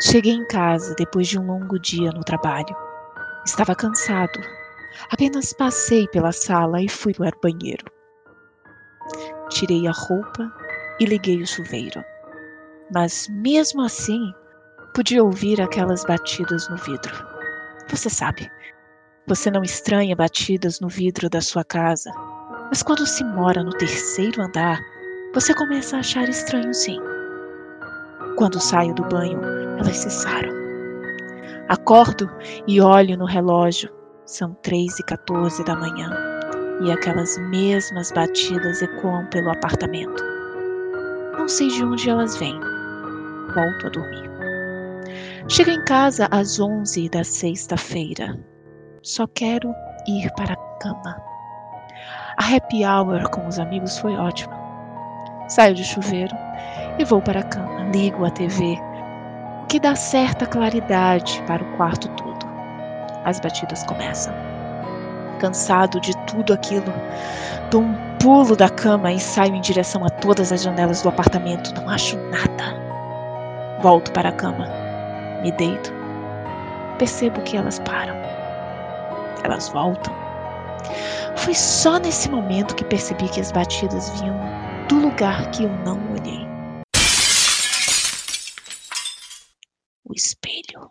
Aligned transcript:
Cheguei 0.00 0.32
em 0.32 0.46
casa 0.46 0.94
depois 0.96 1.28
de 1.28 1.38
um 1.38 1.46
longo 1.46 1.78
dia 1.78 2.10
no 2.10 2.24
trabalho. 2.24 2.74
Estava 3.44 3.74
cansado. 3.74 4.40
Apenas 5.10 5.52
passei 5.52 6.08
pela 6.08 6.32
sala 6.32 6.82
e 6.82 6.88
fui 6.88 7.14
para 7.14 7.36
o 7.36 7.40
banheiro. 7.40 7.84
Tirei 9.50 9.86
a 9.86 9.92
roupa 9.92 10.52
e 10.98 11.04
liguei 11.04 11.42
o 11.42 11.46
chuveiro. 11.46 12.02
Mas 12.92 13.28
mesmo 13.28 13.82
assim, 13.82 14.32
podia 14.94 15.22
ouvir 15.22 15.60
aquelas 15.60 16.04
batidas 16.04 16.68
no 16.68 16.76
vidro. 16.76 17.12
Você 17.88 18.08
sabe, 18.08 18.50
você 19.26 19.50
não 19.50 19.62
estranha 19.62 20.16
batidas 20.16 20.80
no 20.80 20.88
vidro 20.88 21.28
da 21.30 21.40
sua 21.40 21.64
casa, 21.64 22.10
mas 22.68 22.82
quando 22.82 23.06
se 23.06 23.22
mora 23.24 23.62
no 23.62 23.72
terceiro 23.72 24.42
andar, 24.42 24.80
você 25.32 25.54
começa 25.54 25.96
a 25.96 26.00
achar 26.00 26.28
estranho 26.28 26.72
sim. 26.74 26.98
Quando 28.36 28.60
saio 28.60 28.94
do 28.94 29.04
banho, 29.04 29.40
elas 29.78 29.96
cessaram. 29.96 30.52
Acordo 31.68 32.30
e 32.66 32.80
olho 32.80 33.16
no 33.16 33.24
relógio. 33.24 33.90
São 34.26 34.54
três 34.62 34.98
e 34.98 35.02
quatorze 35.02 35.62
da 35.64 35.76
manhã 35.76 36.10
e 36.82 36.90
aquelas 36.90 37.38
mesmas 37.50 38.10
batidas 38.12 38.82
ecoam 38.82 39.26
pelo 39.26 39.50
apartamento. 39.50 40.22
Não 41.38 41.48
sei 41.48 41.68
de 41.68 41.84
onde 41.84 42.08
elas 42.08 42.36
vêm. 42.36 42.58
Volto 43.54 43.86
a 43.86 43.90
dormir. 43.90 44.30
Chego 45.48 45.70
em 45.70 45.84
casa 45.84 46.26
às 46.30 46.58
onze 46.58 47.08
da 47.08 47.22
sexta-feira. 47.22 48.38
Só 49.02 49.26
quero 49.26 49.74
ir 50.08 50.30
para 50.36 50.54
a 50.54 50.78
cama. 50.78 51.16
A 52.38 52.56
happy 52.56 52.84
hour 52.84 53.28
com 53.30 53.46
os 53.46 53.58
amigos 53.58 53.98
foi 53.98 54.14
ótima. 54.16 54.54
Saio 55.48 55.74
do 55.74 55.84
chuveiro 55.84 56.34
e 56.98 57.04
vou 57.04 57.20
para 57.20 57.40
a 57.40 57.44
cama. 57.44 57.90
Ligo 57.92 58.24
a 58.24 58.30
TV, 58.30 58.78
o 59.64 59.66
que 59.66 59.80
dá 59.80 59.96
certa 59.96 60.46
claridade 60.46 61.42
para 61.46 61.62
o 61.62 61.76
quarto 61.76 62.06
todo. 62.10 62.46
As 63.24 63.40
batidas 63.40 63.82
começam. 63.84 64.34
Cansado 65.40 65.98
de 66.00 66.14
tudo 66.26 66.52
aquilo, 66.52 66.92
dou 67.70 67.80
um 67.80 67.94
pulo 68.20 68.54
da 68.54 68.68
cama 68.68 69.10
e 69.10 69.18
saio 69.18 69.54
em 69.54 69.62
direção 69.62 70.04
a 70.04 70.10
todas 70.10 70.52
as 70.52 70.62
janelas 70.62 71.00
do 71.00 71.08
apartamento. 71.08 71.74
Não 71.74 71.88
acho 71.88 72.18
nada. 72.28 72.78
Volto 73.80 74.12
para 74.12 74.28
a 74.28 74.32
cama, 74.32 74.68
me 75.42 75.50
deito. 75.52 75.92
Percebo 76.98 77.40
que 77.42 77.56
elas 77.56 77.78
param. 77.80 78.14
Elas 79.44 79.70
voltam. 79.70 80.14
Foi 81.36 81.54
só 81.54 81.98
nesse 81.98 82.30
momento 82.30 82.76
que 82.76 82.84
percebi 82.84 83.28
que 83.30 83.40
as 83.40 83.50
batidas 83.50 84.10
vinham 84.20 84.38
do 84.88 84.96
lugar 84.96 85.50
que 85.52 85.64
eu 85.64 85.70
não 85.84 85.98
olhei. 86.12 86.53
Espelho. 90.14 90.90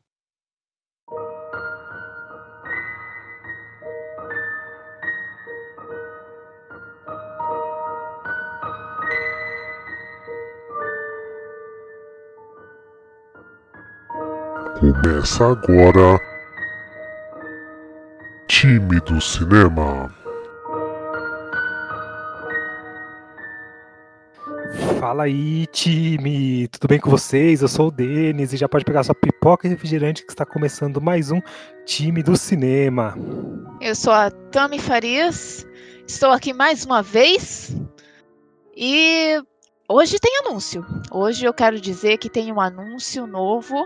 Começa 14.80 15.46
agora 15.46 16.20
Time 18.48 19.00
do 19.02 19.22
Cinema. 19.22 20.23
Fala 25.14 25.26
aí, 25.26 25.68
time! 25.68 26.68
Tudo 26.70 26.88
bem 26.88 27.00
com 27.00 27.08
vocês? 27.08 27.62
Eu 27.62 27.68
sou 27.68 27.90
o 27.90 27.92
Denis 27.92 28.52
e 28.52 28.58
já 28.58 28.68
pode 28.68 28.84
pegar 28.84 29.04
sua 29.04 29.14
pipoca 29.14 29.68
e 29.68 29.70
refrigerante 29.70 30.26
que 30.26 30.32
está 30.32 30.44
começando 30.44 31.00
mais 31.00 31.30
um 31.30 31.40
Time 31.86 32.24
do 32.24 32.36
Cinema. 32.36 33.16
Eu 33.80 33.94
sou 33.94 34.12
a 34.12 34.32
Tami 34.32 34.80
Farias, 34.80 35.68
estou 36.08 36.32
aqui 36.32 36.52
mais 36.52 36.84
uma 36.84 37.04
vez 37.04 37.78
e 38.76 39.40
hoje 39.88 40.18
tem 40.20 40.36
anúncio. 40.48 40.84
Hoje 41.12 41.46
eu 41.46 41.54
quero 41.54 41.80
dizer 41.80 42.18
que 42.18 42.28
tem 42.28 42.52
um 42.52 42.60
anúncio 42.60 43.28
novo 43.28 43.86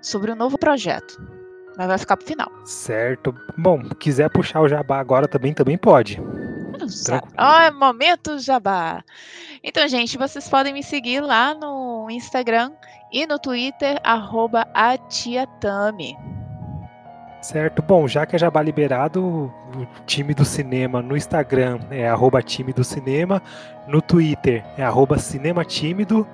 sobre 0.00 0.30
um 0.30 0.36
novo 0.36 0.56
projeto. 0.56 1.20
Mas 1.76 1.88
vai 1.88 1.98
ficar 1.98 2.16
pro 2.16 2.24
final. 2.24 2.52
Certo. 2.64 3.34
Bom, 3.56 3.82
quiser 3.98 4.30
puxar 4.30 4.60
o 4.60 4.68
jabá 4.68 5.00
agora 5.00 5.26
também, 5.26 5.52
também 5.52 5.76
pode. 5.76 6.22
Ah, 7.36 7.64
é 7.64 7.70
momento 7.70 8.38
jabá. 8.38 9.02
Então, 9.62 9.86
gente, 9.88 10.16
vocês 10.16 10.48
podem 10.48 10.72
me 10.72 10.82
seguir 10.82 11.20
lá 11.20 11.54
no 11.54 12.08
Instagram 12.10 12.72
e 13.12 13.26
no 13.26 13.38
Twitter, 13.38 13.98
arroba 14.02 14.66
atiatami. 14.74 16.16
Certo. 17.40 17.82
Bom, 17.82 18.08
já 18.08 18.26
que 18.26 18.36
é 18.36 18.38
jabá 18.38 18.60
liberado, 18.62 19.52
o 19.76 19.86
time 20.06 20.34
do 20.34 20.44
cinema 20.44 21.00
no 21.00 21.16
Instagram 21.16 21.78
é 21.90 22.08
arroba 22.08 22.42
time 22.42 22.72
do 22.72 22.82
cinema, 22.82 23.40
no 23.86 24.02
Twitter 24.02 24.64
é 24.76 24.82
arroba 24.82 25.18
cinema 25.18 25.64
tímido 25.64 26.26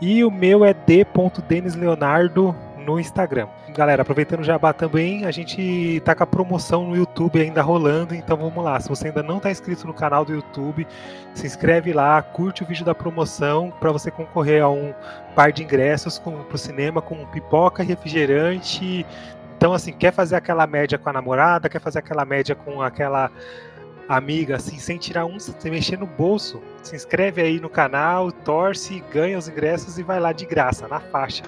e 0.00 0.24
o 0.24 0.30
meu 0.30 0.64
é 0.64 0.74
d.denisleonardo 0.74 2.54
no 2.84 2.98
Instagram. 2.98 3.48
Galera, 3.76 4.02
aproveitando 4.02 4.38
o 4.38 4.44
jabá 4.44 4.72
também, 4.72 5.24
a 5.24 5.32
gente 5.32 6.00
tá 6.04 6.14
com 6.14 6.22
a 6.22 6.26
promoção 6.26 6.86
no 6.86 6.96
YouTube 6.96 7.40
ainda 7.40 7.60
rolando, 7.60 8.14
então 8.14 8.36
vamos 8.36 8.62
lá. 8.62 8.78
Se 8.78 8.88
você 8.88 9.08
ainda 9.08 9.20
não 9.20 9.38
está 9.38 9.50
inscrito 9.50 9.84
no 9.84 9.92
canal 9.92 10.24
do 10.24 10.32
YouTube, 10.32 10.86
se 11.34 11.44
inscreve 11.44 11.92
lá, 11.92 12.22
curte 12.22 12.62
o 12.62 12.66
vídeo 12.66 12.84
da 12.84 12.94
promoção 12.94 13.72
para 13.80 13.90
você 13.90 14.12
concorrer 14.12 14.62
a 14.62 14.70
um 14.70 14.94
par 15.34 15.50
de 15.50 15.64
ingressos 15.64 16.20
para 16.20 16.32
o 16.32 16.56
cinema 16.56 17.02
com 17.02 17.26
pipoca, 17.26 17.82
refrigerante. 17.82 19.04
Então, 19.56 19.72
assim, 19.72 19.92
quer 19.92 20.12
fazer 20.12 20.36
aquela 20.36 20.68
média 20.68 20.96
com 20.96 21.10
a 21.10 21.12
namorada, 21.12 21.68
quer 21.68 21.80
fazer 21.80 21.98
aquela 21.98 22.24
média 22.24 22.54
com 22.54 22.80
aquela 22.80 23.28
amiga, 24.08 24.54
assim, 24.54 24.78
sem 24.78 24.98
tirar 24.98 25.26
um, 25.26 25.40
sem 25.40 25.72
mexer 25.72 25.98
no 25.98 26.06
bolso. 26.06 26.62
Se 26.80 26.94
inscreve 26.94 27.42
aí 27.42 27.58
no 27.58 27.68
canal, 27.68 28.30
torce, 28.30 29.02
ganha 29.10 29.36
os 29.36 29.48
ingressos 29.48 29.98
e 29.98 30.04
vai 30.04 30.20
lá 30.20 30.30
de 30.30 30.46
graça, 30.46 30.86
na 30.86 31.00
faixa. 31.00 31.42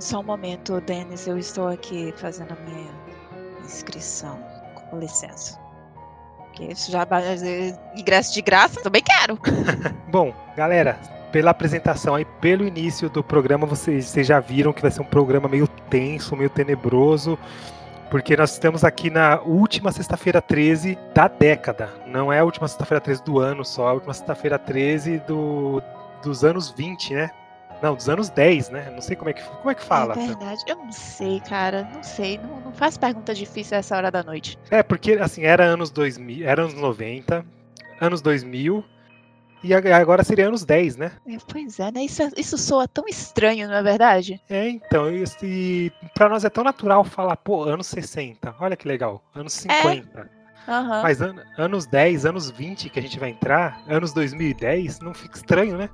Só 0.00 0.20
um 0.20 0.22
momento, 0.22 0.80
Denis, 0.80 1.26
eu 1.26 1.36
estou 1.36 1.68
aqui 1.68 2.14
fazendo 2.16 2.52
a 2.52 2.56
minha 2.68 2.90
inscrição. 3.64 4.38
Com 4.90 4.98
licença. 4.98 5.58
Porque 6.36 6.64
isso 6.64 6.90
já 6.90 7.06
ingresso 7.94 8.32
de 8.32 8.40
graça, 8.40 8.80
também 8.80 9.02
quero. 9.02 9.38
Bom, 10.08 10.32
galera, 10.56 10.98
pela 11.30 11.50
apresentação 11.50 12.14
aí, 12.14 12.24
pelo 12.24 12.66
início 12.66 13.10
do 13.10 13.22
programa, 13.22 13.66
vocês, 13.66 14.06
vocês 14.06 14.26
já 14.26 14.40
viram 14.40 14.72
que 14.72 14.80
vai 14.80 14.90
ser 14.90 15.02
um 15.02 15.04
programa 15.04 15.48
meio 15.48 15.68
tenso, 15.90 16.36
meio 16.36 16.48
tenebroso. 16.48 17.38
Porque 18.10 18.36
nós 18.36 18.52
estamos 18.52 18.84
aqui 18.84 19.10
na 19.10 19.40
última 19.42 19.92
sexta-feira 19.92 20.40
13 20.40 20.96
da 21.14 21.28
década. 21.28 21.90
Não 22.06 22.32
é 22.32 22.38
a 22.38 22.44
última 22.44 22.66
sexta-feira 22.66 23.00
13 23.00 23.22
do 23.22 23.38
ano 23.38 23.64
só, 23.64 23.88
é 23.88 23.90
a 23.90 23.94
última 23.94 24.14
sexta-feira 24.14 24.58
13 24.58 25.18
do, 25.26 25.82
dos 26.22 26.42
anos 26.44 26.70
20, 26.70 27.14
né? 27.14 27.30
Não, 27.82 27.94
dos 27.94 28.08
anos 28.08 28.28
10, 28.30 28.70
né? 28.70 28.90
Não 28.90 29.00
sei 29.00 29.14
como 29.14 29.30
é 29.30 29.32
que, 29.32 29.42
como 29.42 29.70
é 29.70 29.74
que 29.74 29.82
fala. 29.82 30.14
É 30.14 30.26
verdade, 30.26 30.62
eu 30.66 30.76
não 30.76 30.92
sei, 30.92 31.40
cara. 31.40 31.88
Não 31.94 32.02
sei. 32.02 32.38
Não, 32.38 32.60
não 32.60 32.72
faz 32.72 32.98
pergunta 32.98 33.32
difícil 33.34 33.76
essa 33.76 33.96
hora 33.96 34.10
da 34.10 34.22
noite. 34.22 34.58
É, 34.70 34.82
porque 34.82 35.12
assim, 35.12 35.44
era 35.44 35.64
anos 35.64 35.90
2000, 35.90 36.46
era 36.46 36.62
anos 36.62 36.74
90, 36.74 37.44
anos 38.00 38.20
2000. 38.20 38.84
E 39.62 39.74
agora 39.74 40.22
seria 40.22 40.46
anos 40.46 40.64
10, 40.64 40.96
né? 40.96 41.12
É, 41.26 41.36
pois 41.50 41.80
é, 41.80 41.90
né? 41.90 42.04
Isso, 42.04 42.22
é, 42.22 42.30
isso 42.36 42.56
soa 42.56 42.86
tão 42.86 43.04
estranho, 43.08 43.66
não 43.66 43.74
é 43.74 43.82
verdade? 43.82 44.40
É, 44.48 44.68
então, 44.68 45.10
e 45.42 45.92
pra 46.14 46.28
nós 46.28 46.44
é 46.44 46.50
tão 46.50 46.62
natural 46.62 47.02
falar, 47.02 47.36
pô, 47.36 47.64
anos 47.64 47.88
60, 47.88 48.54
olha 48.60 48.76
que 48.76 48.86
legal, 48.86 49.20
anos 49.34 49.54
50. 49.54 50.20
É. 50.20 50.38
Uhum. 50.70 51.02
Mas 51.02 51.20
an 51.20 51.34
anos 51.56 51.86
10, 51.86 52.26
anos 52.26 52.50
20 52.50 52.90
que 52.90 52.98
a 52.98 53.02
gente 53.02 53.18
vai 53.18 53.30
entrar, 53.30 53.82
anos 53.88 54.12
2010, 54.12 55.00
não 55.00 55.12
fica 55.12 55.36
estranho, 55.36 55.76
né? 55.76 55.88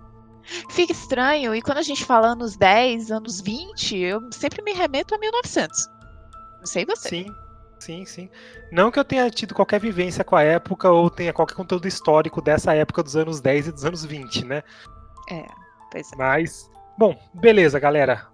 Fica 0.70 0.92
estranho, 0.92 1.54
e 1.54 1.62
quando 1.62 1.78
a 1.78 1.82
gente 1.82 2.04
fala 2.04 2.28
anos 2.28 2.56
10, 2.56 3.10
anos 3.10 3.40
20, 3.40 3.96
eu 3.96 4.32
sempre 4.32 4.62
me 4.62 4.72
remeto 4.72 5.14
a 5.14 5.18
1900. 5.18 5.88
Não 6.58 6.66
sei 6.66 6.84
você. 6.84 7.08
Sim, 7.08 7.26
sim, 7.78 8.04
sim. 8.04 8.30
Não 8.70 8.90
que 8.90 8.98
eu 8.98 9.04
tenha 9.04 9.30
tido 9.30 9.54
qualquer 9.54 9.80
vivência 9.80 10.24
com 10.24 10.36
a 10.36 10.42
época 10.42 10.90
ou 10.90 11.08
tenha 11.08 11.32
qualquer 11.32 11.54
conteúdo 11.54 11.88
histórico 11.88 12.40
dessa 12.42 12.74
época 12.74 13.02
dos 13.02 13.16
anos 13.16 13.40
10 13.40 13.68
e 13.68 13.72
dos 13.72 13.84
anos 13.84 14.04
20, 14.04 14.44
né? 14.44 14.62
É, 15.30 15.46
pois 15.90 16.12
é. 16.12 16.16
Mas, 16.16 16.70
bom, 16.98 17.16
beleza, 17.34 17.78
galera. 17.78 18.33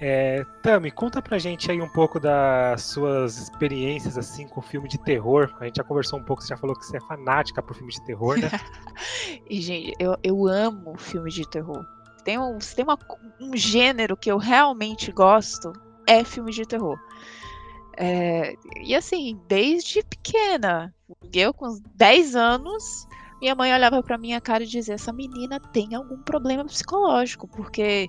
É, 0.00 0.44
Tami, 0.62 0.90
conta 0.90 1.22
pra 1.22 1.38
gente 1.38 1.70
aí 1.70 1.80
um 1.80 1.88
pouco 1.88 2.18
das 2.18 2.82
suas 2.82 3.38
experiências 3.38 4.18
assim 4.18 4.46
com 4.46 4.60
filme 4.60 4.88
de 4.88 4.98
terror. 4.98 5.54
A 5.60 5.64
gente 5.64 5.76
já 5.76 5.84
conversou 5.84 6.18
um 6.18 6.22
pouco, 6.22 6.42
você 6.42 6.48
já 6.48 6.56
falou 6.56 6.76
que 6.76 6.84
você 6.84 6.96
é 6.96 7.00
fanática 7.00 7.62
por 7.62 7.74
filme 7.74 7.92
de 7.92 8.04
terror, 8.04 8.38
né? 8.38 8.50
e, 9.48 9.60
gente, 9.60 9.94
eu, 9.98 10.16
eu 10.22 10.46
amo 10.46 10.96
filme 10.98 11.30
de 11.30 11.48
terror. 11.48 11.84
Tem, 12.24 12.38
um, 12.38 12.58
tem 12.58 12.84
uma, 12.84 12.98
um 13.40 13.56
gênero 13.56 14.16
que 14.16 14.30
eu 14.30 14.38
realmente 14.38 15.12
gosto, 15.12 15.72
é 16.06 16.24
filme 16.24 16.50
de 16.50 16.66
terror. 16.66 16.98
É, 17.96 18.56
e 18.82 18.94
assim, 18.94 19.38
desde 19.46 20.02
pequena, 20.02 20.92
eu 21.32 21.54
com 21.54 21.78
10 21.94 22.34
anos, 22.34 23.06
minha 23.40 23.54
mãe 23.54 23.72
olhava 23.72 24.02
pra 24.02 24.18
minha 24.18 24.40
cara 24.40 24.64
e 24.64 24.66
dizia: 24.66 24.94
essa 24.94 25.12
menina 25.12 25.60
tem 25.60 25.94
algum 25.94 26.18
problema 26.22 26.64
psicológico, 26.64 27.46
porque 27.46 28.08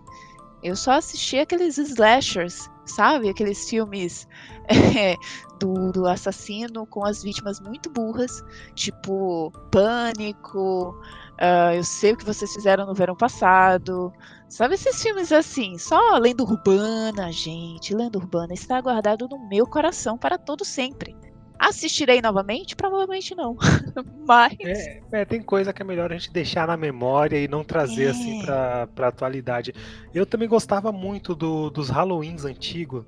Eu 0.63 0.75
só 0.75 0.93
assisti 0.93 1.37
aqueles 1.37 1.77
slashers, 1.77 2.69
sabe? 2.85 3.29
Aqueles 3.29 3.69
filmes 3.69 4.27
é, 4.67 5.15
do, 5.59 5.91
do 5.91 6.07
assassino 6.07 6.85
com 6.87 7.05
as 7.05 7.21
vítimas 7.21 7.59
muito 7.59 7.89
burras, 7.89 8.43
tipo 8.73 9.51
Pânico, 9.71 10.95
Uh, 11.35 11.75
eu 11.75 11.83
sei 11.83 12.13
o 12.13 12.17
que 12.17 12.25
vocês 12.25 12.53
fizeram 12.53 12.85
no 12.85 12.93
verão 12.93 13.15
passado. 13.15 14.13
Sabe 14.47 14.75
esses 14.75 15.01
filmes 15.01 15.31
assim? 15.31 15.77
Só 15.77 16.17
lenda 16.17 16.43
urbana, 16.43 17.31
gente. 17.31 17.93
Lenda 17.93 18.17
urbana 18.17 18.53
está 18.53 18.79
guardado 18.79 19.27
no 19.27 19.49
meu 19.49 19.67
coração 19.67 20.17
para 20.17 20.37
todo 20.37 20.63
sempre. 20.63 21.15
Assistirei 21.57 22.21
novamente? 22.21 22.75
Provavelmente 22.75 23.33
não. 23.33 23.57
Mas. 24.27 24.57
É, 24.59 25.01
é, 25.11 25.25
tem 25.25 25.41
coisa 25.41 25.71
que 25.71 25.81
é 25.81 25.85
melhor 25.85 26.11
a 26.11 26.17
gente 26.17 26.31
deixar 26.31 26.67
na 26.67 26.75
memória 26.75 27.37
e 27.37 27.47
não 27.47 27.63
trazer 27.63 28.09
assim, 28.09 28.37
é. 28.37 28.37
assim 28.37 28.45
pra, 28.45 28.87
pra 28.87 29.07
atualidade. 29.07 29.73
Eu 30.13 30.25
também 30.25 30.47
gostava 30.47 30.91
muito 30.91 31.33
do, 31.33 31.69
dos 31.69 31.89
Halloweens 31.89 32.45
antigos. 32.45 33.05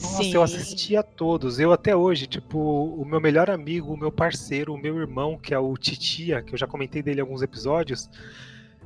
Nossa, 0.00 0.22
Sim. 0.22 0.34
eu 0.34 0.42
assistia 0.42 1.00
a 1.00 1.02
todos. 1.02 1.58
Eu 1.58 1.72
até 1.72 1.94
hoje, 1.94 2.26
tipo, 2.26 2.58
o 2.58 3.04
meu 3.04 3.20
melhor 3.20 3.50
amigo, 3.50 3.92
o 3.92 3.96
meu 3.96 4.12
parceiro, 4.12 4.72
o 4.72 4.78
meu 4.78 4.96
irmão, 4.98 5.36
que 5.36 5.52
é 5.52 5.58
o 5.58 5.76
Titia, 5.76 6.40
que 6.40 6.54
eu 6.54 6.58
já 6.58 6.68
comentei 6.68 7.02
dele 7.02 7.18
em 7.18 7.22
alguns 7.22 7.42
episódios. 7.42 8.08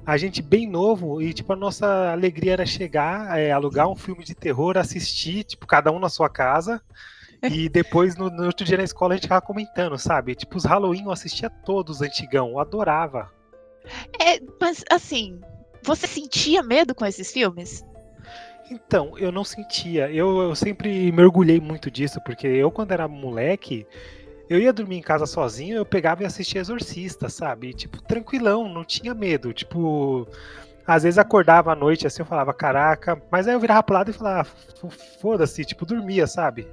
A 0.06 0.16
gente 0.16 0.40
bem 0.40 0.66
novo 0.66 1.20
e, 1.20 1.34
tipo, 1.34 1.52
a 1.52 1.56
nossa 1.56 2.10
alegria 2.10 2.54
era 2.54 2.66
chegar, 2.66 3.38
é, 3.38 3.52
alugar 3.52 3.88
um 3.88 3.94
filme 3.94 4.24
de 4.24 4.34
terror, 4.34 4.78
assistir, 4.78 5.44
tipo, 5.44 5.66
cada 5.66 5.92
um 5.92 5.98
na 5.98 6.08
sua 6.08 6.30
casa 6.30 6.82
e 7.42 7.68
depois, 7.68 8.16
no, 8.16 8.30
no, 8.30 8.46
outro 8.46 8.64
dia 8.64 8.76
na 8.76 8.84
escola, 8.84 9.14
a 9.14 9.16
gente 9.16 9.28
tava 9.28 9.40
comentando, 9.40 9.98
sabe? 9.98 10.34
Tipo, 10.34 10.56
os 10.56 10.64
Halloween 10.64 11.04
eu 11.04 11.10
assistia 11.10 11.50
todos 11.50 12.00
antigão, 12.00 12.50
eu 12.50 12.58
adorava. 12.58 13.30
É, 14.20 14.40
mas 14.60 14.84
assim, 14.90 15.40
você 15.82 16.06
sentia 16.06 16.62
medo 16.62 16.94
com 16.94 17.04
esses 17.04 17.32
filmes? 17.32 17.84
Então, 18.70 19.18
eu 19.18 19.32
não 19.32 19.44
sentia. 19.44 20.10
Eu, 20.10 20.40
eu 20.40 20.54
sempre 20.54 21.10
mergulhei 21.12 21.60
muito 21.60 21.90
disso, 21.90 22.20
porque 22.24 22.46
eu, 22.46 22.70
quando 22.70 22.92
era 22.92 23.08
moleque, 23.08 23.86
eu 24.48 24.58
ia 24.58 24.72
dormir 24.72 24.96
em 24.96 25.02
casa 25.02 25.26
sozinho, 25.26 25.76
eu 25.76 25.84
pegava 25.84 26.22
e 26.22 26.26
assistia 26.26 26.60
Exorcista, 26.60 27.28
sabe? 27.28 27.72
tipo, 27.74 28.00
tranquilão, 28.02 28.68
não 28.68 28.84
tinha 28.84 29.12
medo. 29.14 29.52
Tipo, 29.52 30.28
às 30.86 31.02
vezes 31.02 31.18
acordava 31.18 31.72
à 31.72 31.76
noite 31.76 32.06
assim, 32.06 32.22
eu 32.22 32.26
falava, 32.26 32.54
caraca, 32.54 33.20
mas 33.30 33.48
aí 33.48 33.54
eu 33.54 33.60
virava 33.60 33.82
pro 33.82 33.94
lado 33.94 34.10
e 34.10 34.14
falava, 34.14 34.48
foda-se, 35.20 35.64
tipo, 35.64 35.84
dormia, 35.84 36.26
sabe? 36.26 36.66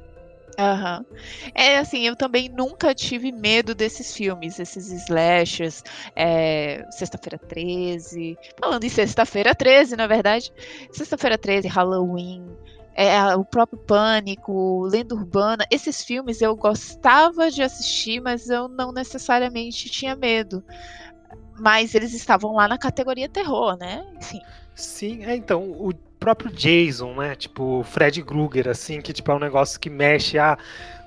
Aham. 0.58 1.06
É 1.54 1.78
assim, 1.78 2.06
eu 2.06 2.16
também 2.16 2.50
nunca 2.50 2.94
tive 2.94 3.32
medo 3.32 3.74
desses 3.74 4.14
filmes, 4.16 4.60
esses 4.60 4.92
slashers, 4.92 5.84
é, 6.16 6.86
Sexta-feira 6.92 7.38
13. 7.38 8.38
Falando 8.60 8.84
em 8.84 8.90
Sexta-feira 8.90 9.56
13, 9.56 9.96
na 9.96 10.08
verdade. 10.08 10.52
Sexta-feira 10.92 11.38
13, 11.38 11.68
Halloween, 11.68 12.46
é, 12.96 13.36
o 13.36 13.46
próprio 13.46 13.80
Pânico, 13.80 14.82
Lenda 14.84 15.16
Urbana. 15.16 15.66
Esses 15.72 16.04
filmes 16.04 16.42
eu 16.42 16.56
gostava 16.56 17.50
de 17.50 17.62
assistir, 17.62 18.20
mas 18.20 18.50
eu 18.50 18.68
não 18.68 18.92
necessariamente 18.92 19.90
tinha 19.90 20.16
medo. 20.16 20.64
Mas 21.58 21.96
eles 21.96 22.14
estavam 22.14 22.54
lá 22.54 22.68
na 22.68 22.78
categoria 22.78 23.30
terror, 23.30 23.78
né? 23.78 24.06
Enfim. 24.18 24.42
Sim, 24.76 25.24
é, 25.26 25.36
então, 25.36 25.72
o 25.72 25.94
próprio 26.20 26.52
Jason, 26.52 27.14
né? 27.14 27.36
Tipo, 27.36 27.84
Fred 27.84 28.22
Krueger, 28.24 28.68
assim, 28.68 29.02
que 29.02 29.14
tipo, 29.14 29.32
é 29.32 29.36
um 29.36 29.40
negócio 29.40 29.80
que 29.80 29.90
mexe, 29.90 30.38
ah, 30.38 30.58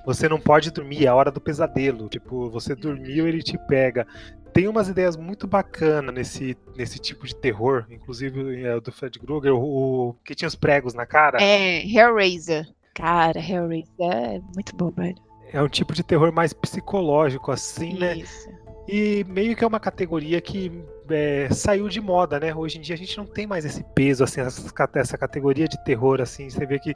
você 0.05 0.27
não 0.27 0.39
pode 0.39 0.71
dormir, 0.71 1.05
é 1.05 1.07
a 1.07 1.15
hora 1.15 1.31
do 1.31 1.39
pesadelo. 1.39 2.09
Tipo, 2.09 2.49
você 2.49 2.75
dormiu, 2.75 3.27
ele 3.27 3.41
te 3.41 3.57
pega. 3.57 4.05
Tem 4.51 4.67
umas 4.67 4.87
ideias 4.87 5.17
muito 5.17 5.47
bacanas 5.47 6.13
nesse, 6.13 6.57
nesse 6.75 6.99
tipo 6.99 7.25
de 7.25 7.35
terror, 7.35 7.85
inclusive 7.89 8.63
é, 8.63 8.79
do 8.79 8.91
Fred 8.91 9.17
Krueger, 9.17 9.53
o, 9.53 10.09
o, 10.09 10.13
que 10.23 10.35
tinha 10.35 10.47
os 10.47 10.55
pregos 10.55 10.93
na 10.93 11.05
cara. 11.05 11.41
É, 11.41 11.83
Hellraiser. 11.85 12.67
Cara, 12.93 13.39
Hellraiser 13.39 13.89
é 13.99 14.39
muito 14.53 14.75
bom, 14.75 14.91
velho. 14.91 15.15
É 15.51 15.61
um 15.61 15.67
tipo 15.67 15.93
de 15.93 16.03
terror 16.03 16.31
mais 16.31 16.53
psicológico, 16.53 17.51
assim, 17.51 17.97
né? 17.97 18.17
Isso. 18.17 18.47
né? 18.49 18.57
E 18.87 19.23
meio 19.27 19.55
que 19.55 19.63
é 19.63 19.67
uma 19.67 19.79
categoria 19.79 20.41
que 20.41 20.71
é, 21.09 21.49
saiu 21.51 21.89
de 21.89 21.99
moda, 21.99 22.39
né? 22.39 22.53
Hoje 22.53 22.77
em 22.77 22.81
dia 22.81 22.95
a 22.95 22.97
gente 22.97 23.17
não 23.17 23.25
tem 23.25 23.45
mais 23.45 23.65
esse 23.65 23.83
peso, 23.95 24.23
assim, 24.23 24.41
essa, 24.41 25.17
categoria 25.17 25.67
de 25.67 25.83
terror, 25.83 26.21
assim. 26.21 26.49
Você 26.49 26.65
vê 26.65 26.79
que 26.79 26.95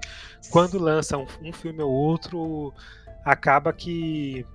quando 0.50 0.80
lança 0.80 1.18
um, 1.18 1.26
um 1.42 1.54
filme 1.54 1.82
ou 1.82 1.92
outro, 1.92 2.74
acaba 3.26 3.74
que 3.74 4.46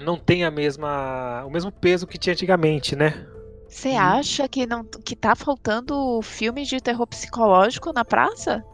não 0.00 0.18
tem 0.18 0.44
a 0.44 0.50
mesma, 0.50 1.44
o 1.44 1.50
mesmo 1.50 1.72
peso 1.72 2.06
que 2.06 2.18
tinha 2.18 2.32
antigamente, 2.32 2.94
né? 2.94 3.26
Você 3.68 3.90
acha 3.90 4.48
que 4.48 4.66
não 4.66 4.84
que 4.84 5.16
tá 5.16 5.34
faltando 5.34 6.20
filmes 6.22 6.68
de 6.68 6.80
terror 6.80 7.06
psicológico 7.06 7.92
na 7.92 8.04
praça? 8.04 8.64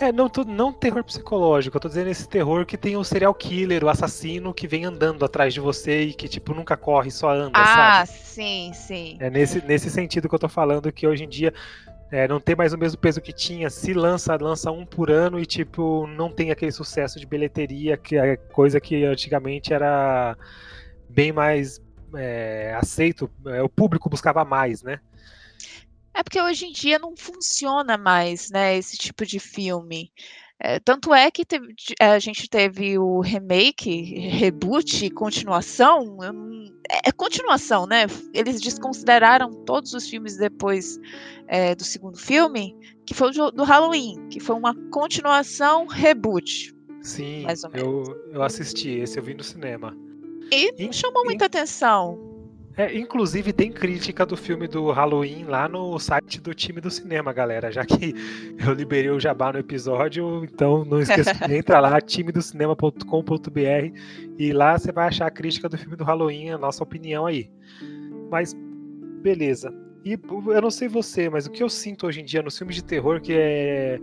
É, 0.00 0.12
não, 0.12 0.28
tô, 0.28 0.44
não 0.44 0.72
terror 0.72 1.02
psicológico, 1.02 1.76
eu 1.76 1.80
tô 1.80 1.88
dizendo 1.88 2.08
esse 2.08 2.28
terror 2.28 2.64
que 2.64 2.76
tem 2.76 2.96
o 2.96 3.02
serial 3.02 3.34
killer, 3.34 3.82
o 3.82 3.88
assassino 3.88 4.54
que 4.54 4.68
vem 4.68 4.84
andando 4.84 5.24
atrás 5.24 5.52
de 5.52 5.60
você 5.60 6.02
e 6.02 6.14
que, 6.14 6.28
tipo, 6.28 6.54
nunca 6.54 6.76
corre, 6.76 7.10
só 7.10 7.30
anda, 7.30 7.58
ah, 7.58 7.66
sabe? 7.66 7.80
Ah, 7.80 8.06
sim, 8.06 8.70
sim. 8.74 9.16
É 9.18 9.28
nesse, 9.28 9.64
nesse 9.66 9.90
sentido 9.90 10.28
que 10.28 10.34
eu 10.34 10.38
tô 10.38 10.48
falando 10.48 10.92
que 10.92 11.06
hoje 11.06 11.24
em 11.24 11.28
dia 11.28 11.52
é, 12.10 12.28
não 12.28 12.40
tem 12.40 12.54
mais 12.54 12.72
o 12.72 12.78
mesmo 12.78 12.98
peso 12.98 13.20
que 13.20 13.32
tinha. 13.32 13.68
Se 13.68 13.92
lança, 13.92 14.36
lança 14.36 14.70
um 14.70 14.86
por 14.86 15.10
ano 15.10 15.38
e, 15.38 15.44
tipo, 15.44 16.06
não 16.06 16.30
tem 16.30 16.50
aquele 16.50 16.72
sucesso 16.72 17.18
de 17.18 17.26
bilheteria, 17.26 17.96
que 17.96 18.16
é 18.16 18.36
coisa 18.36 18.80
que 18.80 19.04
antigamente 19.04 19.74
era 19.74 20.36
bem 21.08 21.32
mais 21.32 21.80
é, 22.14 22.74
aceito, 22.80 23.30
é, 23.46 23.62
o 23.62 23.68
público 23.68 24.08
buscava 24.08 24.44
mais, 24.44 24.82
né? 24.82 25.00
É 26.18 26.22
porque 26.24 26.42
hoje 26.42 26.66
em 26.66 26.72
dia 26.72 26.98
não 26.98 27.14
funciona 27.16 27.96
mais, 27.96 28.50
né, 28.50 28.76
esse 28.76 28.96
tipo 28.96 29.24
de 29.24 29.38
filme. 29.38 30.10
É, 30.60 30.80
tanto 30.80 31.14
é 31.14 31.30
que 31.30 31.44
teve, 31.44 31.72
a 32.00 32.18
gente 32.18 32.50
teve 32.50 32.98
o 32.98 33.20
remake, 33.20 34.18
reboot, 34.28 35.08
continuação. 35.10 36.18
É, 36.90 37.08
é, 37.08 37.12
continuação, 37.12 37.86
né? 37.86 38.06
Eles 38.34 38.60
desconsideraram 38.60 39.64
todos 39.64 39.94
os 39.94 40.08
filmes 40.08 40.36
depois 40.36 40.98
é, 41.46 41.76
do 41.76 41.84
segundo 41.84 42.18
filme, 42.18 42.74
que 43.06 43.14
foi 43.14 43.30
o 43.30 43.52
do 43.52 43.62
Halloween, 43.62 44.26
que 44.28 44.40
foi 44.40 44.56
uma 44.56 44.74
continuação 44.90 45.86
reboot. 45.86 46.74
Sim, 47.00 47.46
eu, 47.74 48.02
eu 48.32 48.42
assisti, 48.42 48.90
esse 48.90 49.16
eu 49.20 49.22
vi 49.22 49.34
no 49.34 49.44
cinema. 49.44 49.96
E 50.50 50.84
não 50.84 50.92
chamou 50.92 51.24
muita 51.24 51.44
atenção. 51.44 52.27
É, 52.78 52.96
inclusive 52.96 53.52
tem 53.52 53.72
crítica 53.72 54.24
do 54.24 54.36
filme 54.36 54.68
do 54.68 54.92
Halloween 54.92 55.42
lá 55.42 55.68
no 55.68 55.98
site 55.98 56.40
do 56.40 56.54
time 56.54 56.80
do 56.80 56.88
cinema, 56.88 57.32
galera. 57.32 57.72
Já 57.72 57.84
que 57.84 58.14
eu 58.64 58.72
liberei 58.72 59.10
o 59.10 59.18
jabá 59.18 59.52
no 59.52 59.58
episódio, 59.58 60.44
então 60.44 60.84
não 60.84 61.00
esqueça 61.00 61.34
de 61.34 61.56
entrar 61.58 61.80
lá, 61.80 62.00
timedocinema.com.br 62.00 63.98
e 64.38 64.52
lá 64.52 64.78
você 64.78 64.92
vai 64.92 65.08
achar 65.08 65.26
a 65.26 65.30
crítica 65.30 65.68
do 65.68 65.76
filme 65.76 65.96
do 65.96 66.04
Halloween, 66.04 66.50
a 66.50 66.58
nossa 66.58 66.84
opinião 66.84 67.26
aí. 67.26 67.50
Mas 68.30 68.54
beleza. 69.22 69.74
E 70.04 70.12
eu 70.12 70.62
não 70.62 70.70
sei 70.70 70.86
você, 70.86 71.28
mas 71.28 71.46
o 71.46 71.50
que 71.50 71.64
eu 71.64 71.68
sinto 71.68 72.06
hoje 72.06 72.20
em 72.20 72.24
dia 72.24 72.42
nos 72.42 72.56
filmes 72.56 72.76
de 72.76 72.84
terror 72.84 73.20
que 73.20 73.32
é 73.36 74.00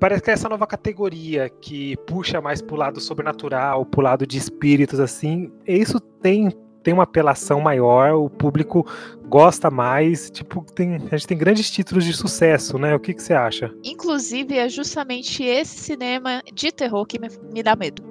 parece 0.00 0.22
que 0.22 0.30
é 0.30 0.32
essa 0.32 0.48
nova 0.48 0.66
categoria 0.66 1.50
que 1.50 1.98
puxa 2.06 2.40
mais 2.40 2.62
pro 2.62 2.76
lado 2.76 2.98
sobrenatural, 2.98 3.84
pro 3.84 4.00
lado 4.00 4.26
de 4.26 4.38
espíritos 4.38 4.98
assim. 4.98 5.52
Isso 5.66 6.00
tem 6.00 6.50
tem 6.84 6.94
uma 6.94 7.02
apelação 7.02 7.60
maior, 7.60 8.12
o 8.12 8.28
público 8.28 8.86
gosta 9.26 9.70
mais, 9.70 10.30
tipo, 10.30 10.64
tem, 10.74 10.96
a 11.10 11.16
gente 11.16 11.26
tem 11.26 11.36
grandes 11.36 11.70
títulos 11.70 12.04
de 12.04 12.12
sucesso, 12.12 12.78
né? 12.78 12.94
O 12.94 13.00
que, 13.00 13.14
que 13.14 13.22
você 13.22 13.32
acha? 13.32 13.74
Inclusive, 13.82 14.56
é 14.56 14.68
justamente 14.68 15.42
esse 15.42 15.76
cinema 15.78 16.42
de 16.52 16.70
terror 16.70 17.06
que 17.06 17.18
me, 17.18 17.28
me 17.52 17.62
dá 17.62 17.74
medo. 17.74 18.04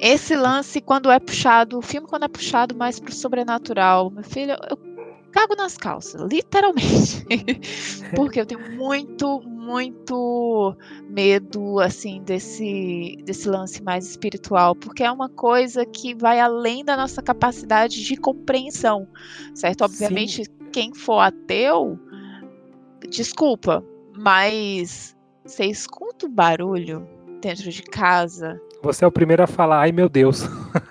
Esse 0.00 0.34
lance, 0.34 0.80
quando 0.80 1.10
é 1.10 1.18
puxado, 1.18 1.78
o 1.78 1.82
filme 1.82 2.06
quando 2.06 2.24
é 2.24 2.28
puxado 2.28 2.74
mais 2.74 2.98
pro 2.98 3.12
sobrenatural, 3.12 4.10
meu 4.10 4.24
filho, 4.24 4.56
eu 4.70 4.87
cago 5.32 5.54
nas 5.56 5.76
calças, 5.76 6.20
literalmente. 6.20 7.26
Porque 8.14 8.40
eu 8.40 8.46
tenho 8.46 8.72
muito, 8.72 9.40
muito 9.42 10.76
medo 11.08 11.78
assim 11.80 12.22
desse 12.22 13.18
desse 13.24 13.48
lance 13.48 13.82
mais 13.82 14.06
espiritual, 14.08 14.74
porque 14.74 15.02
é 15.02 15.10
uma 15.10 15.28
coisa 15.28 15.84
que 15.84 16.14
vai 16.14 16.40
além 16.40 16.84
da 16.84 16.96
nossa 16.96 17.22
capacidade 17.22 18.02
de 18.02 18.16
compreensão, 18.16 19.06
certo? 19.54 19.82
Obviamente, 19.82 20.44
Sim. 20.44 20.50
quem 20.72 20.94
for 20.94 21.20
ateu, 21.20 21.98
desculpa, 23.10 23.84
mas 24.16 25.16
você 25.44 25.64
escuta 25.66 26.26
o 26.26 26.30
barulho 26.30 27.06
dentro 27.40 27.70
de 27.70 27.82
casa. 27.82 28.60
Você 28.82 29.04
é 29.04 29.08
o 29.08 29.12
primeiro 29.12 29.42
a 29.42 29.46
falar, 29.46 29.80
ai 29.80 29.92
meu 29.92 30.08
Deus. 30.08 30.42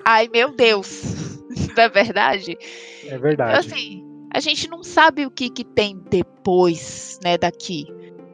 Ai 0.05 0.29
meu 0.31 0.55
Deus. 0.55 1.39
Não 1.75 1.83
é 1.83 1.89
verdade? 1.89 2.57
É 3.05 3.17
verdade. 3.17 3.57
Assim, 3.57 4.06
a 4.37 4.39
gente 4.39 4.69
não 4.69 4.83
sabe 4.83 5.25
o 5.25 5.31
que, 5.31 5.49
que 5.49 5.63
tem 5.63 5.99
depois, 6.11 7.19
né, 7.23 7.39
daqui. 7.39 7.87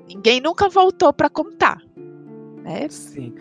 Ninguém 0.06 0.42
nunca 0.42 0.68
voltou 0.68 1.14
para 1.14 1.30
contar. 1.30 1.78
Né? 2.62 2.90
Sim. 2.90 3.34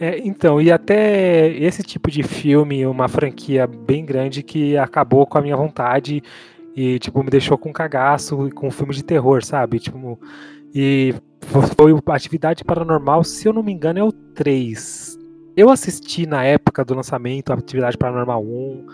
É, 0.00 0.18
então, 0.20 0.58
e 0.58 0.72
até 0.72 1.48
esse 1.58 1.82
tipo 1.82 2.10
de 2.10 2.22
filme, 2.22 2.86
uma 2.86 3.06
franquia 3.06 3.66
bem 3.66 4.02
grande 4.02 4.42
que 4.42 4.78
acabou 4.78 5.26
com 5.26 5.36
a 5.36 5.42
minha 5.42 5.56
vontade 5.58 6.22
e, 6.74 6.98
tipo, 6.98 7.22
me 7.22 7.28
deixou 7.28 7.58
com 7.58 7.70
cagaço 7.70 8.48
com 8.54 8.70
filme 8.70 8.94
de 8.94 9.04
terror, 9.04 9.44
sabe? 9.44 9.78
Tipo, 9.78 10.18
E 10.74 11.14
foi 11.76 11.94
Atividade 12.08 12.64
Paranormal, 12.64 13.24
se 13.24 13.46
eu 13.46 13.52
não 13.52 13.62
me 13.62 13.72
engano, 13.72 13.98
é 13.98 14.02
o 14.02 14.10
3. 14.10 15.18
Eu 15.54 15.68
assisti 15.68 16.26
na 16.26 16.44
época 16.44 16.82
do 16.82 16.94
lançamento 16.94 17.52
Atividade 17.52 17.98
Paranormal 17.98 18.42
1. 18.42 18.86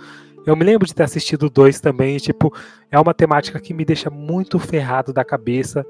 Eu 0.47 0.57
me 0.57 0.65
lembro 0.65 0.87
de 0.87 0.95
ter 0.95 1.05
assistido 1.05 1.49
2 1.49 1.81
também. 1.81 2.17
Tipo, 2.19 2.53
é 2.91 2.99
uma 2.99 3.15
temática 3.15 3.61
que 3.61 3.73
me 3.73 3.85
deixa 3.85 4.11
muito 4.11 4.59
ferrado 4.59 5.13
da 5.13 5.25
cabeça. 5.25 5.85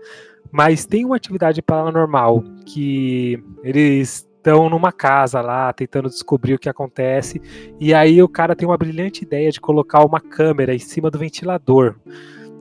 Mas 0.51 0.85
tem 0.85 1.05
uma 1.05 1.17
atividade 1.17 1.63
paranormal 1.63 2.43
que 2.67 3.43
eles 3.63 4.29
estão 4.37 4.69
numa 4.69 4.91
casa 4.91 5.41
lá, 5.41 5.73
tentando 5.73 6.09
descobrir 6.09 6.55
o 6.55 6.59
que 6.59 6.69
acontece. 6.69 7.41
E 7.79 7.95
aí 7.95 8.23
o 8.23 8.29
cara 8.29 8.57
tem 8.57 8.67
uma 8.69 8.77
brilhante 8.77 9.23
ideia 9.23 9.51
de 9.51 9.61
colocar 9.61 10.05
uma 10.05 10.21
câmera 10.21 10.75
em 10.75 10.81
cima 10.81 11.11
do 11.11 11.19
ventilador. 11.19 11.95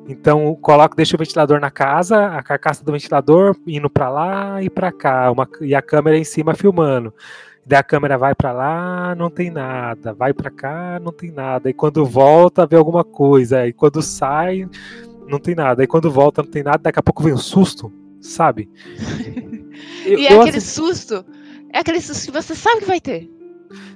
Então, 0.08 0.56
coloca, 0.56 0.96
deixa 0.96 1.16
o 1.16 1.20
ventilador 1.20 1.60
na 1.60 1.72
casa, 1.72 2.28
a 2.28 2.44
carcaça 2.44 2.84
do 2.84 2.92
ventilador 2.92 3.56
indo 3.68 3.90
para 3.90 4.10
lá 4.10 4.62
e 4.62 4.70
para 4.70 4.92
cá, 4.92 5.32
uma, 5.32 5.48
e 5.62 5.76
a 5.76 5.82
câmera 5.82 6.18
em 6.18 6.24
cima 6.24 6.54
filmando. 6.54 7.14
Daí 7.66 7.80
a 7.80 7.84
câmera 7.84 8.18
vai 8.18 8.34
para 8.34 8.52
lá, 8.52 9.16
não 9.16 9.30
tem 9.30 9.52
nada, 9.52 10.14
vai 10.14 10.34
para 10.34 10.50
cá, 10.50 11.00
não 11.00 11.12
tem 11.12 11.32
nada. 11.32 11.70
E 11.70 11.74
quando 11.74 12.06
volta, 12.06 12.66
vê 12.66 12.76
alguma 12.76 13.04
coisa. 13.04 13.68
E 13.68 13.74
quando 13.74 14.02
sai, 14.02 14.68
não 15.28 15.40
tem 15.40 15.54
nada. 15.54 15.84
E 15.84 15.88
quando 15.88 16.12
volta, 16.12 16.42
não 16.42 16.50
tem 16.50 16.64
nada. 16.64 16.80
Daqui 16.80 17.00
a 17.00 17.04
pouco 17.04 17.24
vem 17.24 17.34
um 17.34 17.38
susto, 17.38 17.92
sabe? 18.20 18.70
Eu, 20.06 20.20
e 20.20 20.26
é 20.26 20.34
aquele 20.34 20.58
assisti... 20.58 20.70
susto, 20.70 21.26
é 21.72 21.80
aquele 21.80 22.02
susto 22.02 22.26
que 22.26 22.32
você 22.32 22.56
sabe 22.56 22.82
que 22.82 22.88
vai 22.88 23.00
ter. 23.00 23.30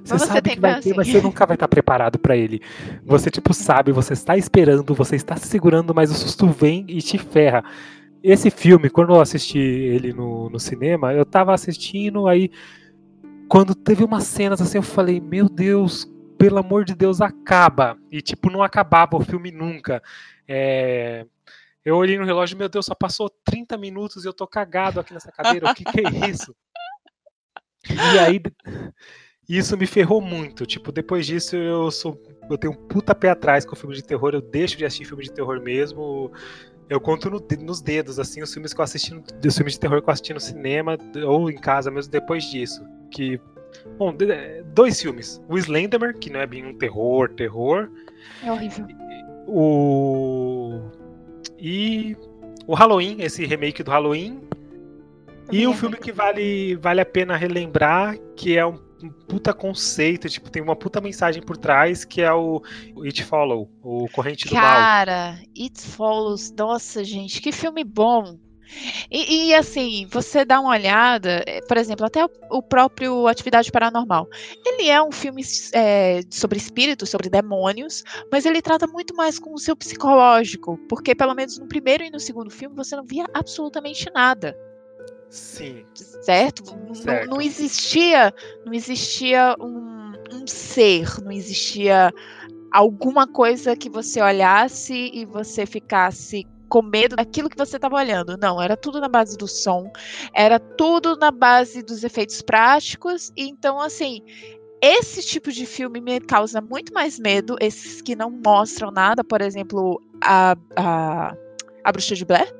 Você, 0.03 0.19
você 0.19 0.25
sabe 0.25 0.49
que 0.51 0.59
vai 0.59 0.73
ter, 0.73 0.79
assim. 0.79 0.93
mas 0.95 1.07
você 1.07 1.21
nunca 1.21 1.45
vai 1.45 1.55
estar 1.55 1.67
preparado 1.67 2.17
para 2.19 2.37
ele. 2.37 2.61
Você, 3.05 3.29
tipo, 3.29 3.53
sabe, 3.53 3.91
você 3.91 4.13
está 4.13 4.37
esperando, 4.37 4.93
você 4.93 5.15
está 5.15 5.35
se 5.35 5.47
segurando, 5.47 5.93
mas 5.93 6.11
o 6.11 6.13
susto 6.13 6.47
vem 6.47 6.85
e 6.87 7.01
te 7.01 7.17
ferra. 7.17 7.63
Esse 8.23 8.49
filme, 8.49 8.89
quando 8.89 9.13
eu 9.13 9.21
assisti 9.21 9.59
ele 9.59 10.13
no, 10.13 10.49
no 10.49 10.59
cinema, 10.59 11.13
eu 11.13 11.25
tava 11.25 11.53
assistindo, 11.53 12.27
aí 12.27 12.49
quando 13.47 13.75
teve 13.75 14.03
umas 14.03 14.23
cenas 14.23 14.61
assim, 14.61 14.77
eu 14.77 14.83
falei, 14.83 15.19
meu 15.19 15.47
Deus, 15.47 16.09
pelo 16.37 16.57
amor 16.57 16.85
de 16.85 16.95
Deus, 16.95 17.21
acaba. 17.21 17.97
E, 18.11 18.21
tipo, 18.21 18.49
não 18.49 18.63
acabava 18.63 19.17
o 19.17 19.23
filme 19.23 19.51
nunca. 19.51 20.01
É... 20.47 21.25
Eu 21.83 21.97
olhei 21.97 22.17
no 22.17 22.25
relógio, 22.25 22.57
meu 22.57 22.67
Deus, 22.67 22.85
só 22.87 22.95
passou 22.95 23.29
30 23.43 23.77
minutos 23.77 24.25
e 24.25 24.27
eu 24.27 24.33
tô 24.33 24.47
cagado 24.47 24.99
aqui 24.99 25.13
nessa 25.13 25.31
cadeira, 25.31 25.69
o 25.69 25.75
que 25.75 25.83
que 25.83 25.99
é 25.99 26.29
isso? 26.29 26.55
E 27.87 28.17
aí, 28.17 28.41
isso 29.47 29.77
me 29.77 29.85
ferrou 29.85 30.19
muito. 30.19 30.65
Tipo, 30.65 30.91
depois 30.91 31.25
disso 31.25 31.55
eu 31.55 31.91
sou. 31.91 32.19
Eu 32.49 32.57
tenho 32.57 32.73
um 32.73 32.87
puta 32.87 33.13
pé 33.13 33.29
atrás 33.29 33.65
com 33.65 33.75
filme 33.75 33.95
de 33.95 34.03
terror. 34.03 34.33
Eu 34.33 34.41
deixo 34.41 34.75
de 34.77 34.85
assistir 34.85 35.05
filme 35.05 35.23
de 35.23 35.31
terror 35.31 35.61
mesmo. 35.61 36.31
Eu 36.89 36.99
conto 36.99 37.29
no, 37.29 37.43
nos 37.61 37.81
dedos, 37.81 38.19
assim, 38.19 38.41
os 38.41 38.53
filmes 38.53 38.73
que 38.73 38.79
eu 38.79 38.83
assisti, 38.83 39.13
os 39.13 39.55
filmes 39.55 39.73
de 39.73 39.79
terror 39.79 40.01
que 40.01 40.09
eu 40.09 40.13
assisti 40.13 40.33
no 40.33 40.39
cinema 40.39 40.97
ou 41.25 41.49
em 41.49 41.57
casa 41.57 41.89
mesmo 41.89 42.11
depois 42.11 42.43
disso. 42.45 42.83
Que. 43.11 43.39
Bom, 43.97 44.15
dois 44.73 45.01
filmes. 45.01 45.41
O 45.49 45.57
Slenderman, 45.57 46.13
que 46.13 46.29
não 46.29 46.39
é 46.39 46.47
bem 46.47 46.65
um 46.65 46.77
terror, 46.77 47.29
terror. 47.33 47.89
É 48.43 48.51
horrível. 48.51 48.85
O. 49.47 50.81
E. 51.59 52.15
O 52.67 52.73
Halloween, 52.73 53.17
esse 53.21 53.45
remake 53.45 53.83
do 53.83 53.91
Halloween. 53.91 54.41
E 55.51 55.67
um 55.67 55.71
é 55.71 55.75
filme 55.75 55.97
que 55.97 56.11
vale, 56.11 56.75
vale 56.75 57.01
a 57.01 57.05
pena 57.05 57.35
relembrar, 57.35 58.17
que 58.35 58.57
é 58.57 58.65
um 58.65 58.79
um 59.05 59.11
puta 59.11 59.53
conceito, 59.53 60.29
tipo, 60.29 60.49
tem 60.49 60.61
uma 60.61 60.75
puta 60.75 60.99
mensagem 60.99 61.41
por 61.41 61.57
trás 61.57 62.03
que 62.03 62.21
é 62.21 62.33
o 62.33 62.61
It 63.03 63.23
Follow, 63.23 63.69
o 63.83 64.07
Corrente 64.09 64.47
do 64.47 64.53
Mal. 64.53 64.63
Cara, 64.63 65.39
It 65.57 65.79
Follows, 65.81 66.51
nossa, 66.57 67.03
gente, 67.03 67.41
que 67.41 67.51
filme 67.51 67.83
bom. 67.83 68.37
E, 69.11 69.49
e, 69.49 69.53
assim, 69.53 70.07
você 70.09 70.43
dá 70.43 70.59
uma 70.59 70.71
olhada, 70.71 71.43
eh, 71.45 71.61
por 71.67 71.77
exemplo, 71.77 72.05
até 72.05 72.25
o 72.49 72.61
próprio 72.61 73.27
Atividade 73.27 73.71
Paranormal. 73.71 74.27
Ele 74.65 74.89
é 74.89 75.01
um 75.01 75.11
filme 75.11 75.43
é, 75.73 76.21
sobre 76.31 76.57
espíritos, 76.57 77.09
sobre 77.09 77.29
demônios, 77.29 78.03
mas 78.31 78.45
ele 78.45 78.61
trata 78.61 78.87
muito 78.87 79.15
mais 79.15 79.37
com 79.37 79.53
o 79.53 79.59
seu 79.59 79.75
psicológico, 79.75 80.77
porque 80.89 81.13
pelo 81.13 81.35
menos 81.35 81.59
no 81.59 81.67
primeiro 81.67 82.03
e 82.03 82.09
no 82.09 82.19
segundo 82.19 82.49
filme 82.49 82.75
você 82.75 82.95
não 82.95 83.05
via 83.05 83.25
absolutamente 83.33 84.09
nada. 84.13 84.55
Sim. 85.29 85.85
Certo? 85.93 86.63
certo. 86.95 87.29
Não, 87.29 87.37
não, 87.37 87.41
existia, 87.41 88.33
não 88.65 88.73
existia 88.73 89.55
um, 89.59 90.13
um 90.31 90.47
ser, 90.47 91.21
não 91.21 91.31
existia 91.31 92.13
alguma 92.71 93.25
coisa 93.27 93.75
que 93.75 93.89
você 93.89 94.21
olhasse 94.21 95.11
e 95.13 95.25
você 95.25 95.65
ficasse 95.65 96.45
com 96.67 96.81
medo 96.81 97.15
daquilo 97.15 97.49
que 97.49 97.57
você 97.57 97.77
estava 97.77 97.95
olhando. 97.95 98.37
Não, 98.37 98.61
era 98.61 98.75
tudo 98.75 98.99
na 98.99 99.07
base 99.07 99.37
do 99.37 99.47
som, 99.47 99.91
era 100.33 100.59
tudo 100.59 101.15
na 101.15 101.31
base 101.31 101.81
dos 101.81 102.03
efeitos 102.03 102.41
práticos. 102.41 103.31
E 103.37 103.47
então, 103.47 103.79
assim, 103.79 104.21
esse 104.81 105.21
tipo 105.21 105.51
de 105.51 105.65
filme 105.65 106.01
me 106.01 106.19
causa 106.19 106.61
muito 106.61 106.93
mais 106.93 107.19
medo, 107.19 107.55
esses 107.59 108.01
que 108.01 108.15
não 108.15 108.29
mostram 108.29 108.91
nada, 108.91 109.23
por 109.23 109.41
exemplo, 109.41 110.01
a, 110.21 110.55
a, 110.75 111.35
a 111.83 111.91
Bruxa 111.91 112.15
de 112.15 112.25
Blair, 112.25 112.53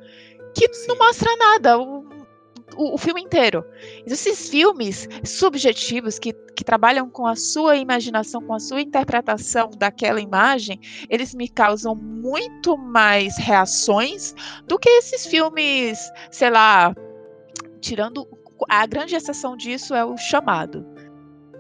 que 0.56 0.74
Sim. 0.74 0.88
não 0.88 0.98
mostra 0.98 1.36
nada. 1.36 1.78
O, 1.78 2.15
o, 2.76 2.96
o, 2.96 2.98
filme 2.98 3.22
inteiro. 3.22 3.66
Então, 4.00 4.14
esses 4.14 4.50
filmes 4.50 5.08
subjetivos 5.24 6.20
que, 6.20 6.34
que 6.56 6.64
trabalham 6.64 7.10
com 7.10 7.26
a 7.26 7.36
sua 7.36 7.76
imaginação, 7.78 8.42
com 8.42 8.54
a 8.54 8.60
sua 8.60 8.82
interpretação 8.82 9.70
daquela 9.78 10.20
imagem, 10.20 10.80
eles 11.10 11.34
me 11.34 11.48
causam 11.50 11.96
muito 11.96 12.78
mais 12.78 13.38
reações 13.38 14.34
do 14.68 14.78
que 14.78 14.90
esses 14.90 15.26
filmes, 15.26 16.00
sei 16.32 16.50
lá, 16.50 16.94
tirando 17.82 18.28
a 18.70 18.86
grande 18.86 19.16
exceção 19.16 19.56
disso 19.58 19.94
é 19.94 20.04
o 20.06 20.18
chamado, 20.18 20.86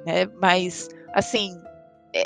né? 0.06 0.26
Mas 0.42 0.90
assim, 1.14 1.60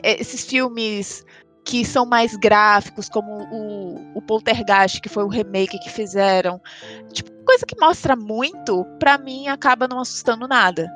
esses 0.03 0.46
filmes 0.46 1.25
que 1.63 1.86
são 1.86 2.06
mais 2.06 2.36
gráficos, 2.36 3.10
como 3.10 3.32
o, 3.32 4.18
o 4.18 4.22
Poltergeist, 4.22 5.01
que 5.01 5.10
foi 5.10 5.24
o 5.24 5.28
remake 5.28 5.80
que 5.80 5.89
fizeram. 5.89 6.62
Tipo, 7.12 7.32
coisa 7.44 7.66
que 7.66 7.80
mostra 7.80 8.16
muito, 8.16 8.86
pra 9.00 9.18
mim 9.18 9.48
acaba 9.48 9.88
não 9.88 10.00
assustando 10.00 10.48
nada. 10.48 10.89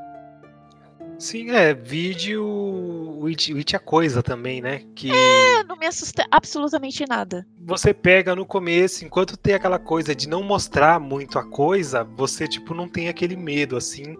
Sim, 1.19 1.51
é, 1.51 1.73
vídeo, 1.73 2.43
o 2.43 3.27
It, 3.27 3.53
o 3.53 3.57
It 3.57 3.75
é 3.75 3.79
coisa 3.79 4.21
também, 4.21 4.61
né? 4.61 4.81
Que 4.95 5.11
é, 5.11 5.63
não 5.63 5.77
me 5.77 5.85
assusta 5.85 6.25
absolutamente 6.29 7.05
nada. 7.07 7.47
Você 7.61 7.93
pega 7.93 8.35
no 8.35 8.45
começo, 8.45 9.05
enquanto 9.05 9.37
tem 9.37 9.53
aquela 9.53 9.79
coisa 9.79 10.15
de 10.15 10.27
não 10.27 10.43
mostrar 10.43 10.99
muito 10.99 11.39
a 11.39 11.43
coisa, 11.43 12.03
você, 12.03 12.47
tipo, 12.47 12.73
não 12.73 12.89
tem 12.89 13.07
aquele 13.09 13.35
medo, 13.35 13.77
assim. 13.77 14.17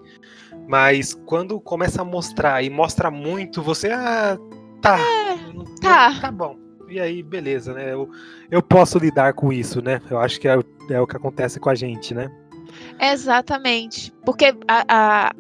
Mas 0.68 1.14
quando 1.14 1.60
começa 1.60 2.02
a 2.02 2.06
mostrar 2.06 2.64
e 2.64 2.70
mostra 2.70 3.12
muito, 3.12 3.62
você, 3.62 3.90
ah, 3.92 4.38
tá, 4.84 5.00
é, 5.00 5.82
tá. 5.82 6.20
tá 6.20 6.32
bom. 6.32 6.58
E 6.88 7.00
aí, 7.00 7.24
beleza, 7.24 7.74
né? 7.74 7.92
Eu, 7.92 8.10
eu 8.52 8.62
posso 8.62 9.00
lidar 9.00 9.34
com 9.34 9.52
isso, 9.52 9.82
né? 9.82 10.00
Eu 10.12 10.20
acho 10.20 10.40
que 10.40 10.48
é, 10.48 10.60
é 10.90 11.02
o 11.02 11.08
que 11.08 11.18
acontece 11.18 11.60
com 11.60 11.70
a 11.70 11.76
gente, 11.76 12.14
né? 12.14 12.30
Exatamente. 13.00 14.12
Porque 14.24 14.56
a, 14.68 14.86
a, 14.88 15.32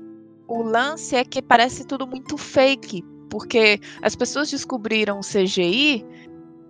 o 0.48 0.64
lance 0.64 1.16
é 1.16 1.24
que 1.24 1.42
parece 1.42 1.86
tudo 1.86 2.08
muito 2.08 2.38
fake. 2.38 3.04
Porque 3.30 3.80
as 4.02 4.16
pessoas 4.16 4.50
descobriram 4.50 5.20
o 5.20 5.22
CGI, 5.22 6.04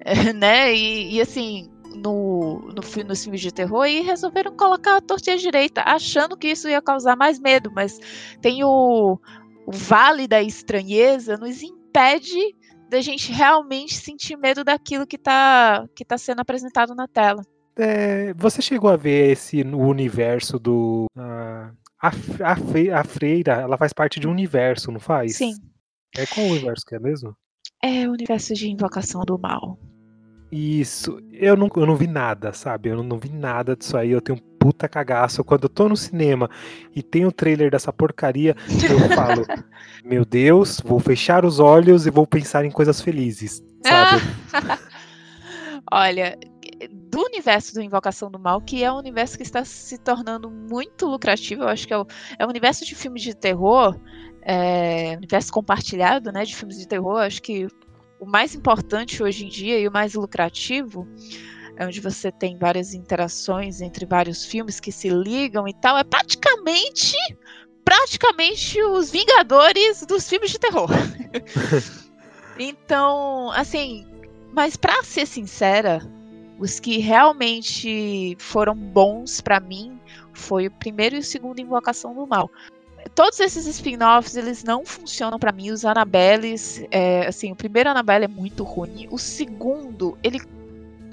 né? 0.35 0.73
E, 0.75 1.15
e 1.15 1.21
assim, 1.21 1.69
no, 1.95 2.59
no, 2.59 3.03
no 3.05 3.15
filme 3.15 3.37
de 3.37 3.51
terror 3.51 3.85
e 3.85 4.01
resolveram 4.01 4.55
colocar 4.55 4.97
a 4.97 5.01
torta 5.01 5.37
direita, 5.37 5.81
achando 5.85 6.35
que 6.35 6.49
isso 6.49 6.67
ia 6.67 6.81
causar 6.81 7.15
mais 7.15 7.39
medo, 7.39 7.71
mas 7.73 7.99
tem 8.41 8.63
o, 8.63 9.19
o 9.65 9.71
vale 9.71 10.27
da 10.27 10.41
estranheza 10.41 11.37
nos 11.37 11.61
impede 11.61 12.55
da 12.93 13.01
gente 13.01 13.31
realmente 13.31 13.95
sentir 13.95 14.37
medo 14.37 14.63
daquilo 14.63 15.07
que 15.07 15.15
está 15.15 15.87
que 15.95 16.05
tá 16.05 16.17
sendo 16.17 16.41
apresentado 16.41 16.93
na 16.93 17.07
tela. 17.07 17.43
É, 17.75 18.33
você 18.35 18.61
chegou 18.61 18.89
a 18.89 18.95
ver 18.95 19.31
esse 19.31 19.63
no 19.63 19.79
universo 19.79 20.59
do. 20.59 21.07
Uh, 21.17 21.75
a, 21.99 22.09
a, 22.09 22.99
a, 22.99 23.03
freira, 23.03 23.53
ela 23.53 23.77
faz 23.77 23.91
parte 23.93 24.19
de 24.19 24.27
um 24.27 24.31
universo, 24.31 24.91
não 24.91 24.99
faz? 24.99 25.37
Sim. 25.37 25.55
É 26.15 26.25
qual 26.27 26.45
universo 26.45 26.85
que 26.85 26.95
é 26.95 26.99
mesmo? 26.99 27.35
É 27.81 28.07
o 28.07 28.11
universo 28.11 28.53
de 28.53 28.69
invocação 28.69 29.23
do 29.25 29.39
mal. 29.39 29.79
Isso. 30.51 31.19
Eu 31.31 31.57
não, 31.57 31.67
eu 31.75 31.85
não 31.87 31.95
vi 31.95 32.05
nada, 32.05 32.53
sabe? 32.53 32.89
Eu 32.89 32.97
não, 32.97 33.03
não 33.03 33.17
vi 33.17 33.29
nada 33.29 33.75
disso 33.75 33.97
aí. 33.97 34.11
Eu 34.11 34.21
tenho 34.21 34.37
um 34.37 34.52
puta 34.63 34.87
cagaço. 34.87 35.43
Quando 35.43 35.63
eu 35.63 35.69
tô 35.69 35.89
no 35.89 35.97
cinema 35.97 36.49
e 36.95 37.03
tem 37.03 37.25
o 37.25 37.31
trailer 37.33 37.69
dessa 37.69 37.91
porcaria, 37.91 38.55
eu 38.89 38.99
falo: 39.13 39.45
Meu 40.05 40.23
Deus, 40.23 40.79
vou 40.79 40.99
fechar 40.99 41.43
os 41.43 41.59
olhos 41.59 42.07
e 42.07 42.09
vou 42.09 42.25
pensar 42.25 42.63
em 42.63 42.71
coisas 42.71 43.01
felizes, 43.01 43.61
sabe? 43.85 44.21
Olha, 45.91 46.39
do 46.89 47.25
universo 47.25 47.73
do 47.73 47.81
Invocação 47.81 48.31
do 48.31 48.39
Mal, 48.39 48.61
que 48.61 48.81
é 48.81 48.91
um 48.91 48.97
universo 48.97 49.35
que 49.35 49.43
está 49.43 49.65
se 49.65 49.97
tornando 49.97 50.49
muito 50.49 51.07
lucrativo, 51.07 51.63
eu 51.63 51.67
acho 51.67 51.85
que 51.85 51.93
é 51.93 51.97
o, 51.97 52.07
é 52.39 52.45
o 52.45 52.49
universo 52.49 52.85
de 52.85 52.95
filmes 52.95 53.21
de 53.21 53.35
terror, 53.35 53.99
é, 54.41 55.13
universo 55.17 55.51
compartilhado, 55.51 56.31
né, 56.31 56.45
de 56.45 56.55
filmes 56.55 56.77
de 56.77 56.87
terror, 56.87 57.17
acho 57.17 57.41
que 57.41 57.67
o 58.17 58.25
mais 58.25 58.55
importante 58.55 59.21
hoje 59.21 59.45
em 59.45 59.49
dia 59.49 59.77
e 59.77 59.87
o 59.87 59.91
mais 59.91 60.13
lucrativo, 60.13 61.05
onde 61.79 61.99
você 61.99 62.31
tem 62.31 62.57
várias 62.57 62.93
interações 62.93 63.81
entre 63.81 64.05
vários 64.05 64.45
filmes 64.45 64.79
que 64.79 64.91
se 64.91 65.09
ligam 65.09 65.67
e 65.67 65.73
tal. 65.73 65.97
É 65.97 66.03
praticamente, 66.03 67.15
praticamente 67.83 68.81
os 68.81 69.11
Vingadores 69.11 70.05
dos 70.05 70.27
filmes 70.27 70.51
de 70.51 70.59
terror. 70.59 70.89
então, 72.57 73.51
assim, 73.51 74.05
mas 74.53 74.75
para 74.75 75.03
ser 75.03 75.25
sincera, 75.25 76.01
os 76.59 76.79
que 76.79 76.99
realmente 76.99 78.35
foram 78.39 78.75
bons 78.75 79.41
para 79.41 79.59
mim 79.59 79.99
foi 80.31 80.67
o 80.67 80.71
primeiro 80.71 81.15
e 81.15 81.19
o 81.19 81.23
segundo 81.23 81.59
Invocação 81.59 82.13
do 82.13 82.25
Mal. 82.27 82.49
Todos 83.15 83.39
esses 83.39 83.65
spin-offs, 83.67 84.35
eles 84.35 84.63
não 84.63 84.85
funcionam 84.85 85.37
para 85.37 85.51
mim. 85.51 85.71
Os 85.71 85.83
Annabelles, 85.83 86.83
é, 86.89 87.27
assim, 87.27 87.51
o 87.51 87.55
primeiro 87.55 87.89
Annabelle 87.89 88.25
é 88.25 88.27
muito 88.27 88.63
ruim. 88.63 89.07
O 89.11 89.17
segundo, 89.17 90.17
ele, 90.23 90.39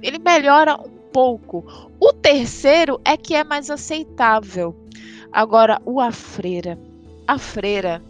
ele 0.03 0.19
melhora 0.19 0.77
um 0.77 1.01
pouco. 1.13 1.65
O 1.99 2.13
terceiro 2.13 3.01
é 3.05 3.17
que 3.17 3.35
é 3.35 3.45
mais 3.45 3.71
aceitável. 3.71 4.75
Agora, 5.33 5.81
o 5.85 6.01
A 6.01 6.11
Freira. 6.11 6.79
A 7.27 7.39
Freira, 7.39 8.03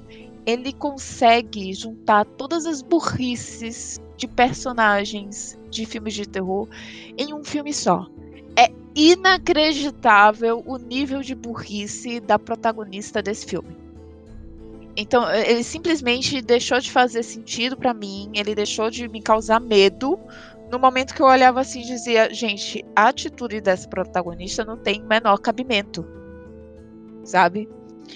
ele 0.47 0.73
consegue 0.73 1.73
juntar 1.75 2.25
todas 2.25 2.67
as 2.67 2.83
burrices 2.83 4.01
de 4.17 4.27
personagens 4.27 5.59
de 5.71 5.87
filmes 5.87 6.15
de 6.15 6.29
terror 6.29 6.69
em 7.17 7.33
um 7.33 7.45
filme 7.45 7.73
só. 7.73 8.07
É 8.57 8.71
inacreditável 8.95 10.63
o 10.67 10.77
nível 10.77 11.21
de 11.21 11.35
burrice 11.35 12.21
da 12.21 12.39
protagonista 12.39 13.23
desse 13.23 13.47
filme. 13.47 13.77
Então, 14.97 15.31
ele 15.33 15.63
simplesmente 15.63 16.43
deixou 16.43 16.81
de 16.81 16.91
fazer 16.91 17.23
sentido 17.23 17.77
para 17.77 17.95
mim, 17.95 18.31
ele 18.35 18.55
deixou 18.55 18.91
de 18.91 19.09
me 19.09 19.23
causar 19.23 19.61
medo. 19.61 20.19
No 20.71 20.79
momento 20.79 21.15
que 21.15 21.23
eu 21.23 21.27
olhava 21.27 21.61
assim, 21.61 21.83
dizia: 21.83 22.33
gente, 22.33 22.85
a 22.95 23.09
atitude 23.09 23.61
dessa 23.61 23.89
protagonista 23.89 24.65
não 24.65 24.77
tem 24.77 25.03
menor 25.03 25.39
cabimento. 25.39 26.07
Sabe? 27.25 27.69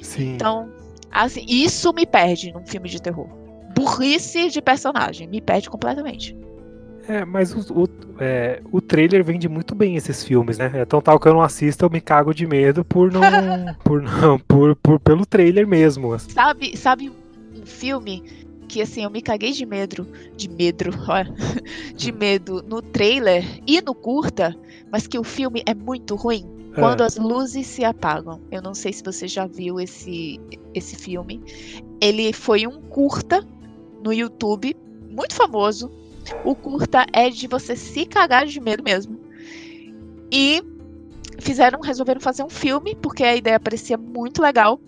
Sim. 0.03 0.35
Então, 0.35 0.73
assim, 1.11 1.45
isso 1.49 1.93
me 1.93 2.07
perde 2.07 2.53
num 2.53 2.67
filme 2.67 2.89
de 2.89 3.01
terror 3.01 3.45
burrice 3.75 4.49
de 4.49 4.63
personagem. 4.63 5.27
Me 5.27 5.41
perde 5.41 5.69
completamente. 5.69 6.37
É, 7.07 7.23
mas 7.25 7.53
o, 7.53 7.83
o, 7.83 7.89
é, 8.19 8.63
o 8.73 8.81
trailer 8.81 9.23
vende 9.23 9.47
muito 9.47 9.75
bem 9.75 9.97
esses 9.97 10.25
filmes, 10.25 10.57
né? 10.57 10.71
É 10.73 10.85
tão 10.87 11.03
tal 11.03 11.21
que 11.21 11.29
eu 11.29 11.35
não 11.35 11.43
assisto, 11.43 11.85
eu 11.85 11.91
me 11.91 12.01
cago 12.01 12.33
de 12.33 12.47
medo 12.47 12.83
por 12.83 13.13
não. 13.13 13.21
por 13.85 14.01
não. 14.01 14.39
Por, 14.39 14.75
por, 14.77 14.99
pelo 15.01 15.27
trailer 15.27 15.67
mesmo. 15.67 16.19
Sabe, 16.19 16.75
sabe 16.77 17.11
um 17.11 17.67
filme 17.67 18.23
que 18.75 18.83
assim, 18.83 19.05
eu 19.05 19.11
me 19.11 19.23
caguei 19.23 19.53
de 19.53 19.65
medo. 19.65 20.05
De 20.37 20.49
medo. 20.49 20.91
De 21.95 22.11
hum. 22.11 22.17
medo 22.19 22.65
no 22.69 22.83
trailer 22.83 23.45
e 23.65 23.81
no 23.81 23.95
curta, 23.95 24.53
mas 24.91 25.07
que 25.07 25.17
o 25.17 25.23
filme 25.23 25.63
é 25.65 25.73
muito 25.73 26.17
ruim. 26.17 26.45
É. 26.73 26.81
Quando 26.81 27.03
as 27.03 27.17
luzes 27.17 27.69
se 27.69 27.85
apagam. 27.85 28.41
Eu 28.51 28.61
não 28.61 28.75
sei 28.75 28.93
se 28.93 29.05
você 29.05 29.29
já 29.29 29.47
viu 29.47 29.79
esse, 29.79 30.41
esse 30.75 30.97
filme. 30.97 31.41
Ele 32.01 32.33
foi 32.33 32.67
um 32.67 32.81
curta 32.81 33.47
no 34.03 34.13
YouTube, 34.13 34.77
muito 35.09 35.37
famoso. 35.37 35.89
O 36.45 36.57
curta 36.57 37.07
é 37.13 37.31
de 37.31 37.47
você 37.47 37.77
se 37.77 38.05
cagar 38.05 38.45
de 38.45 38.59
medo 38.59 38.83
mesmo. 38.83 39.21
E 40.33 40.65
fizeram, 41.39 41.81
resolveram 41.81 42.21
fazer 42.21 42.43
um 42.43 42.51
filme, 42.51 42.97
porque 42.97 43.23
a 43.23 43.37
ideia 43.37 43.61
parecia 43.61 43.97
muito 43.97 44.43
legal. 44.43 44.81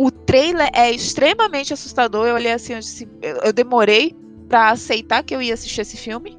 O 0.00 0.10
trailer 0.10 0.70
é 0.72 0.90
extremamente 0.90 1.74
assustador. 1.74 2.26
Eu 2.26 2.34
olhei 2.36 2.52
assim, 2.52 2.72
eu, 2.72 2.78
disse, 2.78 3.06
eu 3.20 3.52
demorei 3.52 4.16
para 4.48 4.70
aceitar 4.70 5.22
que 5.22 5.36
eu 5.36 5.42
ia 5.42 5.52
assistir 5.52 5.82
esse 5.82 5.98
filme. 5.98 6.38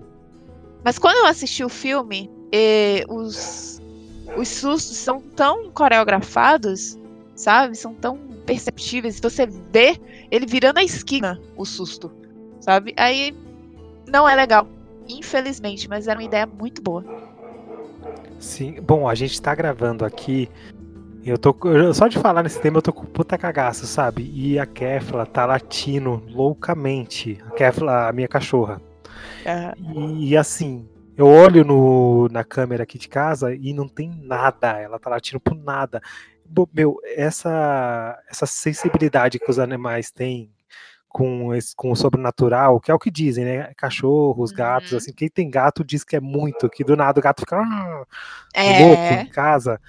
Mas 0.83 0.97
quando 0.97 1.17
eu 1.17 1.27
assisti 1.27 1.63
o 1.63 1.69
filme, 1.69 2.27
eh, 2.51 3.05
os, 3.07 3.79
os 4.35 4.47
sustos 4.47 4.97
são 4.97 5.21
tão 5.21 5.69
coreografados, 5.69 6.97
sabe? 7.35 7.77
São 7.77 7.93
tão 7.93 8.17
perceptíveis. 8.47 9.19
Você 9.19 9.45
vê 9.45 9.95
ele 10.31 10.47
virando 10.47 10.79
a 10.79 10.83
esquina, 10.83 11.39
o 11.55 11.63
susto, 11.63 12.11
sabe? 12.59 12.95
Aí 12.97 13.31
não 14.07 14.27
é 14.27 14.35
legal, 14.35 14.67
infelizmente, 15.07 15.87
mas 15.87 16.07
era 16.07 16.19
uma 16.19 16.25
ideia 16.25 16.47
muito 16.47 16.81
boa. 16.81 17.05
Sim, 18.39 18.81
bom, 18.81 19.07
a 19.07 19.13
gente 19.13 19.39
tá 19.39 19.53
gravando 19.53 20.03
aqui. 20.03 20.49
Eu 21.23 21.37
tô. 21.37 21.55
Só 21.93 22.07
de 22.07 22.17
falar 22.17 22.43
nesse 22.43 22.59
tema 22.59 22.77
eu 22.77 22.81
tô 22.81 22.91
com 22.91 23.05
puta 23.05 23.37
cagaço, 23.37 23.85
sabe? 23.85 24.29
E 24.33 24.57
a 24.57 24.65
Kefla 24.65 25.25
tá 25.25 25.45
latindo 25.45 26.23
loucamente. 26.27 27.37
A 27.47 27.51
Kefla, 27.51 28.07
a 28.07 28.11
minha 28.11 28.27
cachorra. 28.27 28.81
Uhum. 29.79 30.17
E, 30.17 30.29
e, 30.29 30.37
assim, 30.37 30.87
eu 31.17 31.27
olho 31.27 31.63
no, 31.63 32.27
na 32.31 32.43
câmera 32.43 32.83
aqui 32.83 32.97
de 32.97 33.07
casa 33.07 33.53
e 33.53 33.73
não 33.73 33.87
tem 33.87 34.09
nada. 34.23 34.79
Ela 34.79 34.99
tá 34.99 35.09
latindo 35.09 35.39
por 35.39 35.55
nada 35.55 36.01
meu, 36.73 36.99
essa, 37.15 38.19
essa 38.29 38.45
sensibilidade 38.45 39.39
que 39.39 39.49
os 39.49 39.59
animais 39.59 40.11
têm 40.11 40.51
com, 41.07 41.53
esse, 41.53 41.75
com 41.75 41.91
o 41.91 41.95
sobrenatural, 41.95 42.79
que 42.79 42.91
é 42.91 42.93
o 42.93 42.99
que 42.99 43.11
dizem, 43.11 43.43
né? 43.43 43.73
Cachorros, 43.75 44.51
gatos, 44.51 44.91
uhum. 44.91 44.97
assim, 44.97 45.13
quem 45.13 45.29
tem 45.29 45.49
gato 45.49 45.83
diz 45.83 46.03
que 46.03 46.15
é 46.15 46.19
muito, 46.19 46.69
que 46.69 46.83
do 46.83 46.95
nada 46.95 47.19
o 47.19 47.23
gato 47.23 47.41
fica 47.41 47.57
ah, 47.57 48.05
é. 48.53 48.85
louco 48.85 49.13
em 49.13 49.25
casa. 49.27 49.79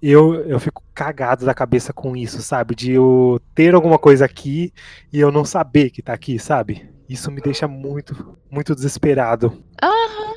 Eu, 0.00 0.34
eu 0.46 0.60
fico 0.60 0.82
cagado 0.94 1.44
da 1.44 1.52
cabeça 1.52 1.92
com 1.92 2.16
isso, 2.16 2.40
sabe? 2.40 2.74
De 2.74 2.92
eu 2.92 3.40
ter 3.54 3.74
alguma 3.74 3.98
coisa 3.98 4.24
aqui 4.24 4.72
e 5.12 5.18
eu 5.18 5.32
não 5.32 5.44
saber 5.44 5.90
que 5.90 6.02
tá 6.02 6.12
aqui, 6.12 6.38
sabe? 6.38 6.88
Isso 7.08 7.30
me 7.30 7.40
deixa 7.40 7.66
muito, 7.66 8.38
muito 8.50 8.74
desesperado. 8.74 9.62
Aham. 9.82 10.34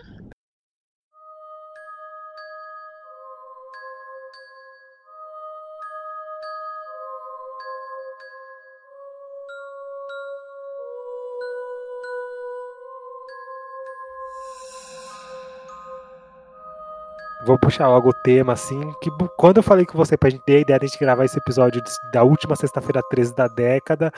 Vou 17.51 17.59
puxar 17.59 17.87
logo 17.87 18.09
o 18.09 18.13
tema, 18.13 18.53
assim, 18.53 18.79
que 19.01 19.09
quando 19.37 19.57
eu 19.57 19.63
falei 19.63 19.85
com 19.85 19.97
você 19.97 20.17
pra 20.17 20.29
gente 20.29 20.43
ter 20.43 20.57
a 20.57 20.59
ideia 20.59 20.79
de 20.79 20.85
a 20.85 20.87
gente 20.87 20.99
gravar 20.99 21.25
esse 21.25 21.37
episódio 21.37 21.81
da 22.13 22.23
última 22.23 22.55
sexta-feira 22.55 23.01
13 23.09 23.35
da 23.35 23.47
década, 23.47 24.11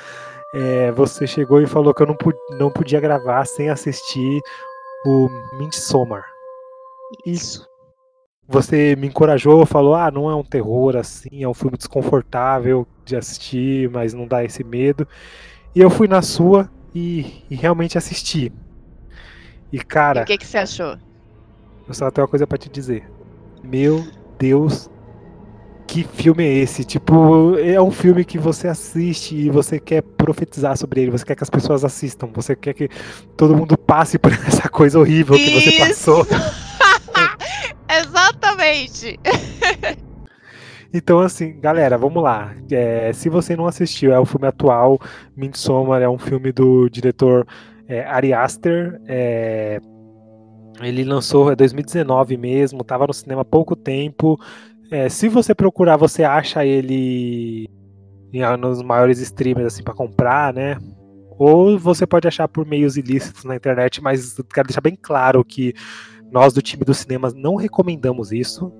é, 0.53 0.91
você 0.91 1.25
chegou 1.25 1.61
e 1.61 1.67
falou 1.67 1.93
que 1.93 2.03
eu 2.03 2.07
não, 2.07 2.17
não 2.57 2.71
podia 2.71 2.99
gravar 2.99 3.45
sem 3.45 3.69
assistir 3.69 4.41
o 5.05 5.29
Midsommar. 5.57 6.25
Isso. 7.25 7.67
Você 8.47 8.95
me 8.95 9.07
encorajou, 9.07 9.65
falou, 9.65 9.95
ah, 9.95 10.11
não 10.11 10.29
é 10.29 10.35
um 10.35 10.43
terror 10.43 10.95
assim, 10.95 11.43
é 11.43 11.47
um 11.47 11.53
filme 11.53 11.77
desconfortável 11.77 12.85
de 13.03 13.15
assistir, 13.15 13.89
mas 13.89 14.13
não 14.13 14.27
dá 14.27 14.43
esse 14.43 14.63
medo. 14.63 15.07
E 15.73 15.79
eu 15.79 15.89
fui 15.89 16.07
na 16.07 16.21
sua 16.21 16.69
e, 16.93 17.43
e 17.49 17.55
realmente 17.55 17.97
assisti. 17.97 18.51
E 19.71 19.79
cara. 19.79 20.21
O 20.21 20.25
que, 20.25 20.37
que 20.37 20.45
você 20.45 20.59
achou? 20.59 20.97
Eu 21.87 21.93
só 21.93 22.11
tenho 22.11 22.25
uma 22.25 22.29
coisa 22.29 22.45
para 22.45 22.57
te 22.57 22.69
dizer. 22.69 23.09
Meu 23.63 24.05
Deus, 24.37 24.89
que 25.87 26.03
filme 26.03 26.43
é 26.43 26.53
esse? 26.57 26.83
Tipo, 26.83 27.57
é 27.57 27.81
um 27.81 27.91
filme 27.91 28.25
que 28.25 28.37
você 28.37 28.67
assiste 28.67 29.35
e 29.35 29.49
você 29.49 29.79
quer 29.79 30.01
profetizar 30.01 30.77
sobre 30.77 31.01
ele, 31.01 31.11
você 31.11 31.25
quer 31.25 31.35
que 31.35 31.43
as 31.43 31.49
pessoas 31.49 31.85
assistam, 31.85 32.27
você 32.33 32.55
quer 32.55 32.73
que 32.73 32.89
todo 33.37 33.55
mundo 33.55 33.77
passe 33.77 34.17
por 34.17 34.31
essa 34.47 34.67
coisa 34.69 34.99
horrível 34.99 35.35
que 35.35 35.41
Isso. 35.43 35.71
você 35.71 35.79
passou. 35.79 36.27
Exatamente. 37.89 39.19
Então, 40.95 41.19
assim, 41.19 41.59
galera, 41.59 41.97
vamos 41.97 42.21
lá. 42.21 42.53
É, 42.71 43.11
se 43.13 43.27
você 43.27 43.55
não 43.55 43.65
assistiu, 43.65 44.13
é 44.13 44.19
um 44.19 44.25
filme 44.25 44.45
atual. 44.45 45.01
Midsommar 45.35 46.03
é 46.03 46.07
um 46.07 46.19
filme 46.19 46.51
do 46.51 46.87
diretor 46.87 47.47
é, 47.87 48.05
Ari 48.05 48.31
Aster. 48.31 49.01
É, 49.07 49.81
ele 50.85 51.03
lançou 51.03 51.51
em 51.51 51.55
2019 51.55 52.37
mesmo, 52.37 52.81
estava 52.81 53.07
no 53.07 53.13
cinema 53.13 53.41
há 53.41 53.45
pouco 53.45 53.75
tempo. 53.75 54.39
É, 54.91 55.09
se 55.09 55.27
você 55.27 55.55
procurar, 55.55 55.97
você 55.97 56.23
acha 56.23 56.65
ele 56.65 57.69
nos 58.59 58.81
maiores 58.81 59.19
streamers 59.19 59.67
assim 59.67 59.83
para 59.83 59.93
comprar, 59.93 60.53
né? 60.53 60.77
Ou 61.37 61.77
você 61.77 62.05
pode 62.05 62.27
achar 62.27 62.47
por 62.47 62.65
meios 62.65 62.97
ilícitos 62.97 63.43
na 63.43 63.55
internet, 63.55 64.01
mas 64.01 64.35
quero 64.53 64.67
deixar 64.67 64.81
bem 64.81 64.97
claro 64.99 65.43
que 65.43 65.73
nós 66.31 66.53
do 66.53 66.61
time 66.61 66.83
do 66.83 66.93
cinema 66.93 67.31
não 67.35 67.55
recomendamos 67.55 68.31
isso, 68.31 68.71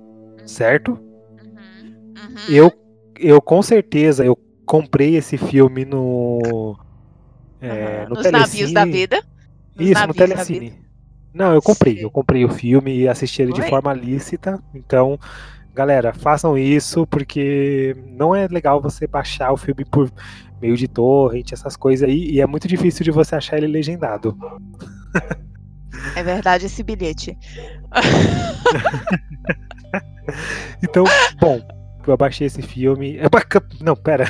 certo? 0.45 0.91
Uhum, 0.91 2.13
uhum. 2.17 2.35
Eu, 2.49 2.71
eu 3.19 3.41
com 3.41 3.61
certeza 3.61 4.25
eu 4.25 4.37
comprei 4.65 5.15
esse 5.15 5.37
filme 5.37 5.85
no 5.85 6.75
é, 7.61 8.01
uhum. 8.01 8.09
no 8.09 8.15
Nos 8.15 8.23
telecine. 8.23 8.31
navios 8.31 8.73
da 8.73 8.85
vida. 8.85 9.23
Nos 9.75 9.89
isso, 9.89 10.07
no 10.07 10.13
telecine. 10.13 10.83
Não, 11.33 11.53
eu 11.53 11.61
comprei. 11.61 12.03
Eu 12.03 12.11
comprei 12.11 12.45
o 12.45 12.49
filme 12.49 12.95
e 12.95 13.07
assisti 13.07 13.41
ele 13.41 13.53
Oi? 13.53 13.61
de 13.61 13.69
forma 13.69 13.93
lícita. 13.93 14.61
Então, 14.73 15.19
galera, 15.73 16.13
façam 16.13 16.57
isso 16.57 17.07
porque 17.07 17.95
não 18.09 18.35
é 18.35 18.47
legal 18.47 18.81
você 18.81 19.07
baixar 19.07 19.51
o 19.51 19.57
filme 19.57 19.83
por 19.83 20.11
meio 20.61 20.77
de 20.77 20.87
torrent, 20.87 21.51
essas 21.51 21.75
coisas 21.75 22.07
aí, 22.07 22.29
e 22.31 22.39
é 22.39 22.45
muito 22.45 22.67
difícil 22.67 23.03
de 23.03 23.11
você 23.11 23.35
achar 23.35 23.57
ele 23.57 23.67
legendado. 23.67 24.37
É 26.15 26.23
verdade 26.23 26.65
esse 26.65 26.83
bilhete. 26.83 27.37
Então, 30.81 31.03
bom, 31.39 31.61
eu 32.05 32.17
baixei 32.17 32.47
esse 32.47 32.61
filme. 32.61 33.17
É 33.17 33.27
Não, 33.81 33.95
pera. 33.95 34.25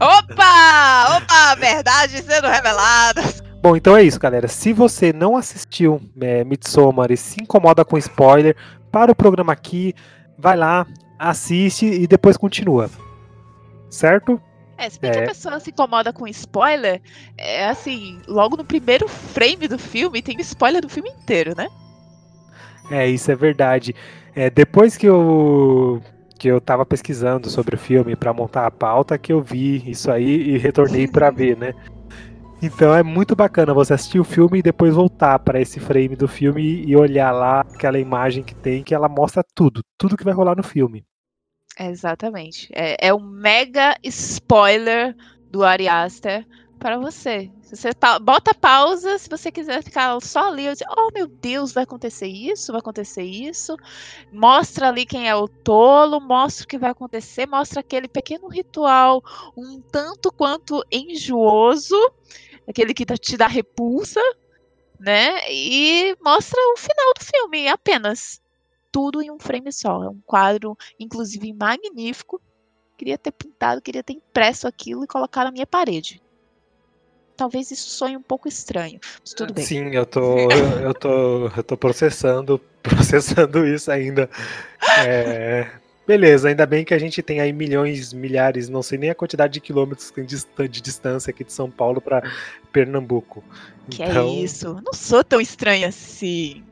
Opa! 0.00 1.16
Opa! 1.16 1.54
Verdade 1.58 2.22
sendo 2.22 2.48
revelada. 2.48 3.22
Bom, 3.66 3.74
então 3.74 3.96
é 3.96 4.04
isso, 4.04 4.20
galera. 4.20 4.46
Se 4.46 4.72
você 4.72 5.12
não 5.12 5.36
assistiu 5.36 6.00
é, 6.20 6.44
Midsommar 6.44 7.10
e 7.10 7.16
se 7.16 7.42
incomoda 7.42 7.84
com 7.84 7.98
spoiler, 7.98 8.54
para 8.92 9.10
o 9.10 9.14
programa 9.16 9.52
aqui, 9.52 9.92
vai 10.38 10.56
lá, 10.56 10.86
assiste 11.18 11.84
e 11.84 12.06
depois 12.06 12.36
continua. 12.36 12.88
Certo? 13.90 14.40
É, 14.78 14.88
se 14.88 15.00
bem 15.00 15.10
é. 15.10 15.14
que 15.14 15.18
a 15.18 15.26
pessoa 15.26 15.58
se 15.58 15.70
incomoda 15.70 16.12
com 16.12 16.28
spoiler, 16.28 17.02
é 17.36 17.66
assim, 17.66 18.22
logo 18.28 18.56
no 18.56 18.64
primeiro 18.64 19.08
frame 19.08 19.66
do 19.66 19.80
filme 19.80 20.22
tem 20.22 20.40
spoiler 20.42 20.80
do 20.80 20.88
filme 20.88 21.10
inteiro, 21.10 21.52
né? 21.56 21.66
É, 22.88 23.08
isso 23.08 23.32
é 23.32 23.34
verdade. 23.34 23.96
É, 24.36 24.48
depois 24.48 24.96
que 24.96 25.08
eu 25.08 26.00
que 26.38 26.46
eu 26.46 26.60
tava 26.60 26.86
pesquisando 26.86 27.50
sobre 27.50 27.74
o 27.74 27.78
filme 27.78 28.14
para 28.14 28.32
montar 28.32 28.66
a 28.66 28.70
pauta 28.70 29.18
que 29.18 29.32
eu 29.32 29.42
vi 29.42 29.82
isso 29.90 30.08
aí 30.10 30.50
e 30.50 30.58
retornei 30.58 31.08
para 31.08 31.30
ver, 31.32 31.56
né? 31.56 31.74
Então 32.62 32.94
é 32.94 33.02
muito 33.02 33.36
bacana 33.36 33.74
você 33.74 33.94
assistir 33.94 34.18
o 34.18 34.24
filme 34.24 34.58
e 34.58 34.62
depois 34.62 34.94
voltar 34.94 35.38
para 35.38 35.60
esse 35.60 35.78
frame 35.78 36.16
do 36.16 36.26
filme 36.26 36.84
e 36.86 36.96
olhar 36.96 37.30
lá 37.30 37.60
aquela 37.60 37.98
imagem 37.98 38.42
que 38.42 38.54
tem 38.54 38.82
que 38.82 38.94
ela 38.94 39.08
mostra 39.08 39.44
tudo, 39.54 39.82
tudo 39.98 40.16
que 40.16 40.24
vai 40.24 40.32
rolar 40.32 40.56
no 40.56 40.62
filme. 40.62 41.04
Exatamente. 41.78 42.70
É, 42.74 43.08
é 43.08 43.14
um 43.14 43.20
mega 43.20 43.94
spoiler 44.02 45.14
do 45.50 45.62
Ari 45.62 45.86
Aster 45.86 46.46
para 46.78 46.98
você. 46.98 47.50
Você 47.62 47.90
bota 48.22 48.54
pausa 48.54 49.18
se 49.18 49.28
você 49.28 49.50
quiser 49.50 49.82
ficar 49.82 50.20
só 50.22 50.48
ali. 50.48 50.70
Dizer, 50.70 50.86
oh 50.96 51.10
meu 51.12 51.26
Deus, 51.26 51.72
vai 51.72 51.84
acontecer 51.84 52.26
isso, 52.26 52.72
vai 52.72 52.78
acontecer 52.78 53.22
isso. 53.22 53.76
Mostra 54.32 54.88
ali 54.88 55.04
quem 55.04 55.28
é 55.28 55.34
o 55.34 55.48
tolo, 55.48 56.20
mostra 56.20 56.64
o 56.64 56.68
que 56.68 56.78
vai 56.78 56.90
acontecer, 56.90 57.46
mostra 57.46 57.80
aquele 57.80 58.08
pequeno 58.08 58.48
ritual 58.48 59.22
um 59.56 59.80
tanto 59.80 60.30
quanto 60.32 60.84
enjooso, 60.90 61.96
aquele 62.68 62.94
que 62.94 63.04
te 63.04 63.36
dá 63.36 63.46
repulsa, 63.46 64.20
né? 64.98 65.40
E 65.50 66.16
mostra 66.22 66.60
o 66.72 66.76
final 66.76 67.12
do 67.18 67.24
filme 67.24 67.68
apenas 67.68 68.40
tudo 68.90 69.22
em 69.22 69.30
um 69.30 69.38
frame 69.38 69.72
só. 69.72 70.04
É 70.04 70.08
um 70.08 70.20
quadro, 70.24 70.76
inclusive, 70.98 71.52
magnífico. 71.52 72.40
Queria 72.96 73.18
ter 73.18 73.32
pintado, 73.32 73.82
queria 73.82 74.02
ter 74.02 74.14
impresso 74.14 74.66
aquilo 74.66 75.04
e 75.04 75.06
colocado 75.06 75.46
na 75.46 75.52
minha 75.52 75.66
parede. 75.66 76.22
Talvez 77.36 77.70
isso 77.70 77.90
sonhe 77.90 78.16
um 78.16 78.22
pouco 78.22 78.48
estranho, 78.48 78.98
mas 79.20 79.34
tudo 79.34 79.52
bem. 79.52 79.62
Sim, 79.62 79.90
eu 79.94 80.06
tô, 80.06 80.50
eu 80.50 80.94
tô, 80.94 81.48
eu 81.48 81.62
tô 81.62 81.76
processando, 81.76 82.58
processando 82.82 83.66
isso 83.66 83.90
ainda. 83.90 84.30
É, 85.06 85.70
beleza, 86.06 86.48
ainda 86.48 86.66
bem 86.66 86.84
que 86.84 86.94
a 86.94 86.98
gente 86.98 87.22
tem 87.22 87.40
aí 87.40 87.52
milhões, 87.52 88.12
milhares, 88.12 88.68
não 88.68 88.82
sei 88.82 88.98
nem 88.98 89.10
a 89.10 89.14
quantidade 89.14 89.54
de 89.54 89.60
quilômetros 89.60 90.12
de 90.70 90.80
distância 90.80 91.30
aqui 91.30 91.44
de 91.44 91.52
São 91.52 91.70
Paulo 91.70 92.00
para 92.00 92.22
Pernambuco. 92.72 93.42
Que 93.90 94.02
é 94.02 94.10
então... 94.10 94.28
é 94.28 94.30
isso? 94.30 94.80
Não 94.84 94.92
sou 94.92 95.24
tão 95.24 95.40
estranha 95.40 95.88
assim. 95.88 96.62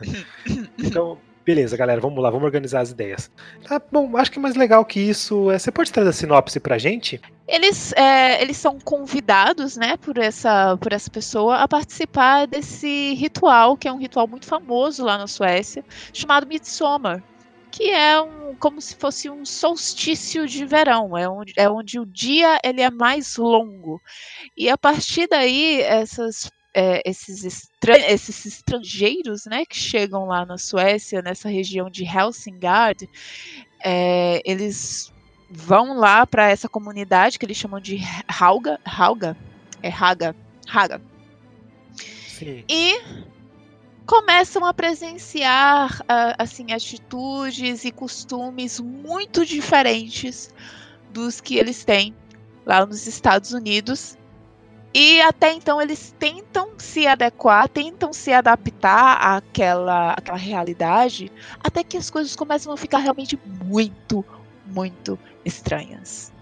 Então, 0.78 1.18
Beleza, 1.44 1.76
galera, 1.76 2.00
vamos 2.00 2.22
lá, 2.22 2.30
vamos 2.30 2.46
organizar 2.46 2.80
as 2.80 2.90
ideias. 2.90 3.30
Tá 3.68 3.80
bom, 3.92 4.16
acho 4.16 4.32
que 4.32 4.38
mais 4.38 4.56
legal 4.56 4.82
que 4.82 4.98
isso 4.98 5.50
é. 5.50 5.58
Você 5.58 5.70
pode 5.70 5.92
trazer 5.92 6.08
a 6.08 6.12
sinopse 6.12 6.58
pra 6.58 6.78
gente? 6.78 7.20
Eles, 7.46 7.92
é, 7.92 8.40
eles 8.40 8.56
são 8.56 8.78
convidados, 8.80 9.76
né, 9.76 9.98
por 9.98 10.16
essa, 10.16 10.78
por 10.78 10.94
essa 10.94 11.10
pessoa 11.10 11.56
a 11.56 11.68
participar 11.68 12.46
desse 12.46 13.12
ritual, 13.14 13.76
que 13.76 13.86
é 13.86 13.92
um 13.92 13.98
ritual 13.98 14.26
muito 14.26 14.46
famoso 14.46 15.04
lá 15.04 15.18
na 15.18 15.26
Suécia, 15.26 15.84
chamado 16.14 16.46
Midsommar 16.46 17.22
que 17.74 17.90
é 17.90 18.20
um, 18.20 18.54
como 18.54 18.80
se 18.80 18.94
fosse 18.94 19.28
um 19.28 19.44
solstício 19.44 20.46
de 20.46 20.64
verão, 20.64 21.18
é 21.18 21.28
onde, 21.28 21.52
é 21.56 21.68
onde 21.68 21.98
o 21.98 22.06
dia 22.06 22.60
ele 22.62 22.80
é 22.80 22.88
mais 22.88 23.36
longo. 23.36 24.00
E 24.56 24.70
a 24.70 24.78
partir 24.78 25.26
daí, 25.26 25.80
essas 25.82 26.52
é, 26.72 27.02
esses, 27.04 27.68
esses 28.08 28.46
estrangeiros 28.46 29.46
né, 29.46 29.64
que 29.66 29.76
chegam 29.76 30.24
lá 30.24 30.46
na 30.46 30.56
Suécia, 30.56 31.20
nessa 31.20 31.48
região 31.48 31.90
de 31.90 32.04
Helsingard, 32.04 33.08
é, 33.84 34.40
eles 34.44 35.12
vão 35.50 35.96
lá 35.96 36.24
para 36.24 36.48
essa 36.48 36.68
comunidade 36.68 37.40
que 37.40 37.44
eles 37.44 37.56
chamam 37.56 37.80
de 37.80 37.98
Hauga, 38.28 38.78
Hauga, 38.84 39.36
é 39.82 39.88
Haga, 39.88 40.34
Haga. 40.68 41.02
Sim. 42.28 42.64
E 42.68 43.00
começam 44.06 44.64
a 44.64 44.74
presenciar 44.74 46.00
assim 46.38 46.72
atitudes 46.72 47.84
e 47.84 47.90
costumes 47.90 48.80
muito 48.80 49.44
diferentes 49.44 50.52
dos 51.10 51.40
que 51.40 51.56
eles 51.56 51.84
têm 51.84 52.14
lá 52.66 52.84
nos 52.84 53.06
Estados 53.06 53.52
Unidos 53.52 54.16
e 54.96 55.20
até 55.22 55.52
então 55.52 55.82
eles 55.82 56.14
tentam 56.20 56.70
se 56.78 57.04
adequar, 57.04 57.68
tentam 57.68 58.12
se 58.12 58.32
adaptar 58.32 59.36
àquela, 59.36 60.12
àquela 60.12 60.38
realidade, 60.38 61.32
até 61.58 61.82
que 61.82 61.96
as 61.96 62.08
coisas 62.08 62.36
começam 62.36 62.72
a 62.72 62.76
ficar 62.76 62.98
realmente 62.98 63.36
muito, 63.64 64.24
muito 64.64 65.18
estranhas. 65.44 66.32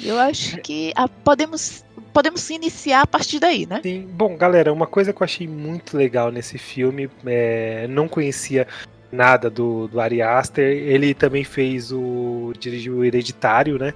Eu 0.00 0.18
acho 0.20 0.58
que 0.58 0.92
a, 0.94 1.08
podemos, 1.08 1.84
podemos 2.12 2.48
iniciar 2.50 3.02
a 3.02 3.06
partir 3.06 3.38
daí, 3.38 3.66
né? 3.66 3.80
Sim. 3.82 4.06
Bom, 4.12 4.36
galera, 4.36 4.72
uma 4.72 4.86
coisa 4.86 5.12
que 5.12 5.22
eu 5.22 5.24
achei 5.24 5.48
muito 5.48 5.96
legal 5.96 6.30
nesse 6.30 6.58
filme, 6.58 7.10
é, 7.24 7.86
não 7.88 8.08
conhecia 8.08 8.66
nada 9.10 9.50
do, 9.50 9.88
do 9.88 10.00
Ari 10.00 10.22
Aster, 10.22 10.64
ele 10.64 11.14
também 11.14 11.44
fez 11.44 11.92
o. 11.92 12.52
dirigiu 12.58 12.96
o 12.98 13.04
Hereditário, 13.04 13.78
né? 13.78 13.92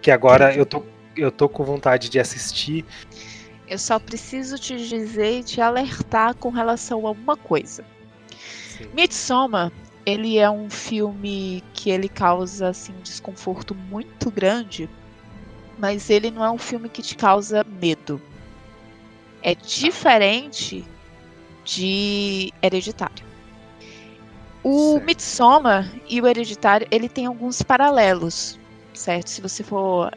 Que 0.00 0.10
agora 0.10 0.54
eu 0.54 0.66
tô 0.66 0.82
eu 1.16 1.30
tô 1.30 1.48
com 1.48 1.64
vontade 1.64 2.10
de 2.10 2.20
assistir. 2.20 2.84
Eu 3.66 3.78
só 3.78 3.98
preciso 3.98 4.58
te 4.58 4.76
dizer 4.76 5.40
e 5.40 5.42
te 5.42 5.60
alertar 5.60 6.34
com 6.34 6.50
relação 6.50 7.06
a 7.06 7.10
uma 7.10 7.36
coisa. 7.36 7.84
Sim. 8.76 8.86
Midsommar, 8.94 9.72
ele 10.04 10.38
é 10.38 10.48
um 10.48 10.70
filme 10.70 11.64
que 11.72 11.90
ele 11.90 12.08
causa 12.08 12.68
assim 12.68 12.92
um 12.92 13.02
desconforto 13.02 13.74
muito 13.74 14.30
grande, 14.30 14.88
mas 15.78 16.10
ele 16.10 16.30
não 16.30 16.44
é 16.44 16.50
um 16.50 16.58
filme 16.58 16.88
que 16.88 17.02
te 17.02 17.16
causa 17.16 17.64
medo. 17.80 18.20
É 19.42 19.54
diferente 19.54 20.84
de 21.64 22.52
Hereditário. 22.62 23.24
O 24.62 24.92
certo. 24.92 25.04
Midsommar 25.04 25.92
e 26.08 26.20
o 26.20 26.26
Hereditário, 26.26 26.88
ele 26.90 27.08
tem 27.08 27.26
alguns 27.26 27.62
paralelos, 27.62 28.58
certo? 28.94 29.30
Se 29.30 29.40
você 29.40 29.62
for 29.62 30.10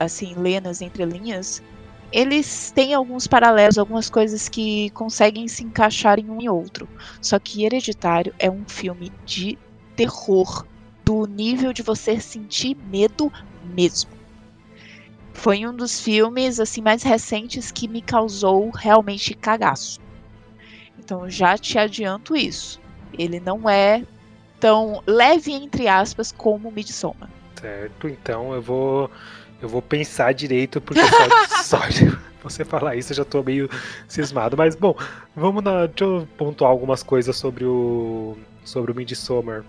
assim, 0.00 0.34
ler 0.34 0.60
nas 0.60 0.80
entrelinhas, 0.80 1.62
eles 2.10 2.70
têm 2.70 2.94
alguns 2.94 3.26
paralelos, 3.26 3.76
algumas 3.76 4.08
coisas 4.08 4.48
que 4.48 4.90
conseguem 4.90 5.48
se 5.48 5.64
encaixar 5.64 6.18
em 6.18 6.30
um 6.30 6.40
e 6.40 6.48
outro. 6.48 6.88
Só 7.20 7.38
que 7.38 7.64
Hereditário 7.64 8.34
é 8.38 8.50
um 8.50 8.64
filme 8.66 9.12
de 9.24 9.58
terror, 9.96 10.64
do 11.04 11.26
nível 11.26 11.72
de 11.72 11.82
você 11.82 12.20
sentir 12.20 12.76
medo 12.76 13.32
mesmo. 13.62 14.13
Foi 15.34 15.66
um 15.66 15.74
dos 15.74 16.00
filmes 16.00 16.58
assim 16.58 16.80
mais 16.80 17.02
recentes 17.02 17.70
que 17.70 17.86
me 17.86 18.00
causou 18.00 18.70
realmente 18.70 19.34
cagaço. 19.34 20.00
Então 20.98 21.28
já 21.28 21.58
te 21.58 21.78
adianto 21.78 22.34
isso. 22.34 22.80
Ele 23.18 23.38
não 23.38 23.68
é 23.68 24.02
tão 24.58 25.02
leve 25.06 25.52
entre 25.52 25.86
aspas 25.88 26.32
como 26.32 26.70
Midsommar. 26.70 27.28
Certo, 27.60 28.08
então 28.08 28.54
eu 28.54 28.62
vou 28.62 29.10
eu 29.60 29.68
vou 29.68 29.82
pensar 29.82 30.32
direito, 30.32 30.80
porque 30.80 31.00
só, 31.02 31.62
só 31.78 31.88
de 31.88 32.16
você 32.42 32.64
falar 32.64 32.96
isso 32.96 33.12
eu 33.12 33.16
já 33.16 33.24
tô 33.24 33.42
meio 33.42 33.68
cismado. 34.06 34.56
Mas 34.56 34.76
bom, 34.76 34.96
vamos 35.34 35.62
na. 35.64 35.86
Deixa 35.86 36.04
eu 36.04 36.28
pontuar 36.36 36.70
algumas 36.70 37.02
coisas 37.02 37.36
sobre 37.36 37.64
o. 37.64 38.36
sobre 38.64 38.92
o 38.92 38.94
Midsommar. 38.94 39.64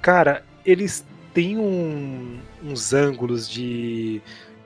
Cara, 0.00 0.42
eles 0.64 1.04
têm 1.32 1.58
um, 1.58 2.38
uns 2.62 2.92
ângulos 2.92 3.48
de, 3.48 4.20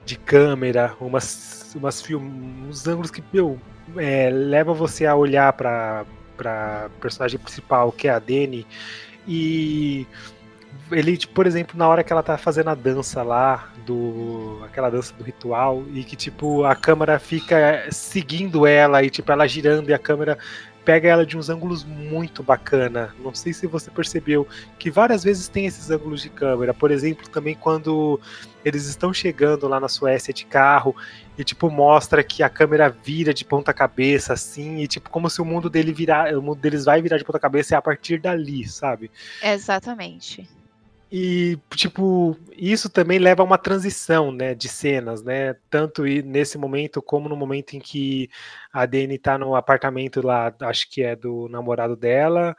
de 0.07 0.17
câmera, 0.17 0.95
umas, 1.01 1.75
umas 1.75 2.01
film, 2.01 2.23
uns 2.69 2.87
ângulos 2.87 3.11
que, 3.11 3.21
meu, 3.33 3.59
é, 3.97 4.29
leva 4.29 4.73
você 4.73 5.05
a 5.05 5.13
olhar 5.13 5.51
pra, 5.51 6.05
pra 6.37 6.89
personagem 7.01 7.37
principal, 7.37 7.91
que 7.91 8.07
é 8.07 8.11
a 8.11 8.17
Dani, 8.17 8.65
e 9.27 10.07
ele, 10.89 11.17
tipo, 11.17 11.33
por 11.33 11.45
exemplo, 11.45 11.77
na 11.77 11.87
hora 11.89 12.05
que 12.05 12.13
ela 12.13 12.23
tá 12.23 12.37
fazendo 12.37 12.69
a 12.69 12.75
dança 12.75 13.21
lá, 13.21 13.69
do 13.85 14.61
aquela 14.63 14.89
dança 14.89 15.13
do 15.13 15.25
ritual, 15.25 15.83
e 15.93 16.05
que, 16.05 16.15
tipo, 16.15 16.63
a 16.63 16.73
câmera 16.73 17.19
fica 17.19 17.85
seguindo 17.91 18.65
ela, 18.65 19.03
e, 19.03 19.09
tipo, 19.09 19.29
ela 19.29 19.45
girando, 19.45 19.89
e 19.89 19.93
a 19.93 19.99
câmera 19.99 20.37
pega 20.87 21.09
ela 21.09 21.25
de 21.25 21.37
uns 21.37 21.49
ângulos 21.49 21.83
muito 21.83 22.41
bacana. 22.41 23.13
Não 23.19 23.35
sei 23.35 23.51
se 23.51 23.67
você 23.67 23.91
percebeu 23.91 24.47
que 24.79 24.89
várias 24.89 25.21
vezes 25.21 25.49
tem 25.49 25.65
esses 25.65 25.91
ângulos 25.91 26.21
de 26.21 26.29
câmera. 26.29 26.73
Por 26.73 26.91
exemplo, 26.91 27.27
também 27.27 27.55
quando 27.55 28.17
eles 28.63 28.85
estão 28.85 29.13
chegando 29.13 29.67
lá 29.67 29.81
na 29.81 29.89
Suécia 29.89 30.33
de 30.33 30.45
carro 30.45 30.95
e 31.37 31.43
tipo 31.43 31.69
mostra 31.69 32.23
que 32.23 32.41
a 32.41 32.47
câmera 32.47 32.87
vira 32.87 33.33
de 33.33 33.43
ponta 33.43 33.73
cabeça 33.73 34.31
assim 34.31 34.77
e 34.77 34.87
tipo 34.87 35.09
como 35.09 35.29
se 35.29 35.41
o 35.41 35.45
mundo 35.45 35.69
dele 35.69 35.91
virar, 35.91 36.33
o 36.33 36.41
mundo 36.41 36.61
deles 36.61 36.85
vai 36.85 37.01
virar 37.01 37.17
de 37.17 37.25
ponta 37.25 37.37
cabeça 37.37 37.75
é 37.75 37.77
a 37.77 37.81
partir 37.81 38.21
dali, 38.21 38.65
sabe? 38.65 39.11
Exatamente. 39.43 40.47
E, 41.09 41.57
tipo, 41.73 42.35
isso 42.51 42.89
também 42.89 43.17
leva 43.17 43.41
a 43.41 43.45
uma 43.45 43.57
transição, 43.57 44.29
né, 44.29 44.53
de 44.53 44.67
cenas, 44.67 45.23
né, 45.23 45.53
tanto 45.69 46.03
nesse 46.03 46.57
momento 46.57 47.01
como 47.01 47.29
no 47.29 47.35
momento 47.37 47.75
em 47.77 47.79
que 47.79 48.29
a 48.73 48.85
Dani 48.85 49.17
tá 49.17 49.37
no 49.37 49.55
apartamento 49.55 50.21
lá, 50.21 50.53
acho 50.63 50.89
que 50.89 51.01
é 51.01 51.15
do 51.15 51.47
namorado 51.47 51.95
dela, 51.95 52.53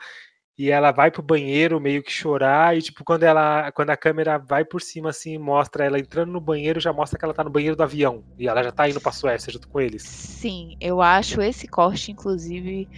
e 0.57 0.71
ela 0.71 0.93
vai 0.93 1.11
pro 1.11 1.23
banheiro 1.23 1.79
meio 1.81 2.03
que 2.03 2.11
chorar, 2.11 2.77
e, 2.77 2.83
tipo, 2.83 3.05
quando 3.05 3.25
ela, 3.25 3.71
quando 3.73 3.91
a 3.91 3.97
câmera 3.99 4.39
vai 4.39 4.65
por 4.65 4.81
cima, 4.81 5.11
assim, 5.11 5.37
mostra 5.37 5.85
ela 5.85 5.99
entrando 5.99 6.33
no 6.33 6.41
banheiro, 6.41 6.81
já 6.81 6.93
mostra 6.93 7.19
que 7.19 7.25
ela 7.27 7.35
tá 7.35 7.45
no 7.45 7.51
banheiro 7.51 7.77
do 7.77 7.83
avião, 7.83 8.25
e 8.39 8.49
ela 8.49 8.63
já 8.63 8.73
tá 8.73 8.89
indo 8.89 9.01
pra 9.01 9.13
Suécia 9.13 9.53
junto 9.53 9.69
com 9.69 9.79
eles. 9.79 10.03
Sim, 10.05 10.75
eu 10.81 11.03
acho 11.03 11.43
esse 11.43 11.69
corte, 11.69 12.13
inclusive, 12.13 12.89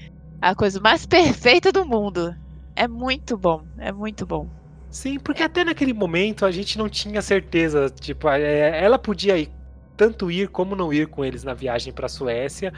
a 0.40 0.54
coisa 0.54 0.80
mais 0.80 1.04
perfeita 1.06 1.72
do 1.72 1.84
mundo. 1.84 2.32
É 2.76 2.86
muito 2.86 3.36
bom, 3.36 3.64
é 3.78 3.90
muito 3.90 4.24
bom. 4.24 4.59
Sim, 4.90 5.18
porque 5.18 5.42
até 5.42 5.64
naquele 5.64 5.92
momento 5.92 6.44
a 6.44 6.50
gente 6.50 6.76
não 6.76 6.88
tinha 6.88 7.22
certeza. 7.22 7.88
Tipo, 7.88 8.28
é, 8.28 8.82
ela 8.82 8.98
podia 8.98 9.38
ir, 9.38 9.50
tanto 9.96 10.30
ir 10.30 10.48
como 10.48 10.74
não 10.74 10.92
ir 10.92 11.06
com 11.06 11.24
eles 11.24 11.44
na 11.44 11.54
viagem 11.54 11.92
pra 11.92 12.08
Suécia. 12.08 12.72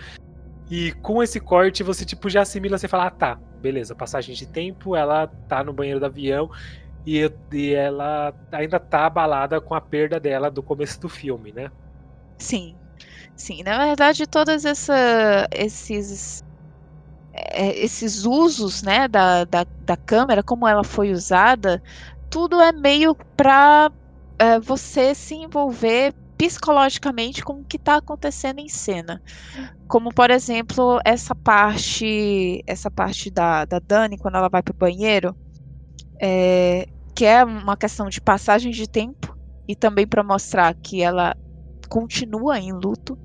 E 0.70 0.92
com 1.02 1.22
esse 1.22 1.40
corte 1.40 1.82
você 1.82 2.04
tipo 2.04 2.28
já 2.30 2.42
assimila, 2.42 2.78
você 2.78 2.88
fala, 2.88 3.06
ah 3.06 3.10
tá, 3.10 3.38
beleza, 3.60 3.94
passagem 3.94 4.34
de 4.34 4.46
tempo, 4.46 4.96
ela 4.96 5.26
tá 5.26 5.62
no 5.62 5.72
banheiro 5.72 6.00
do 6.00 6.06
avião 6.06 6.50
e, 7.06 7.30
e 7.52 7.74
ela 7.74 8.34
ainda 8.50 8.78
tá 8.78 9.06
abalada 9.06 9.60
com 9.60 9.74
a 9.74 9.80
perda 9.80 10.18
dela 10.20 10.50
do 10.50 10.62
começo 10.62 11.00
do 11.00 11.08
filme, 11.08 11.52
né? 11.52 11.70
Sim, 12.38 12.74
sim. 13.36 13.62
Na 13.62 13.78
verdade, 13.78 14.26
todos 14.26 14.64
esses 14.64 16.44
esses 17.54 18.24
usos 18.24 18.82
né, 18.82 19.08
da, 19.08 19.44
da, 19.44 19.66
da, 19.80 19.96
câmera, 19.96 20.42
como 20.42 20.68
ela 20.68 20.84
foi 20.84 21.12
usada, 21.12 21.82
tudo 22.28 22.60
é 22.60 22.72
meio 22.72 23.14
para 23.36 23.90
é, 24.38 24.58
você 24.60 25.14
se 25.14 25.34
envolver 25.34 26.14
psicologicamente 26.36 27.42
com 27.44 27.60
o 27.60 27.64
que 27.64 27.76
está 27.76 27.96
acontecendo 27.96 28.58
em 28.58 28.68
cena. 28.68 29.22
Como, 29.86 30.12
por 30.12 30.30
exemplo, 30.30 30.98
essa 31.04 31.34
parte 31.34 32.62
essa 32.66 32.90
parte 32.90 33.30
da, 33.30 33.64
da 33.64 33.78
Dani, 33.78 34.18
quando 34.18 34.36
ela 34.36 34.48
vai 34.48 34.62
para 34.62 34.72
o 34.72 34.76
banheiro, 34.76 35.36
é, 36.20 36.86
que 37.14 37.24
é 37.24 37.44
uma 37.44 37.76
questão 37.76 38.08
de 38.08 38.20
passagem 38.20 38.72
de 38.72 38.88
tempo 38.88 39.36
e 39.68 39.76
também 39.76 40.06
para 40.06 40.22
mostrar 40.22 40.74
que 40.74 41.02
ela 41.02 41.36
continua 41.88 42.58
em 42.58 42.72
luto. 42.72 43.18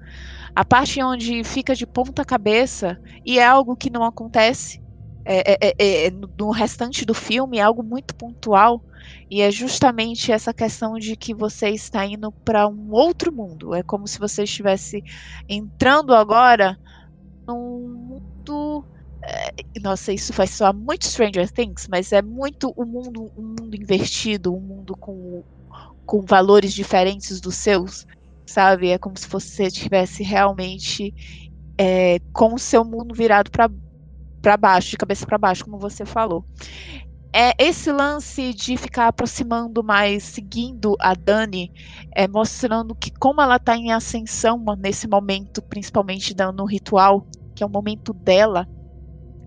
A 0.57 0.65
parte 0.65 1.03
onde 1.03 1.43
fica 1.43 1.75
de 1.75 1.85
ponta 1.85 2.25
cabeça 2.25 2.97
e 3.23 3.37
é 3.37 3.45
algo 3.45 3.77
que 3.77 3.91
não 3.91 4.03
acontece 4.03 4.81
é, 5.23 5.53
é, 5.53 5.75
é, 5.77 6.07
é 6.07 6.09
no 6.09 6.49
restante 6.49 7.05
do 7.05 7.13
filme, 7.13 7.59
é 7.59 7.61
algo 7.61 7.83
muito 7.83 8.15
pontual. 8.15 8.81
E 9.29 9.39
é 9.39 9.51
justamente 9.51 10.31
essa 10.31 10.51
questão 10.51 10.95
de 10.97 11.15
que 11.15 11.31
você 11.31 11.69
está 11.69 12.03
indo 12.07 12.33
para 12.43 12.67
um 12.67 12.89
outro 12.89 13.31
mundo. 13.31 13.75
É 13.75 13.83
como 13.83 14.07
se 14.07 14.17
você 14.17 14.45
estivesse 14.45 15.03
entrando 15.47 16.15
agora 16.15 16.75
num 17.47 18.19
mundo. 18.43 18.83
É, 19.23 19.51
nossa, 19.79 20.11
isso 20.11 20.33
vai 20.33 20.47
soar 20.47 20.73
muito 20.73 21.05
Stranger 21.05 21.51
Things, 21.51 21.85
mas 21.87 22.11
é 22.11 22.23
muito 22.23 22.73
um 22.75 22.85
mundo, 22.85 23.31
um 23.37 23.43
mundo 23.61 23.75
invertido, 23.75 24.55
um 24.55 24.59
mundo 24.59 24.97
com, 24.97 25.43
com 26.03 26.25
valores 26.25 26.73
diferentes 26.73 27.39
dos 27.39 27.57
seus 27.57 28.07
sabe? 28.47 28.89
É 28.89 28.97
como 28.97 29.17
se 29.17 29.27
você 29.27 29.65
estivesse 29.65 30.23
realmente 30.23 31.13
é, 31.77 32.19
com 32.33 32.55
o 32.55 32.59
seu 32.59 32.83
mundo 32.83 33.13
virado 33.13 33.51
para 33.51 34.57
baixo, 34.57 34.91
de 34.91 34.97
cabeça 34.97 35.25
para 35.25 35.37
baixo, 35.37 35.65
como 35.65 35.77
você 35.77 36.05
falou. 36.05 36.43
É 37.33 37.53
esse 37.63 37.91
lance 37.91 38.53
de 38.53 38.77
ficar 38.77 39.09
aproximando 39.09 39.83
mais, 39.83 40.23
seguindo 40.23 40.95
a 40.99 41.13
Dani, 41.13 41.71
é, 42.15 42.27
mostrando 42.27 42.95
que 42.95 43.11
como 43.11 43.41
ela 43.41 43.57
está 43.57 43.75
em 43.75 43.91
ascensão 43.91 44.63
nesse 44.79 45.07
momento, 45.07 45.61
principalmente 45.61 46.33
no 46.55 46.65
ritual, 46.65 47.27
que 47.53 47.61
é 47.61 47.65
o 47.65 47.69
momento 47.69 48.13
dela, 48.13 48.67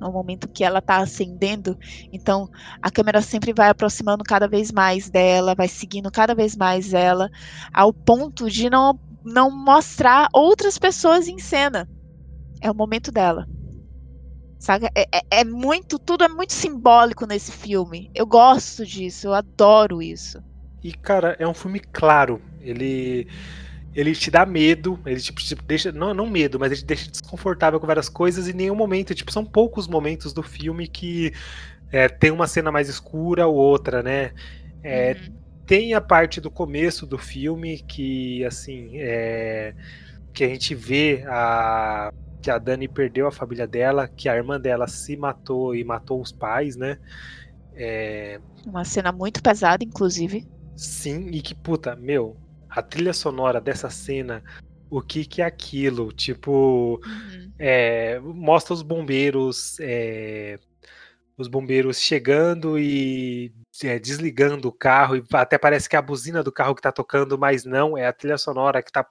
no 0.00 0.10
momento 0.10 0.48
que 0.48 0.64
ela 0.64 0.78
está 0.78 0.96
ascendendo. 0.96 1.78
Então, 2.12 2.48
a 2.80 2.90
câmera 2.90 3.20
sempre 3.20 3.52
vai 3.52 3.68
aproximando 3.68 4.24
cada 4.24 4.48
vez 4.48 4.72
mais 4.72 5.10
dela, 5.10 5.54
vai 5.54 5.68
seguindo 5.68 6.10
cada 6.10 6.34
vez 6.34 6.56
mais 6.56 6.94
ela, 6.94 7.28
ao 7.72 7.92
ponto 7.92 8.50
de 8.50 8.70
não, 8.70 8.98
não 9.24 9.50
mostrar 9.50 10.28
outras 10.32 10.78
pessoas 10.78 11.28
em 11.28 11.38
cena. 11.38 11.88
É 12.60 12.70
o 12.70 12.74
momento 12.74 13.12
dela. 13.12 13.46
Sabe? 14.58 14.88
É, 14.94 15.06
é, 15.12 15.40
é 15.40 15.44
muito, 15.44 15.98
tudo 15.98 16.24
é 16.24 16.28
muito 16.28 16.52
simbólico 16.52 17.26
nesse 17.26 17.52
filme. 17.52 18.10
Eu 18.14 18.26
gosto 18.26 18.84
disso, 18.84 19.28
eu 19.28 19.34
adoro 19.34 20.02
isso. 20.02 20.42
E, 20.82 20.92
cara, 20.92 21.36
é 21.38 21.46
um 21.46 21.54
filme 21.54 21.80
claro. 21.80 22.40
Ele 22.60 23.26
ele 23.94 24.14
te 24.14 24.31
dá 24.31 24.46
medo, 24.46 24.98
ele 25.05 25.20
tipo, 25.20 25.40
deixa, 25.64 25.90
não, 25.90 26.14
não 26.14 26.29
medo, 26.29 26.59
mas 26.59 26.72
ele 26.72 26.81
te 26.81 26.87
deixa 26.87 27.11
desconfortável 27.11 27.81
com 27.81 27.87
várias 27.87 28.09
coisas 28.09 28.46
e 28.46 28.53
em 28.53 28.55
nenhum 28.55 28.74
momento, 28.74 29.14
tipo, 29.14 29.33
são 29.33 29.44
poucos 29.44 29.88
momentos 29.88 30.33
do 30.33 30.42
filme 30.42 30.87
que 30.87 31.33
é, 31.90 32.09
tem 32.09 32.31
uma 32.31 32.46
cena 32.46 32.70
mais 32.70 32.88
escura 32.88 33.46
ou 33.46 33.57
outra, 33.57 34.03
né? 34.03 34.33
É, 34.83 35.12
uhum. 35.12 35.35
Tem 35.66 35.94
a 35.94 36.00
parte 36.00 36.40
do 36.40 36.50
começo 36.50 37.07
do 37.07 37.18
filme 37.18 37.79
que, 37.79 38.44
assim, 38.44 38.90
é, 38.94 39.74
que 40.33 40.44
a 40.44 40.48
gente 40.48 40.74
vê 40.74 41.24
a, 41.26 42.12
que 42.40 42.50
a 42.50 42.59
Dani 42.59 42.88
perdeu 42.88 43.26
a 43.26 43.33
família 43.33 43.66
dela, 43.66 44.09
que 44.09 44.29
a 44.29 44.37
irmã 44.37 44.61
dela 44.61 44.88
se 44.88 45.16
matou 45.16 45.74
e 45.74 45.85
matou 45.85 46.20
os 46.20 46.33
pais, 46.33 46.76
né? 46.76 46.98
É... 47.74 48.40
Uma 48.66 48.85
cena 48.85 49.12
muito 49.12 49.42
pesada, 49.42 49.85
inclusive. 49.85 50.46
Sim, 50.76 51.29
e 51.29 51.40
que, 51.40 51.55
puta, 51.55 51.94
meu, 51.96 52.37
a 52.70 52.83
trilha 52.83 53.12
sonora 53.12 53.61
dessa 53.61 53.90
cena, 53.90 54.42
o 54.88 55.00
que 55.00 55.24
que 55.24 55.42
é 55.42 55.44
aquilo? 55.44 56.12
Tipo, 56.12 57.00
uhum. 57.04 57.52
é, 57.59 58.18
mostra 58.20 58.74
os 58.74 58.83
bombeiros, 58.83 59.78
é, 59.80 60.59
os 61.40 61.48
bombeiros 61.48 62.00
chegando 62.00 62.79
e 62.79 63.53
é, 63.83 63.98
desligando 63.98 64.68
o 64.68 64.72
carro, 64.72 65.16
e 65.16 65.24
até 65.33 65.57
parece 65.57 65.88
que 65.88 65.96
é 65.96 65.98
a 65.98 66.03
buzina 66.03 66.42
do 66.42 66.53
carro 66.53 66.74
que 66.74 66.83
tá 66.83 66.92
tocando, 66.92 67.38
mas 67.38 67.64
não, 67.64 67.96
é 67.96 68.07
a 68.07 68.12
trilha 68.12 68.37
sonora 68.37 68.83
que 68.83 68.92
tá 68.92 69.07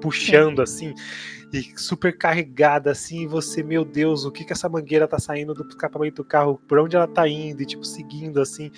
puxando 0.00 0.62
assim, 0.62 0.94
e 1.52 1.62
super 1.78 2.16
carregada 2.16 2.90
assim, 2.90 3.22
e 3.22 3.26
você, 3.26 3.62
meu 3.62 3.84
Deus, 3.84 4.24
o 4.24 4.32
que 4.32 4.44
que 4.44 4.52
essa 4.52 4.68
mangueira 4.68 5.06
tá 5.06 5.18
saindo 5.18 5.52
do 5.52 5.66
escapamento 5.68 6.22
do 6.22 6.24
carro, 6.24 6.60
por 6.66 6.78
onde 6.78 6.96
ela 6.96 7.06
tá 7.06 7.28
indo, 7.28 7.62
e 7.62 7.66
tipo, 7.66 7.84
seguindo 7.84 8.40
assim, 8.40 8.70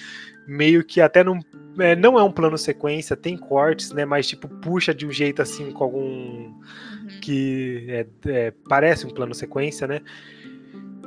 meio 0.47 0.85
que 0.85 1.01
até 1.01 1.23
não 1.23 1.38
é, 1.79 1.95
não 1.95 2.19
é 2.19 2.23
um 2.23 2.33
plano 2.33 2.59
sequência, 2.59 3.17
tem 3.17 3.37
cortes, 3.37 3.93
né? 3.93 4.05
Mas 4.05 4.27
tipo, 4.27 4.49
puxa 4.49 4.93
de 4.93 5.07
um 5.07 5.12
jeito 5.12 5.41
assim 5.41 5.71
com 5.71 5.85
algum. 5.85 6.53
Uhum. 7.09 7.21
que 7.21 7.87
é, 7.88 8.07
é, 8.27 8.53
parece 8.69 9.07
um 9.07 9.11
plano 9.11 9.35
sequência, 9.35 9.87
né? 9.87 10.01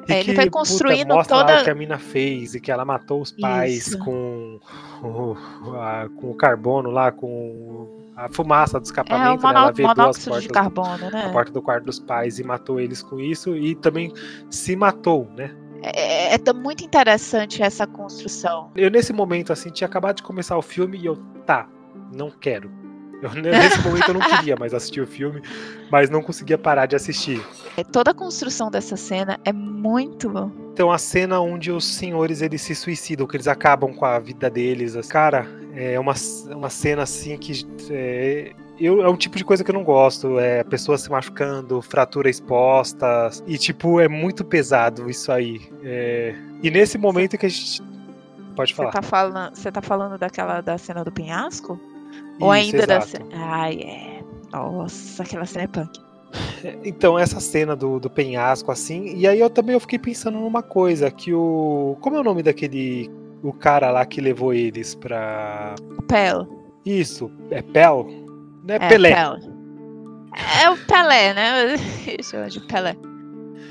É, 0.08 0.24
que, 0.24 0.32
ele 0.32 0.34
vai 0.36 0.50
construindo 0.50 1.10
puta, 1.10 1.16
mostra 1.16 1.38
toda. 1.38 1.62
o 1.62 1.64
que 1.64 1.70
a 1.70 1.76
mina 1.76 1.98
fez 1.98 2.56
e 2.56 2.60
que 2.60 2.72
ela 2.72 2.84
matou 2.84 3.22
os 3.22 3.32
pais 3.32 3.96
com 3.96 4.60
o, 5.04 5.36
a, 5.76 6.10
com 6.20 6.32
o 6.32 6.36
carbono 6.36 6.90
lá, 6.90 7.12
com 7.12 8.02
a 8.16 8.30
fumaça 8.30 8.80
do 8.80 8.84
escapamento, 8.84 9.46
é, 9.46 9.54
né? 9.54 9.60
Ela 9.60 9.72
vê 9.72 9.84
duas 9.84 10.26
portas, 10.26 10.44
de 10.44 10.50
carbono, 10.50 11.10
né? 11.10 11.26
A 11.26 11.30
porta 11.30 11.52
do 11.52 11.62
quarto 11.62 11.86
dos 11.86 12.00
pais 12.00 12.40
e 12.40 12.44
matou 12.44 12.80
eles 12.80 13.02
com 13.02 13.20
isso 13.20 13.56
e 13.56 13.76
também 13.76 14.14
se 14.50 14.76
matou, 14.76 15.28
né? 15.36 15.56
É, 15.82 16.36
é, 16.36 16.40
é 16.46 16.54
muito 16.54 16.84
interessante 16.84 17.64
essa 17.64 17.88
construção. 17.88 18.70
Eu, 18.76 18.92
nesse 18.92 19.12
momento, 19.12 19.52
assim, 19.52 19.72
tinha 19.72 19.88
acabado 19.88 20.18
de 20.18 20.24
começar 20.24 20.58
o 20.58 20.62
filme 20.62 20.98
e 21.00 21.06
eu, 21.06 21.16
tá, 21.46 21.68
não 22.16 22.30
quero. 22.30 22.72
Eu, 23.22 23.32
nesse 23.34 23.80
momento 23.82 24.08
eu 24.08 24.14
não 24.14 24.22
queria 24.22 24.56
mais 24.56 24.74
assistir 24.74 25.02
o 25.02 25.08
filme, 25.08 25.42
mas 25.92 26.10
não 26.10 26.22
conseguia 26.22 26.58
parar 26.58 26.86
de 26.86 26.96
assistir. 26.96 27.42
É, 27.78 27.84
toda 27.84 28.12
a 28.12 28.14
construção 28.14 28.72
dessa 28.72 28.98
cena 28.98 29.40
é 29.46 29.54
muito 29.54 30.30
bom. 30.30 30.52
Então 30.74 30.92
a 30.92 30.98
cena 30.98 31.40
onde 31.40 31.72
os 31.72 31.86
senhores 31.86 32.42
eles 32.42 32.62
se 32.62 32.74
suicidam, 32.74 33.28
que 33.28 33.36
eles 33.36 33.48
acabam 33.48 33.94
com 33.94 34.06
a 34.06 34.20
vida 34.20 34.50
deles, 34.50 34.96
cara, 35.08 35.48
é 35.76 36.00
uma, 36.00 36.14
uma 36.50 36.70
cena 36.70 37.04
assim 37.04 37.38
que 37.38 37.66
é, 37.90 38.54
eu, 38.82 39.04
é 39.04 39.08
um 39.08 39.16
tipo 39.16 39.38
de 39.38 39.46
coisa 39.46 39.64
que 39.64 39.70
eu 39.70 39.76
não 39.76 39.84
gosto. 39.84 40.40
É 40.40 40.64
pessoas 40.64 41.02
se 41.02 41.10
machucando, 41.10 41.82
fratura 41.84 42.30
exposta. 42.30 43.30
E, 43.46 43.58
tipo, 43.58 44.00
é 44.00 44.08
muito 44.08 44.44
pesado 44.44 45.08
isso 45.08 45.32
aí. 45.32 45.62
É... 45.84 46.36
E 46.64 46.72
nesse 46.72 46.98
momento 46.98 47.38
que 47.38 47.46
a 47.46 47.50
gente. 47.50 47.84
Pode 48.56 48.74
falar. 48.74 48.92
Você 48.92 48.98
tá 48.98 49.02
falando, 49.02 49.56
você 49.56 49.72
tá 49.72 49.82
falando 49.82 50.18
daquela 50.18 50.62
da 50.62 50.78
cena 50.78 51.04
do 51.04 51.12
penhasco? 51.12 51.80
Isso, 52.12 52.38
Ou 52.40 52.52
ainda 52.52 52.78
exato. 52.78 52.88
da 52.88 53.02
cena. 53.02 53.26
Ai, 53.34 53.80
é. 53.82 54.24
Nossa, 54.52 55.24
aquela 55.24 55.46
cena 55.46 55.66
é 55.66 55.68
punk. 55.68 56.00
Então, 56.86 57.18
essa 57.18 57.40
cena 57.40 57.76
do, 57.76 58.00
do 58.00 58.10
penhasco, 58.10 58.72
assim, 58.72 59.16
e 59.16 59.28
aí 59.28 59.40
eu 59.40 59.50
também 59.50 59.74
eu 59.74 59.80
fiquei 59.80 60.00
pensando 60.00 60.40
numa 60.40 60.64
coisa, 60.64 61.10
que 61.12 61.34
o. 61.34 61.98
Como 62.02 62.16
é 62.16 62.20
o 62.20 62.24
nome 62.24 62.44
daquele. 62.44 63.10
O 63.44 63.52
cara 63.52 63.90
lá 63.92 64.06
que 64.06 64.22
levou 64.22 64.54
eles 64.54 64.94
pra. 64.96 65.76
Pel. 66.08 66.48
Isso, 66.86 67.32
é 67.50 67.62
Pel? 67.62 68.08
Não 68.64 68.76
é, 68.76 68.78
É, 68.78 68.88
Pelé. 68.88 69.16
Pel. 69.16 69.38
É 70.64 70.70
o 70.70 70.78
Pelé, 70.78 71.34
né? 71.34 71.76
Chama 72.24 72.50
de 72.50 72.60
Pelé. 72.62 72.96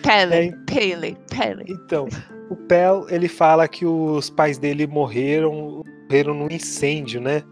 Pelé. 0.03 0.47
É. 0.47 0.53
Pelé. 0.67 1.17
Pelé. 1.31 1.65
Então, 1.69 2.09
o 2.51 2.57
Pel, 2.57 3.07
ele 3.09 3.29
fala 3.29 3.69
que 3.69 3.87
os 3.87 4.29
pais 4.29 4.59
dele 4.59 4.87
morreram, 4.87 5.85
morreram 6.05 6.35
num 6.35 6.49
incêndio, 6.51 7.21
né? 7.21 7.43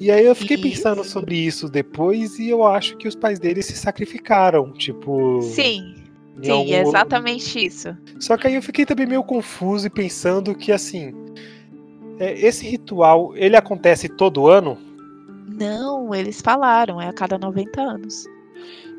E 0.00 0.10
aí 0.10 0.24
eu 0.24 0.34
fiquei 0.34 0.56
pensando 0.56 1.04
sobre 1.04 1.36
isso 1.36 1.68
depois 1.68 2.38
e 2.38 2.48
eu 2.48 2.64
acho 2.66 2.96
que 2.96 3.06
os 3.06 3.14
pais 3.14 3.38
dele 3.38 3.62
se 3.62 3.76
sacrificaram, 3.76 4.72
tipo. 4.72 5.42
Sim, 5.42 5.94
sim, 6.42 6.50
algum- 6.50 6.72
é 6.72 6.80
exatamente 6.80 7.66
isso. 7.66 7.94
Só 8.18 8.36
que 8.38 8.46
aí 8.46 8.54
eu 8.54 8.62
fiquei 8.62 8.86
também 8.86 9.06
meio 9.06 9.22
confuso 9.22 9.86
e 9.86 9.90
pensando 9.90 10.54
que 10.54 10.72
assim, 10.72 11.12
é, 12.18 12.32
esse 12.40 12.66
ritual, 12.66 13.36
ele 13.36 13.56
acontece 13.56 14.08
todo 14.08 14.48
ano? 14.48 14.78
Não, 15.46 16.14
eles 16.14 16.40
falaram, 16.40 16.98
é 16.98 17.06
a 17.08 17.12
cada 17.12 17.36
90 17.38 17.82
anos. 17.82 18.24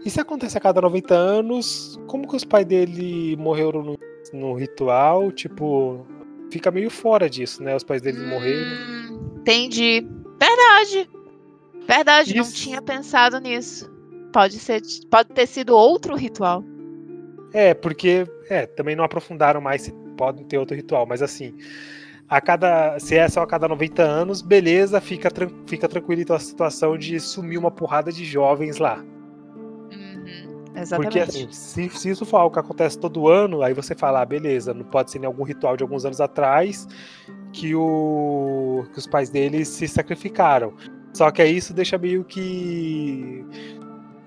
E 0.05 0.09
se 0.09 0.19
acontece 0.19 0.55
a 0.55 0.61
cada 0.61 0.81
90 0.81 1.15
anos, 1.15 1.99
como 2.05 2.27
que 2.27 2.35
os 2.35 2.43
pais 2.43 2.65
dele 2.65 3.35
morreram 3.37 3.81
no, 3.83 3.97
no 4.33 4.53
ritual? 4.53 5.31
Tipo, 5.31 6.05
fica 6.51 6.69
meio 6.69 6.91
fora 6.91 7.27
disso, 7.27 7.63
né? 7.63 7.75
Os 7.75 7.83
pais 7.83 8.01
dele 8.03 8.19
morreram. 8.19 9.15
Hum, 9.15 9.29
entendi. 9.39 10.07
Verdade. 10.41 11.09
Verdade, 11.87 12.35
não 12.35 12.43
Isso. 12.43 12.55
tinha 12.55 12.81
pensado 12.81 13.39
nisso. 13.39 13.89
Pode 14.33 14.57
ser, 14.59 14.81
pode 15.09 15.29
ter 15.29 15.45
sido 15.47 15.75
outro 15.75 16.15
ritual. 16.15 16.63
É, 17.53 17.73
porque 17.73 18.25
é, 18.49 18.65
também 18.65 18.95
não 18.95 19.03
aprofundaram 19.03 19.59
mais 19.61 19.83
se 19.83 19.91
podem 20.17 20.45
ter 20.45 20.57
outro 20.57 20.75
ritual, 20.75 21.05
mas 21.05 21.21
assim, 21.21 21.53
a 22.29 22.39
cada 22.39 22.97
se 22.97 23.17
é 23.17 23.27
só 23.27 23.41
a 23.41 23.47
cada 23.47 23.67
90 23.67 24.01
anos, 24.03 24.41
beleza, 24.41 25.01
fica, 25.01 25.29
tran- 25.29 25.51
fica 25.67 25.87
tranquilo 25.87 26.21
então 26.21 26.35
a 26.35 26.39
situação 26.39 26.97
de 26.97 27.19
sumir 27.19 27.57
uma 27.57 27.71
porrada 27.71 28.11
de 28.11 28.23
jovens 28.23 28.77
lá. 28.77 29.03
Uhum, 30.75 30.83
Porque 30.97 31.19
exatamente. 31.19 31.19
assim, 31.19 31.47
se, 31.51 31.89
se 31.89 32.09
isso 32.09 32.25
for 32.25 32.37
algo 32.37 32.53
que 32.53 32.59
acontece 32.59 32.97
todo 32.97 33.27
ano, 33.27 33.61
aí 33.61 33.73
você 33.73 33.93
fala, 33.93 34.21
ah, 34.21 34.25
beleza, 34.25 34.73
não 34.73 34.85
pode 34.85 35.11
ser 35.11 35.19
em 35.19 35.25
algum 35.25 35.43
ritual 35.43 35.75
de 35.75 35.83
alguns 35.83 36.05
anos 36.05 36.21
atrás 36.21 36.87
que, 37.51 37.75
o, 37.75 38.85
que 38.93 38.99
os 38.99 39.07
pais 39.07 39.29
deles 39.29 39.67
se 39.67 39.87
sacrificaram. 39.87 40.73
Só 41.13 41.29
que 41.29 41.41
aí 41.41 41.57
isso 41.57 41.73
deixa 41.73 41.97
meio 41.97 42.23
que 42.23 43.45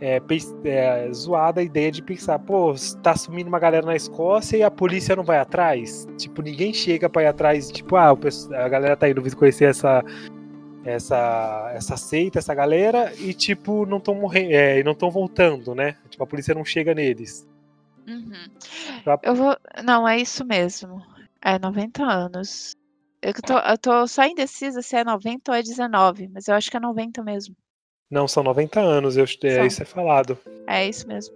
é, 0.01 0.21
é, 0.65 1.13
zoada 1.13 1.61
a 1.61 1.65
ideia 1.65 1.91
de 1.91 2.03
pensar, 2.03 2.39
pô, 2.39 2.75
tá 3.03 3.17
sumindo 3.17 3.49
uma 3.49 3.59
galera 3.59 3.87
na 3.87 3.97
Escócia 3.97 4.59
e 4.59 4.63
a 4.63 4.71
polícia 4.71 5.17
não 5.17 5.25
vai 5.25 5.39
atrás. 5.39 6.07
Tipo, 6.19 6.43
ninguém 6.43 6.75
chega 6.75 7.09
pra 7.09 7.23
ir 7.23 7.27
atrás, 7.27 7.71
tipo, 7.71 7.97
ah, 7.97 8.11
a 8.11 8.69
galera 8.69 8.97
tá 8.97 9.09
indo 9.09 9.23
conhecer 9.37 9.65
essa. 9.65 10.05
Essa, 10.85 11.73
essa 11.75 11.97
seita, 11.97 12.39
essa 12.39 12.55
galera, 12.55 13.13
e 13.19 13.33
tipo, 13.33 13.87
não 13.87 13.99
estão 13.99 14.15
morrendo, 14.15 14.53
é, 14.53 14.81
e 14.81 14.85
não 14.85 14.93
estão 14.93 15.11
voltando, 15.11 15.75
né? 15.75 15.97
Tipo, 16.11 16.25
a 16.25 16.27
polícia 16.27 16.55
não 16.55 16.65
chega 16.65 16.95
neles. 16.95 17.47
Uhum. 18.07 18.33
Tá. 19.05 19.19
Eu 19.23 19.35
vou. 19.35 19.57
Não, 19.83 20.07
é 20.07 20.19
isso 20.19 20.45
mesmo. 20.45 21.03
É 21.41 21.59
90 21.59 22.03
anos. 22.03 22.77
Eu 23.23 23.33
tô, 23.33 23.59
eu 23.59 23.79
tô 23.79 24.07
só 24.07 24.25
indecisa 24.27 24.83
se 24.83 24.97
é 24.97 25.05
90 25.05 25.51
ou 25.51 25.57
é 25.57 25.63
19, 25.63 26.29
mas 26.29 26.47
eu 26.47 26.55
acho 26.55 26.71
que 26.71 26.77
é 26.77 26.81
90 26.81 27.23
mesmo. 27.23 27.57
Não, 28.11 28.29
são 28.29 28.43
90 28.43 28.81
anos, 28.81 29.17
eu, 29.17 29.25
é, 29.25 29.57
São. 29.57 29.67
isso 29.67 29.83
é 29.83 29.87
falado. 29.87 30.39
É 30.67 30.87
isso 30.87 31.09
mesmo. 31.09 31.35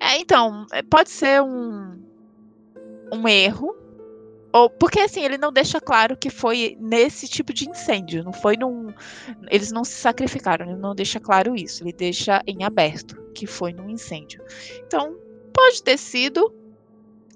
É, 0.00 0.18
então, 0.18 0.66
pode 0.90 1.10
ser 1.10 1.42
um, 1.42 2.02
um 3.12 3.28
erro. 3.28 3.76
Ou, 4.54 4.70
porque 4.70 5.00
assim, 5.00 5.24
ele 5.24 5.36
não 5.36 5.52
deixa 5.52 5.80
claro 5.80 6.16
que 6.16 6.30
foi 6.30 6.78
nesse 6.80 7.26
tipo 7.26 7.52
de 7.52 7.68
incêndio. 7.68 8.22
Não 8.22 8.32
foi 8.32 8.56
num. 8.56 8.94
Eles 9.50 9.72
não 9.72 9.82
se 9.82 9.94
sacrificaram, 9.94 10.64
ele 10.64 10.78
não 10.78 10.94
deixa 10.94 11.18
claro 11.18 11.56
isso. 11.56 11.82
Ele 11.82 11.92
deixa 11.92 12.40
em 12.46 12.62
aberto 12.62 13.20
que 13.34 13.48
foi 13.48 13.72
num 13.72 13.90
incêndio. 13.90 14.40
Então, 14.86 15.16
pode 15.52 15.82
ter 15.82 15.98
sido 15.98 16.54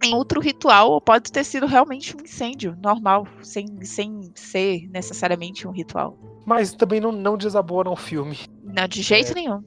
em 0.01 0.15
outro 0.15 0.41
ritual, 0.41 0.93
ou 0.93 1.01
pode 1.01 1.33
ter 1.33 1.43
sido 1.43 1.67
realmente 1.67 2.17
um 2.17 2.23
incêndio 2.23 2.79
normal, 2.81 3.27
sem, 3.43 3.67
sem 3.83 4.31
ser 4.37 4.89
necessariamente 4.89 5.67
um 5.67 5.73
ritual. 5.73 6.17
Mas 6.47 6.73
também 6.73 7.01
não, 7.01 7.11
não 7.11 7.37
desabona 7.37 7.91
o 7.91 7.97
filme. 7.97 8.39
Não, 8.63 8.87
de 8.87 9.03
jeito 9.03 9.35
nenhum. 9.35 9.61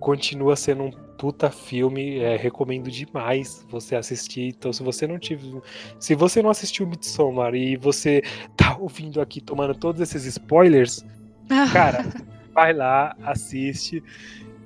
Continua 0.00 0.56
sendo 0.56 0.84
um 0.84 0.90
puta 0.90 1.50
filme, 1.50 2.18
é, 2.18 2.34
recomendo 2.34 2.90
demais 2.90 3.64
você 3.68 3.94
assistir. 3.94 4.48
Então, 4.48 4.72
se 4.72 4.82
você 4.82 5.06
não 5.06 5.18
tive, 5.18 5.60
se 5.98 6.14
você 6.14 6.42
não 6.42 6.48
assistiu 6.48 6.86
Midsommar 6.86 7.54
e 7.54 7.76
você 7.76 8.22
tá 8.56 8.76
ouvindo 8.78 9.20
aqui 9.20 9.40
tomando 9.40 9.74
todos 9.74 10.00
esses 10.00 10.24
spoilers, 10.24 11.04
cara, 11.72 12.06
vai 12.54 12.72
lá, 12.72 13.14
assiste. 13.22 14.02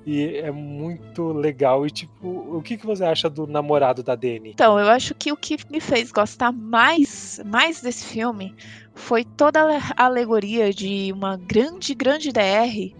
E 0.05 0.37
é 0.37 0.51
muito 0.51 1.33
legal. 1.33 1.85
E 1.85 1.89
tipo, 1.89 2.27
o 2.27 2.61
que, 2.61 2.77
que 2.77 2.85
você 2.85 3.03
acha 3.03 3.29
do 3.29 3.45
namorado 3.45 4.01
da 4.01 4.15
Dani? 4.15 4.51
Então, 4.51 4.79
eu 4.79 4.87
acho 4.87 5.13
que 5.15 5.31
o 5.31 5.37
que 5.37 5.57
me 5.69 5.81
fez 5.81 6.11
gostar 6.11 6.53
mais, 6.53 7.41
mais 7.43 7.81
desse 7.81 8.05
filme 8.05 8.55
foi 8.93 9.25
toda 9.25 9.59
a 9.97 10.05
alegoria 10.05 10.71
de 10.71 11.11
uma 11.11 11.35
grande, 11.35 11.93
grande 11.93 12.31
DR 12.31 12.95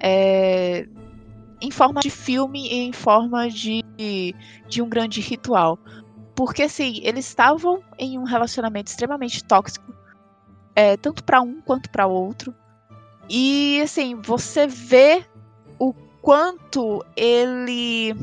é, 0.00 0.86
em 1.60 1.70
forma 1.70 2.00
de 2.00 2.10
filme 2.10 2.68
e 2.68 2.74
em 2.74 2.92
forma 2.92 3.48
de, 3.48 3.82
de 4.68 4.82
um 4.82 4.88
grande 4.88 5.20
ritual. 5.20 5.78
Porque, 6.34 6.64
assim, 6.64 7.00
eles 7.02 7.26
estavam 7.26 7.82
em 7.98 8.18
um 8.18 8.24
relacionamento 8.24 8.88
extremamente 8.88 9.42
tóxico, 9.44 9.94
é, 10.74 10.96
tanto 10.96 11.24
para 11.24 11.40
um 11.40 11.60
quanto 11.60 11.90
para 11.90 12.06
outro. 12.06 12.54
E, 13.28 13.80
assim, 13.82 14.14
você 14.16 14.66
vê 14.66 15.24
o 15.78 15.94
quanto 16.20 17.04
ele, 17.16 18.14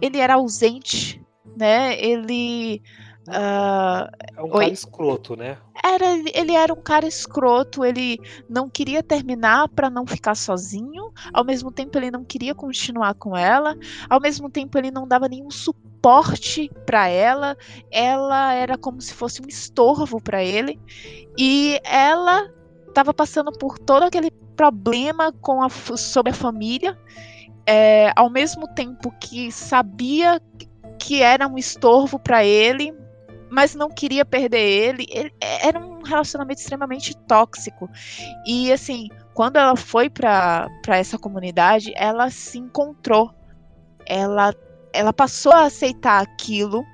ele 0.00 0.18
era 0.18 0.34
ausente 0.34 1.20
né? 1.56 1.98
Ele 1.98 2.82
ah, 3.28 4.10
É 4.36 4.42
um 4.42 4.46
Oi. 4.46 4.50
cara 4.50 4.72
escroto, 4.72 5.36
né? 5.36 5.58
era, 5.84 6.06
ele 6.34 6.52
era 6.52 6.72
um 6.72 6.80
cara 6.80 7.06
escroto, 7.06 7.84
ele 7.84 8.18
não 8.48 8.68
queria 8.68 9.02
terminar 9.02 9.68
para 9.68 9.88
não 9.88 10.06
ficar 10.06 10.34
sozinho, 10.34 11.12
ao 11.32 11.44
mesmo 11.44 11.70
tempo 11.70 11.96
ele 11.96 12.10
não 12.10 12.24
queria 12.24 12.54
continuar 12.54 13.14
com 13.14 13.36
ela, 13.36 13.76
ao 14.08 14.20
mesmo 14.20 14.50
tempo 14.50 14.76
ele 14.76 14.90
não 14.90 15.06
dava 15.06 15.28
nenhum 15.28 15.50
suporte 15.50 16.70
para 16.84 17.08
ela, 17.08 17.56
ela 17.90 18.52
era 18.52 18.76
como 18.76 19.00
se 19.00 19.14
fosse 19.14 19.40
um 19.40 19.48
estorvo 19.48 20.20
para 20.20 20.42
ele, 20.42 20.80
e 21.38 21.80
ela 21.84 22.50
estava 22.88 23.12
passando 23.12 23.52
por 23.52 23.78
todo 23.78 24.04
aquele 24.04 24.30
problema 24.56 25.32
com 25.32 25.62
a, 25.62 25.68
sobre 25.68 26.32
a 26.32 26.34
família, 26.34 26.98
é, 27.66 28.12
ao 28.16 28.30
mesmo 28.30 28.66
tempo 28.74 29.12
que 29.20 29.50
sabia 29.52 30.40
que 30.98 31.22
era 31.22 31.46
um 31.46 31.58
estorvo 31.58 32.18
para 32.18 32.44
ele, 32.44 32.92
mas 33.50 33.74
não 33.74 33.88
queria 33.88 34.24
perder 34.24 34.58
ele. 34.58 35.06
ele. 35.10 35.32
Era 35.40 35.78
um 35.78 36.02
relacionamento 36.02 36.60
extremamente 36.60 37.16
tóxico. 37.26 37.88
E 38.46 38.72
assim, 38.72 39.08
quando 39.34 39.56
ela 39.56 39.76
foi 39.76 40.08
para 40.08 40.68
essa 40.86 41.18
comunidade, 41.18 41.92
ela 41.96 42.30
se 42.30 42.58
encontrou. 42.58 43.32
Ela, 44.04 44.54
ela 44.92 45.12
passou 45.12 45.52
a 45.52 45.64
aceitar 45.64 46.22
aquilo. 46.22 46.84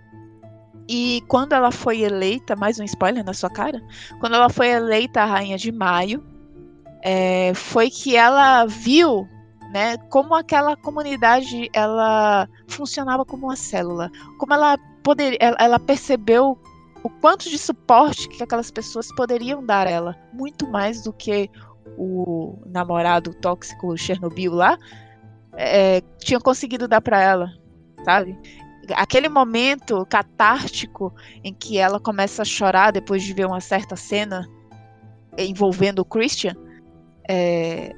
E 0.88 1.22
quando 1.28 1.52
ela 1.52 1.70
foi 1.70 2.00
eleita, 2.00 2.56
mais 2.56 2.78
um 2.78 2.84
spoiler 2.84 3.24
na 3.24 3.32
sua 3.32 3.48
cara, 3.48 3.80
quando 4.20 4.34
ela 4.34 4.48
foi 4.48 4.68
eleita 4.68 5.22
a 5.22 5.26
rainha 5.26 5.56
de 5.56 5.70
Maio, 5.70 6.22
é, 7.02 7.52
foi 7.54 7.88
que 7.88 8.16
ela 8.16 8.66
viu, 8.66 9.28
né, 9.72 9.96
como 10.10 10.34
aquela 10.34 10.76
comunidade 10.76 11.70
ela 11.72 12.48
funcionava 12.68 13.24
como 13.24 13.46
uma 13.46 13.56
célula, 13.56 14.10
como 14.38 14.52
ela 14.52 14.76
poder, 15.02 15.36
ela, 15.40 15.56
ela 15.58 15.78
percebeu 15.78 16.58
o 17.02 17.10
quanto 17.10 17.50
de 17.50 17.58
suporte 17.58 18.28
que 18.28 18.42
aquelas 18.42 18.70
pessoas 18.70 19.08
poderiam 19.14 19.64
dar 19.64 19.86
a 19.86 19.90
ela, 19.90 20.18
muito 20.32 20.68
mais 20.68 21.02
do 21.02 21.12
que 21.12 21.50
o 21.98 22.58
namorado 22.66 23.34
tóxico 23.34 23.96
Chernobyl 23.96 24.52
lá 24.52 24.78
é, 25.54 26.00
tinha 26.18 26.40
conseguido 26.40 26.88
dar 26.88 27.00
para 27.00 27.20
ela, 27.20 27.52
sabe? 28.04 28.38
Aquele 28.94 29.28
momento 29.28 30.04
catártico 30.06 31.14
em 31.44 31.54
que 31.54 31.78
ela 31.78 32.00
começa 32.00 32.42
a 32.42 32.44
chorar 32.44 32.92
depois 32.92 33.22
de 33.22 33.32
ver 33.32 33.46
uma 33.46 33.60
certa 33.60 33.96
cena 33.96 34.48
envolvendo 35.36 36.00
o 36.00 36.04
Christian, 36.04 36.54
é, 37.28 37.92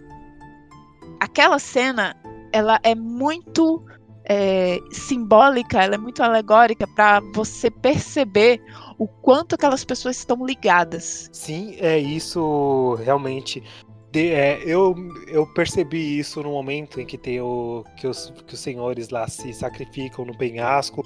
aquela 1.20 1.58
cena 1.58 2.14
ela 2.52 2.78
é 2.82 2.94
muito 2.94 3.84
é, 4.24 4.78
simbólica, 4.90 5.82
ela 5.82 5.94
é 5.96 5.98
muito 5.98 6.22
alegórica 6.22 6.86
para 6.86 7.20
você 7.34 7.70
perceber 7.70 8.60
o 8.98 9.06
quanto 9.06 9.54
aquelas 9.54 9.84
pessoas 9.84 10.16
estão 10.16 10.44
ligadas. 10.46 11.28
Sim, 11.32 11.76
é 11.78 11.98
isso 11.98 12.94
realmente 13.02 13.62
de- 14.10 14.30
é, 14.30 14.62
eu, 14.64 14.94
eu 15.26 15.44
percebi 15.46 16.18
isso 16.18 16.40
no 16.42 16.50
momento 16.52 17.00
em 17.00 17.06
que 17.06 17.18
tem 17.18 17.40
o 17.40 17.84
que 17.96 18.06
os, 18.06 18.32
que 18.46 18.54
os 18.54 18.60
senhores 18.60 19.08
lá 19.08 19.26
se 19.26 19.52
sacrificam 19.52 20.24
no 20.24 20.36
penhasco 20.36 21.04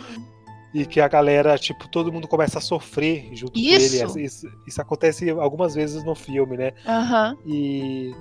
e 0.74 0.84
que 0.84 1.00
a 1.00 1.08
galera, 1.08 1.56
tipo, 1.56 1.88
todo 1.88 2.12
mundo 2.12 2.28
começa 2.28 2.58
a 2.58 2.60
sofrer 2.60 3.30
junto 3.32 3.58
Isso. 3.58 4.04
com 4.04 4.18
ele. 4.18 4.26
Isso, 4.26 4.48
isso 4.66 4.82
acontece 4.82 5.30
algumas 5.30 5.74
vezes 5.74 6.04
no 6.04 6.14
filme, 6.14 6.58
né? 6.58 6.72
Aham. 6.86 7.34
E, 7.46 8.14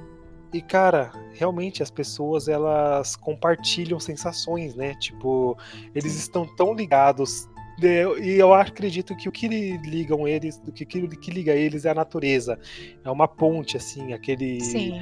e 0.53 0.61
cara, 0.61 1.11
realmente 1.33 1.83
as 1.83 1.91
pessoas 1.91 2.47
elas 2.47 3.15
compartilham 3.15 3.99
sensações, 3.99 4.75
né? 4.75 4.95
Tipo, 4.95 5.57
eles 5.93 6.15
estão 6.15 6.45
tão 6.55 6.73
ligados. 6.73 7.47
de- 7.77 8.19
E 8.21 8.39
eu 8.39 8.53
acredito 8.55 9.15
que 9.15 9.29
o 9.29 9.31
que 9.31 9.47
ligam 9.47 10.27
eles, 10.27 10.59
o 10.67 10.71
que, 10.71 10.83
que 10.83 11.07
que 11.07 11.29
liga 11.31 11.53
eles 11.53 11.85
é 11.85 11.91
a 11.91 11.93
natureza. 11.93 12.59
É 13.03 13.11
uma 13.11 13.27
ponte, 13.27 13.77
assim, 13.77 14.13
aquele. 14.13 14.59
Sim. 14.61 14.99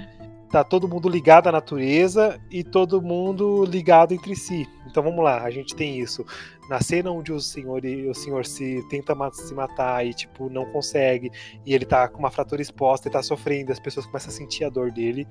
Tá 0.56 0.64
todo 0.64 0.88
mundo 0.88 1.10
ligado 1.10 1.48
à 1.48 1.52
natureza 1.52 2.40
e 2.50 2.64
todo 2.64 3.02
mundo 3.02 3.66
ligado 3.66 4.14
entre 4.14 4.34
si. 4.38 4.66
Então 4.88 5.04
vamos 5.04 5.22
lá, 5.22 5.44
a 5.44 5.52
gente 5.52 5.76
tem 5.76 6.00
isso. 6.00 6.26
Na 6.70 6.80
cena 6.80 7.12
onde 7.12 7.34
o 7.34 7.42
senhor, 7.42 7.82
o 8.10 8.14
senhor 8.16 8.46
se 8.46 8.82
tenta 8.90 9.14
se 9.34 9.54
matar 9.54 10.06
e 10.06 10.14
tipo 10.14 10.50
não 10.50 10.66
consegue, 10.72 11.30
e 11.66 11.74
ele 11.76 11.86
tá 11.86 12.08
com 12.08 12.20
uma 12.20 12.32
fratura 12.32 12.62
exposta 12.62 13.10
e 13.10 13.12
tá 13.12 13.22
sofrendo, 13.22 13.74
as 13.74 13.82
pessoas 13.82 14.06
começam 14.06 14.30
a 14.30 14.34
sentir 14.34 14.64
a 14.64 14.70
dor 14.70 14.94
dele. 14.94 15.28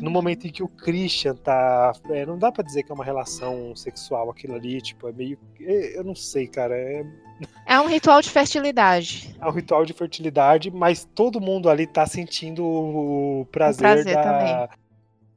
No 0.00 0.06
Uhum. 0.06 0.10
momento 0.10 0.46
em 0.46 0.50
que 0.50 0.62
o 0.62 0.68
Christian 0.68 1.34
tá. 1.34 1.92
é, 2.08 2.24
não 2.24 2.38
dá 2.38 2.50
pra 2.50 2.64
dizer 2.64 2.84
que 2.84 2.90
é 2.90 2.94
uma 2.94 3.04
relação 3.04 3.76
sexual 3.76 4.30
aquilo 4.30 4.54
ali, 4.54 4.80
tipo, 4.80 5.06
é 5.06 5.12
meio. 5.12 5.38
é, 5.60 5.98
eu 5.98 6.02
não 6.02 6.14
sei, 6.14 6.46
cara. 6.48 6.74
É, 6.74 7.04
É 7.66 7.80
um 7.80 7.86
ritual 7.86 8.20
de 8.20 8.30
fertilidade. 8.30 9.34
é 9.40 9.46
um 9.46 9.50
ritual 9.50 9.84
de 9.84 9.92
fertilidade, 9.92 10.70
mas 10.70 11.08
todo 11.14 11.40
mundo 11.40 11.68
ali 11.68 11.86
tá 11.86 12.06
sentindo 12.06 12.64
o 12.64 13.46
prazer, 13.50 13.80
prazer 13.80 14.14
da. 14.14 14.22
também. 14.22 14.68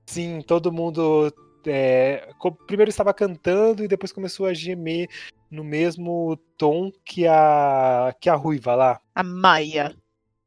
Sim, 0.05 0.41
todo 0.41 0.72
mundo. 0.72 1.34
é, 1.66 2.30
primeiro 2.66 2.89
estava 2.89 3.14
cantando 3.14 3.84
e 3.84 3.88
depois 3.88 4.12
começou 4.12 4.45
a 4.45 4.53
gemer 4.53 5.10
no 5.49 5.64
mesmo 5.64 6.38
tom 6.58 6.91
que 7.05 7.26
a 7.28 8.14
que 8.20 8.30
a 8.30 8.36
ruiva 8.36 8.76
lá. 8.76 8.99
A 9.16 9.24
Maia. 9.24 9.95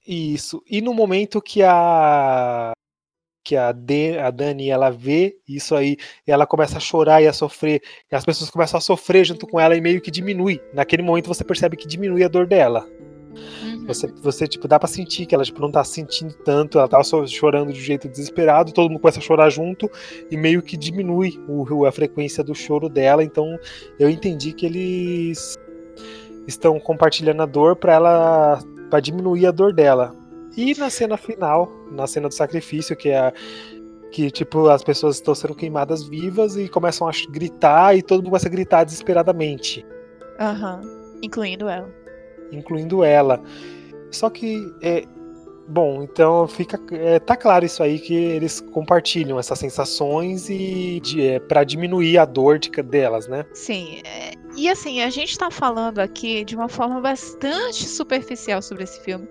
Isso. 0.06 0.62
E 0.68 0.80
no 0.80 0.94
momento 0.94 1.40
que 1.40 1.62
a 1.62 2.72
que 3.42 3.56
a, 3.56 3.72
De- 3.72 4.18
a 4.18 4.30
Dani 4.30 4.68
ela 4.68 4.90
vê 4.90 5.36
isso 5.48 5.74
aí, 5.74 5.96
e 6.26 6.30
ela 6.30 6.46
começa 6.46 6.76
a 6.76 6.80
chorar 6.80 7.22
e 7.22 7.26
a 7.26 7.32
sofrer, 7.32 7.82
e 8.10 8.14
as 8.14 8.24
pessoas 8.24 8.50
começam 8.50 8.78
a 8.78 8.80
sofrer 8.80 9.24
junto 9.24 9.46
com 9.46 9.58
ela 9.58 9.76
e 9.76 9.80
meio 9.80 10.00
que 10.00 10.10
diminui. 10.10 10.60
Naquele 10.74 11.02
momento 11.02 11.28
você 11.28 11.44
percebe 11.44 11.76
que 11.76 11.86
diminui 11.86 12.22
a 12.22 12.28
dor 12.28 12.46
dela. 12.46 12.86
Uhum. 13.30 13.86
Você, 13.86 14.06
você 14.08 14.46
tipo, 14.46 14.66
dá 14.66 14.78
pra 14.78 14.88
sentir 14.88 15.24
que 15.24 15.34
ela 15.34 15.44
tipo, 15.44 15.60
não 15.60 15.70
tá 15.70 15.84
sentindo 15.84 16.34
tanto, 16.44 16.78
ela 16.78 16.88
tava 16.88 17.04
só 17.04 17.26
chorando 17.26 17.72
de 17.72 17.78
um 17.78 17.82
jeito 17.82 18.08
desesperado, 18.08 18.72
todo 18.72 18.88
mundo 18.88 19.00
começa 19.00 19.18
a 19.18 19.22
chorar 19.22 19.50
junto 19.50 19.90
e 20.30 20.36
meio 20.36 20.62
que 20.62 20.76
diminui 20.76 21.32
o, 21.48 21.86
a 21.86 21.92
frequência 21.92 22.42
do 22.42 22.54
choro 22.54 22.88
dela. 22.88 23.22
Então 23.22 23.58
eu 23.98 24.10
entendi 24.10 24.52
que 24.52 24.66
eles 24.66 25.56
estão 26.46 26.78
compartilhando 26.80 27.42
a 27.42 27.46
dor 27.46 27.76
pra 27.76 27.94
ela 27.94 28.62
para 28.90 29.00
diminuir 29.00 29.46
a 29.46 29.50
dor 29.50 29.72
dela. 29.72 30.14
E 30.56 30.74
na 30.78 30.90
cena 30.90 31.16
final, 31.16 31.70
na 31.90 32.06
cena 32.06 32.28
do 32.28 32.34
sacrifício, 32.34 32.96
que 32.96 33.10
é 33.10 33.18
a, 33.18 33.32
que 34.10 34.30
tipo 34.30 34.68
as 34.68 34.82
pessoas 34.82 35.16
estão 35.16 35.34
sendo 35.34 35.54
queimadas 35.54 36.02
vivas 36.02 36.56
e 36.56 36.68
começam 36.68 37.08
a 37.08 37.12
gritar 37.30 37.96
e 37.96 38.02
todo 38.02 38.18
mundo 38.18 38.30
começa 38.30 38.48
a 38.48 38.50
gritar 38.50 38.84
desesperadamente 38.84 39.86
Aham. 40.40 40.80
Incluindo 41.22 41.68
ela. 41.68 41.88
incluindo 42.50 43.04
ela. 43.04 43.42
Só 44.10 44.30
que 44.30 44.74
é 44.82 45.04
bom, 45.68 46.02
então 46.02 46.48
fica 46.48 46.80
é, 46.92 47.18
tá 47.20 47.36
claro 47.36 47.64
isso 47.64 47.82
aí 47.82 47.98
que 47.98 48.14
eles 48.14 48.60
compartilham 48.60 49.38
essas 49.38 49.58
sensações 49.58 50.48
e 50.48 50.98
de, 51.00 51.26
é, 51.26 51.38
para 51.38 51.62
diminuir 51.62 52.18
a 52.18 52.24
dor 52.24 52.58
de, 52.58 52.70
delas, 52.82 53.28
né? 53.28 53.44
Sim. 53.52 54.00
é, 54.04 54.32
E 54.56 54.68
assim, 54.68 55.00
a 55.00 55.10
gente 55.10 55.38
tá 55.38 55.48
falando 55.50 56.00
aqui 56.00 56.44
de 56.44 56.56
uma 56.56 56.68
forma 56.68 57.00
bastante 57.00 57.86
superficial 57.88 58.60
sobre 58.60 58.82
esse 58.82 59.00
filme. 59.00 59.28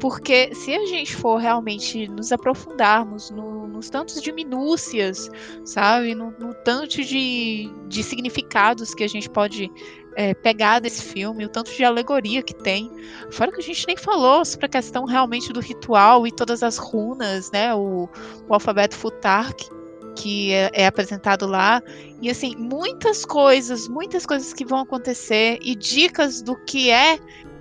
Porque 0.00 0.54
se 0.54 0.74
a 0.74 0.86
gente 0.86 1.14
for 1.14 1.36
realmente 1.36 2.08
nos 2.08 2.32
aprofundarmos 2.32 3.30
no- 3.30 3.68
nos 3.68 3.90
tantos 3.90 4.20
de 4.22 4.32
minúcias, 4.32 5.28
sabe? 5.64 6.14
No, 6.14 6.30
no 6.38 6.54
tanto 6.54 7.02
de, 7.04 7.70
de 7.86 8.02
significados 8.02 8.94
que 8.94 9.04
a 9.04 9.08
gente 9.08 9.28
pode 9.28 9.70
é, 10.16 10.32
pegar 10.34 10.80
desse 10.80 11.02
filme, 11.02 11.44
o 11.44 11.48
tanto 11.50 11.70
de 11.72 11.84
alegoria 11.84 12.42
que 12.42 12.54
tem. 12.54 12.90
Fora 13.30 13.52
que 13.52 13.60
a 13.60 13.64
gente 13.64 13.86
nem 13.86 13.96
falou 13.96 14.42
sobre 14.44 14.66
a 14.66 14.70
questão 14.70 15.04
realmente 15.04 15.52
do 15.52 15.60
ritual 15.60 16.26
e 16.26 16.32
todas 16.32 16.62
as 16.62 16.78
runas, 16.78 17.50
né? 17.50 17.74
O, 17.74 18.08
o 18.48 18.54
alfabeto 18.54 18.96
Futark, 18.96 19.68
que 20.16 20.52
é, 20.52 20.70
é 20.72 20.86
apresentado 20.86 21.46
lá. 21.46 21.82
E 22.20 22.30
assim, 22.30 22.54
muitas 22.56 23.24
coisas, 23.24 23.88
muitas 23.88 24.26
coisas 24.26 24.52
que 24.52 24.64
vão 24.64 24.80
acontecer 24.80 25.58
e 25.62 25.74
dicas 25.74 26.42
do 26.42 26.56
que 26.64 26.90
é, 26.90 27.18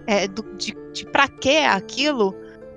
é, 0.07 0.27
do, 0.27 0.43
de, 0.55 0.75
de 0.93 1.05
para 1.05 1.27
que 1.27 1.49
é 1.49 1.67
aquilo, 1.67 2.35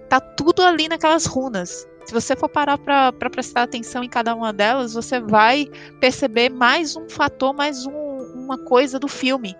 tá 0.09 0.21
tudo 0.21 0.63
ali 0.63 0.89
naquelas 0.89 1.27
runas. 1.27 1.87
Se 2.07 2.13
você 2.13 2.37
for 2.37 2.49
parar 2.49 2.77
para 2.77 3.13
prestar 3.31 3.63
atenção 3.63 4.05
em 4.05 4.09
cada 4.09 4.35
uma 4.35 4.53
delas, 4.53 4.93
você 4.93 5.21
vai 5.21 5.67
perceber 6.01 6.51
mais 6.51 6.97
um 6.97 7.09
fator, 7.09 7.55
mais 7.55 7.87
um, 7.87 7.93
uma 8.35 8.59
coisa 8.59 8.99
do 8.99 9.09
filme. 9.09 9.57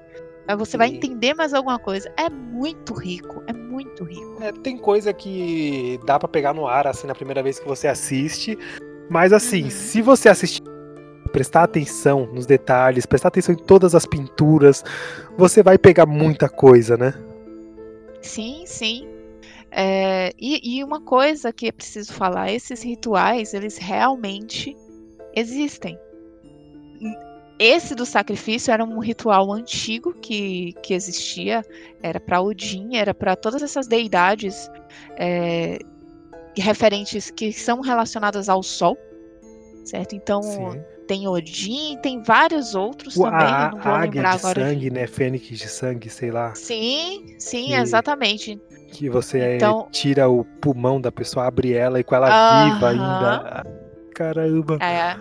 Você 0.59 0.77
vai 0.77 0.89
entender 0.89 1.33
mais 1.33 1.55
alguma 1.55 1.79
coisa. 1.79 2.13
É 2.19 2.29
muito 2.29 2.93
rico, 2.93 3.43
é 3.47 3.53
muito 3.55 4.05
rico. 4.05 4.43
É, 4.43 4.53
tem 4.53 4.77
coisa 4.77 5.11
que 5.15 5.99
dá 6.05 6.19
pra 6.19 6.29
pegar 6.29 6.53
no 6.53 6.67
ar 6.67 6.87
assim 6.87 7.07
na 7.07 7.15
primeira 7.15 7.43
vez 7.43 7.59
que 7.59 7.67
você 7.67 7.89
assiste, 7.89 8.59
mas 9.09 9.33
assim, 9.33 9.65
Uhum. 9.65 9.71
se 9.71 10.03
você 10.03 10.29
assistir 10.29 10.63
prestar 11.33 11.65
atenção 11.65 12.27
nos 12.33 12.47
detalhes, 12.47 13.07
prestar 13.07 13.27
atenção 13.27 13.55
em 13.55 13.59
todas 13.59 13.93
as 13.93 14.07
pinturas, 14.07 14.85
você 15.37 15.65
vai 15.65 15.77
pegar 15.77 16.07
muita 16.07 16.49
coisa, 16.49 16.97
né? 16.97 17.13
Sim, 18.23 18.63
sim. 18.67 19.09
É, 19.69 20.33
e, 20.39 20.79
e 20.79 20.85
uma 20.85 21.01
coisa 21.01 21.53
que 21.53 21.67
é 21.67 21.73
preciso 21.73 22.13
falar, 22.13 22.53
esses 22.53 22.85
rituais, 22.85 23.53
eles 23.53 23.77
realmente 23.77 24.77
existem. 25.35 25.99
Esse 27.59 27.97
do 27.97 28.07
sacrifício 28.07 28.73
era 28.73 28.85
um 28.85 29.01
ritual 29.01 29.53
antigo 29.53 30.15
que, 30.15 30.73
que 30.83 30.95
existia, 30.95 31.65
era 32.01 32.21
para 32.21 32.41
Odin, 32.41 32.97
era 32.97 33.13
para 33.13 33.35
todas 33.35 33.63
essas 33.63 33.89
deidades 33.89 34.71
é, 35.17 35.79
referentes 36.61 37.31
que 37.31 37.53
são 37.53 37.81
relacionadas 37.81 38.49
ao 38.49 38.63
sol, 38.63 38.97
certo? 39.85 40.15
Então 40.15 40.41
tem 41.07 41.29
Odin, 41.29 41.99
tem 42.03 42.23
vários 42.23 42.75
outros 42.75 43.17
O- 43.17 43.25
também, 43.25 43.47
a, 43.47 43.71
não 43.73 43.81
vou 43.81 43.93
a 43.93 43.99
águia 44.01 44.21
de 44.23 44.27
agora. 44.27 44.61
sangue, 44.69 44.91
né? 44.91 45.07
Fênix 45.07 45.47
de 45.59 45.69
sangue, 45.69 46.09
sei 46.09 46.31
lá. 46.31 46.55
Sim, 46.55 47.35
sim, 47.39 47.67
Que- 47.69 47.75
exatamente. 47.75 48.61
Que 48.91 49.11
você 49.11 49.39
eh, 49.41 49.57
Então- 49.57 49.89
tira 49.91 50.29
o 50.31 50.45
pulmão 50.61 51.01
da 51.01 51.11
pessoa, 51.13 51.47
abre 51.47 51.73
ela 51.75 51.99
e 52.01 52.05
com 52.05 52.15
ela 52.15 52.27
viva 52.65 52.91
Aham. 52.91 52.91
ainda. 52.91 53.67
Caramba. 54.15 54.79
É. 54.81 55.17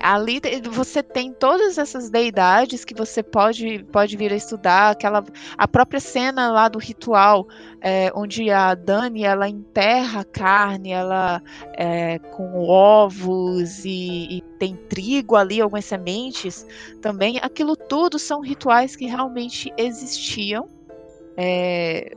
Ali 0.00 0.40
você 0.70 1.02
tem 1.02 1.32
todas 1.32 1.78
essas 1.78 2.10
deidades 2.10 2.84
que 2.84 2.94
você 2.94 3.22
pode, 3.22 3.84
pode 3.92 4.16
vir 4.16 4.32
a 4.32 4.36
estudar, 4.36 4.90
aquela 4.90 5.24
a 5.56 5.68
própria 5.68 6.00
cena 6.00 6.50
lá 6.50 6.68
do 6.68 6.78
ritual, 6.78 7.46
é, 7.80 8.10
onde 8.14 8.50
a 8.50 8.74
Dani 8.74 9.24
ela 9.24 9.48
enterra 9.48 10.20
a 10.20 10.24
carne, 10.24 10.90
ela 10.90 11.42
é, 11.74 12.18
com 12.18 12.68
ovos 12.68 13.84
e, 13.84 14.38
e 14.38 14.42
tem 14.58 14.76
trigo 14.88 15.36
ali, 15.36 15.60
algumas 15.60 15.84
sementes 15.84 16.66
também. 17.00 17.38
Aquilo 17.42 17.76
tudo 17.76 18.18
são 18.18 18.40
rituais 18.40 18.96
que 18.96 19.06
realmente 19.06 19.72
existiam 19.76 20.68
é, 21.36 22.12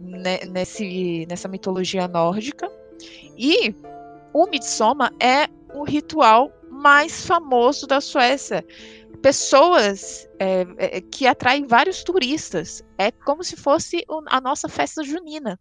ne- 0.00 0.44
nesse, 0.50 1.26
nessa 1.28 1.48
mitologia 1.48 2.06
nórdica. 2.06 2.70
E 3.36 3.74
o 4.32 4.46
Midsommar 4.46 5.12
é 5.20 5.48
o 5.74 5.84
ritual 5.84 6.52
mais 6.86 7.26
famoso 7.26 7.84
da 7.84 8.00
Suécia. 8.00 8.64
Pessoas 9.20 10.28
é, 10.38 10.64
é, 10.78 11.00
que 11.00 11.26
atraem 11.26 11.66
vários 11.66 12.04
turistas. 12.04 12.80
É 12.96 13.10
como 13.10 13.42
se 13.42 13.56
fosse 13.56 14.04
a 14.28 14.40
nossa 14.40 14.68
festa 14.68 15.02
junina. 15.02 15.58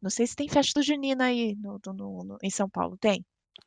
Não 0.00 0.08
sei 0.08 0.26
se 0.26 0.34
tem 0.34 0.48
festa 0.48 0.80
junina 0.80 1.26
aí 1.26 1.54
no- 1.56 1.78
no- 1.92 2.24
no- 2.24 2.38
em 2.42 2.48
São 2.48 2.66
Paulo. 2.66 2.96
Tem? 2.96 3.22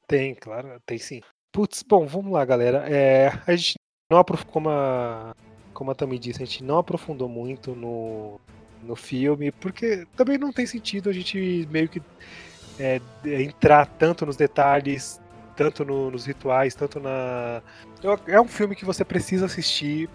Tem, 0.07 0.33
claro, 0.33 0.81
tem 0.87 0.97
sim. 0.97 1.21
Putz, 1.51 1.83
bom, 1.83 2.07
vamos 2.07 2.31
lá, 2.31 2.43
galera. 2.43 2.89
É, 2.89 3.27
a 3.45 3.55
gente 3.55 3.75
não 4.11 4.17
aprofundou, 4.17 4.53
como 4.53 4.69
a, 4.69 5.35
como 5.75 5.91
a 5.91 5.95
Tami 5.95 6.17
disse, 6.17 6.41
a 6.41 6.45
gente 6.45 6.63
não 6.63 6.79
aprofundou 6.79 7.29
muito 7.29 7.75
no, 7.75 8.41
no 8.81 8.95
filme, 8.95 9.51
porque 9.51 10.07
também 10.15 10.39
não 10.39 10.51
tem 10.51 10.65
sentido 10.65 11.11
a 11.11 11.13
gente 11.13 11.67
meio 11.69 11.89
que 11.89 12.01
é, 12.79 12.99
entrar 13.43 13.85
tanto 13.85 14.25
nos 14.25 14.35
detalhes, 14.35 15.19
tanto 15.57 15.83
no- 15.83 16.11
nos 16.11 16.25
rituais, 16.25 16.75
tanto 16.75 16.99
na. 16.99 17.61
É 18.27 18.39
um 18.39 18.47
filme 18.47 18.75
que 18.75 18.85
você 18.85 19.03
precisa 19.03 19.47
assistir. 19.47 20.07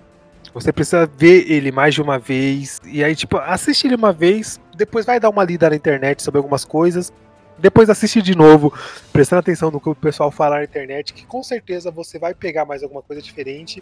Você 0.54 0.72
precisa 0.72 1.06
ver 1.06 1.50
ele 1.50 1.70
mais 1.70 1.94
de 1.94 2.00
uma 2.02 2.18
vez. 2.18 2.80
E 2.84 3.02
aí, 3.04 3.14
tipo, 3.14 3.36
assiste 3.38 3.86
ele 3.86 3.94
uma 3.96 4.12
vez, 4.12 4.60
depois 4.76 5.04
vai 5.06 5.18
dar 5.20 5.28
uma 5.30 5.44
lida 5.44 5.68
na 5.70 5.76
internet 5.76 6.22
sobre 6.22 6.38
algumas 6.38 6.64
coisas. 6.64 7.12
depois 7.58 7.88
assiste 7.88 8.20
de 8.22 8.34
novo, 8.34 8.72
prestando 9.12 9.38
atenção 9.40 9.70
no 9.70 9.78
que 9.80 9.88
o 9.88 9.94
pessoal 9.94 10.32
fala 10.32 10.56
na 10.56 10.64
internet, 10.64 11.12
que 11.12 11.24
com 11.24 11.42
certeza 11.44 11.92
você 11.92 12.18
vai 12.18 12.34
pegar 12.34 12.64
mais 12.64 12.82
alguma 12.82 13.02
coisa 13.02 13.22
diferente 13.22 13.80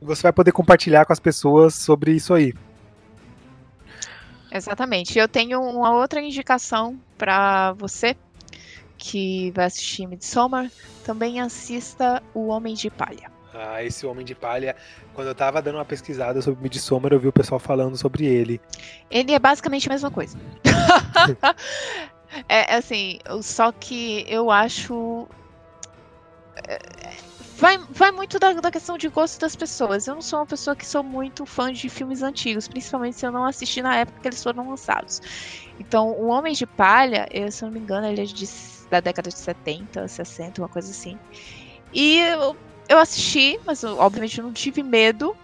e 0.00 0.04
você 0.04 0.22
vai 0.22 0.32
poder 0.32 0.52
compartilhar 0.52 1.04
com 1.04 1.12
as 1.12 1.20
pessoas 1.20 1.74
sobre 1.74 2.12
isso 2.12 2.32
aí. 2.32 2.54
Exatamente. 4.50 5.18
Eu 5.18 5.28
tenho 5.28 5.60
uma 5.60 5.92
outra 5.92 6.20
indicação 6.20 6.98
para 7.18 7.72
você 7.72 8.16
que 8.98 9.50
vai 9.52 9.66
assistir 9.66 10.06
Midsommar. 10.06 10.70
Também 11.04 11.40
assista 11.40 12.22
O 12.34 12.48
Homem 12.48 12.74
de 12.74 12.90
Palha. 12.90 13.30
Ah, 13.54 13.82
esse 13.82 14.06
Homem 14.06 14.24
de 14.24 14.34
Palha, 14.34 14.76
quando 15.14 15.28
eu 15.28 15.34
tava 15.34 15.62
dando 15.62 15.76
uma 15.76 15.84
pesquisada 15.84 16.42
sobre 16.42 16.62
Midsommar, 16.62 17.12
eu 17.12 17.20
vi 17.20 17.28
o 17.28 17.32
pessoal 17.32 17.58
falando 17.58 17.96
sobre 17.96 18.26
ele. 18.26 18.60
Ele 19.10 19.32
é 19.32 19.38
basicamente 19.38 19.88
a 19.88 19.92
mesma 19.92 20.10
coisa. 20.10 20.36
é 22.48 22.74
assim, 22.74 23.18
só 23.40 23.72
que 23.72 24.26
eu 24.28 24.50
acho. 24.50 25.26
é, 26.68 26.78
Vai, 27.58 27.76
vai 27.90 28.12
muito 28.12 28.38
da, 28.38 28.52
da 28.52 28.70
questão 28.70 28.96
de 28.96 29.08
gosto 29.08 29.40
das 29.40 29.56
pessoas. 29.56 30.06
Eu 30.06 30.14
não 30.14 30.22
sou 30.22 30.38
uma 30.38 30.46
pessoa 30.46 30.76
que 30.76 30.86
sou 30.86 31.02
muito 31.02 31.44
fã 31.44 31.72
de 31.72 31.88
filmes 31.88 32.22
antigos, 32.22 32.68
principalmente 32.68 33.16
se 33.16 33.26
eu 33.26 33.32
não 33.32 33.44
assisti 33.44 33.82
na 33.82 33.96
época 33.96 34.20
que 34.20 34.28
eles 34.28 34.40
foram 34.40 34.70
lançados. 34.70 35.20
Então, 35.76 36.12
O 36.12 36.28
Homem 36.28 36.54
de 36.54 36.64
Palha, 36.64 37.26
eu, 37.32 37.50
se 37.50 37.64
eu 37.64 37.66
não 37.66 37.74
me 37.74 37.80
engano, 37.80 38.06
ele 38.06 38.20
é 38.20 38.24
de, 38.24 38.46
da 38.90 39.00
década 39.00 39.30
de 39.30 39.38
70, 39.38 40.06
60, 40.08 40.60
uma 40.62 40.68
coisa 40.68 40.90
assim. 40.90 41.18
E 41.92 42.18
eu, 42.18 42.56
eu 42.88 42.98
assisti, 42.98 43.58
mas 43.64 43.84
obviamente 43.84 44.38
eu 44.38 44.44
não 44.44 44.52
tive 44.52 44.82
medo. 44.82 45.36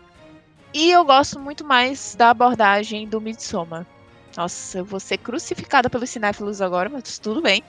E 0.73 0.91
eu 0.91 1.05
gosto 1.05 1.39
muito 1.39 1.65
mais 1.65 2.15
da 2.17 2.31
abordagem 2.31 3.09
do 3.09 3.21
Midsommar. 3.21 3.87
Nossa, 4.37 4.79
eu 4.79 4.85
vou 4.85 4.99
ser 4.99 5.19
crucificada 5.19 5.89
pelos 5.89 6.11
cinéfilos 6.11 6.61
agora, 6.61 6.89
mas 6.89 7.19
tudo 7.19 7.41
bem. 7.41 7.63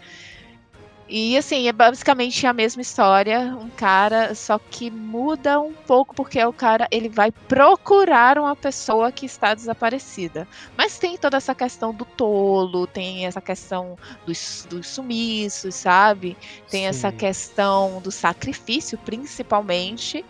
E 1.08 1.38
assim, 1.38 1.68
é 1.68 1.72
basicamente 1.72 2.48
a 2.48 2.54
mesma 2.54 2.82
história, 2.82 3.56
um 3.62 3.70
cara, 3.70 4.34
só 4.34 4.58
que 4.58 4.90
muda 4.90 5.60
um 5.60 5.72
pouco 5.72 6.16
porque 6.16 6.44
o 6.44 6.52
cara, 6.52 6.88
ele 6.90 7.10
vai 7.10 7.32
procurar 7.32 8.40
uma 8.40 8.56
pessoa 8.56 9.12
que 9.12 9.28
está 9.28 9.54
desaparecida. 9.54 10.48
Mas 10.76 10.98
tem 10.98 11.16
toda 11.16 11.38
essa 11.38 11.54
questão 11.54 11.94
do 11.94 12.06
tolo, 12.06 12.88
tem 12.88 13.28
essa 13.28 13.40
questão 13.40 13.96
dos, 14.26 14.66
dos 14.68 14.88
sumiços, 14.88 15.76
sabe? 15.76 16.36
Tem 16.72 16.88
essa 16.88 17.12
Sim. 17.12 17.18
questão 17.18 18.02
do 18.02 18.12
sacrifício, 18.12 18.98
principalmente. 18.98 20.26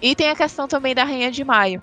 E 0.00 0.14
tem 0.14 0.30
a 0.30 0.36
questão 0.36 0.66
também 0.66 0.94
da 0.94 1.04
Rainha 1.04 1.30
de 1.30 1.44
Maio. 1.44 1.82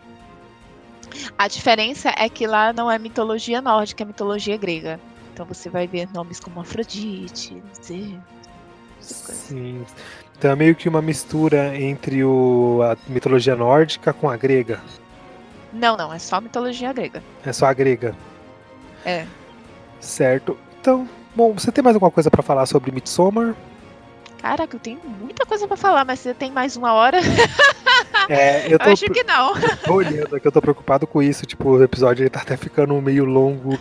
A 1.38 1.47
diferença 1.47 2.11
é 2.18 2.28
que 2.28 2.47
lá 2.47 2.74
não 2.74 2.89
é 2.89 2.97
mitologia 2.97 3.61
nórdica, 3.61 4.03
é 4.03 4.07
mitologia 4.07 4.57
grega. 4.57 4.99
Então 5.38 5.46
você 5.46 5.70
vai 5.70 5.86
ver 5.86 6.10
nomes 6.12 6.40
como 6.40 6.60
Afrodite, 6.60 7.62
Zeus. 7.80 8.18
Sim. 9.00 9.86
Então 10.36 10.50
é 10.50 10.56
meio 10.56 10.74
que 10.74 10.90
uma 10.90 11.00
mistura 11.00 11.80
entre 11.80 12.24
o, 12.24 12.80
a 12.82 12.98
mitologia 13.08 13.56
nórdica 13.56 14.12
com 14.12 14.28
a 14.28 14.36
grega. 14.36 14.82
Não, 15.72 15.96
não, 15.96 16.12
é 16.12 16.18
só 16.18 16.42
mitologia 16.42 16.92
grega. 16.92 17.22
É 17.46 17.54
só 17.54 17.68
a 17.68 17.74
grega. 17.74 18.16
É. 19.06 19.28
Certo. 20.00 20.58
Então, 20.82 21.08
bom, 21.36 21.54
você 21.54 21.72
tem 21.72 21.84
mais 21.84 21.96
alguma 21.96 22.10
coisa 22.10 22.32
pra 22.32 22.42
falar 22.42 22.66
sobre 22.66 22.92
Midsommar? 22.92 23.54
Caraca, 24.42 24.76
eu 24.76 24.80
tenho 24.80 25.00
muita 25.20 25.46
coisa 25.46 25.68
pra 25.68 25.78
falar, 25.78 26.04
mas 26.04 26.18
você 26.18 26.34
tem 26.34 26.52
mais 26.52 26.76
uma 26.76 26.94
hora? 26.94 27.20
É, 28.30 28.68
eu 28.68 28.72
Eu 28.72 28.80
tô, 28.80 28.90
acho 28.90 29.06
que 29.06 29.24
não. 29.24 29.54
tô 29.86 29.94
olhando 29.94 30.36
aqui, 30.36 30.46
eu 30.48 30.52
tô 30.52 30.62
preocupado 30.62 31.08
com 31.08 31.22
isso. 31.22 31.46
Tipo, 31.46 31.70
o 31.70 31.84
episódio 31.84 32.24
ele 32.24 32.30
tá 32.30 32.42
até 32.42 32.58
ficando 32.58 32.94
meio 33.02 33.24
longo, 33.24 33.78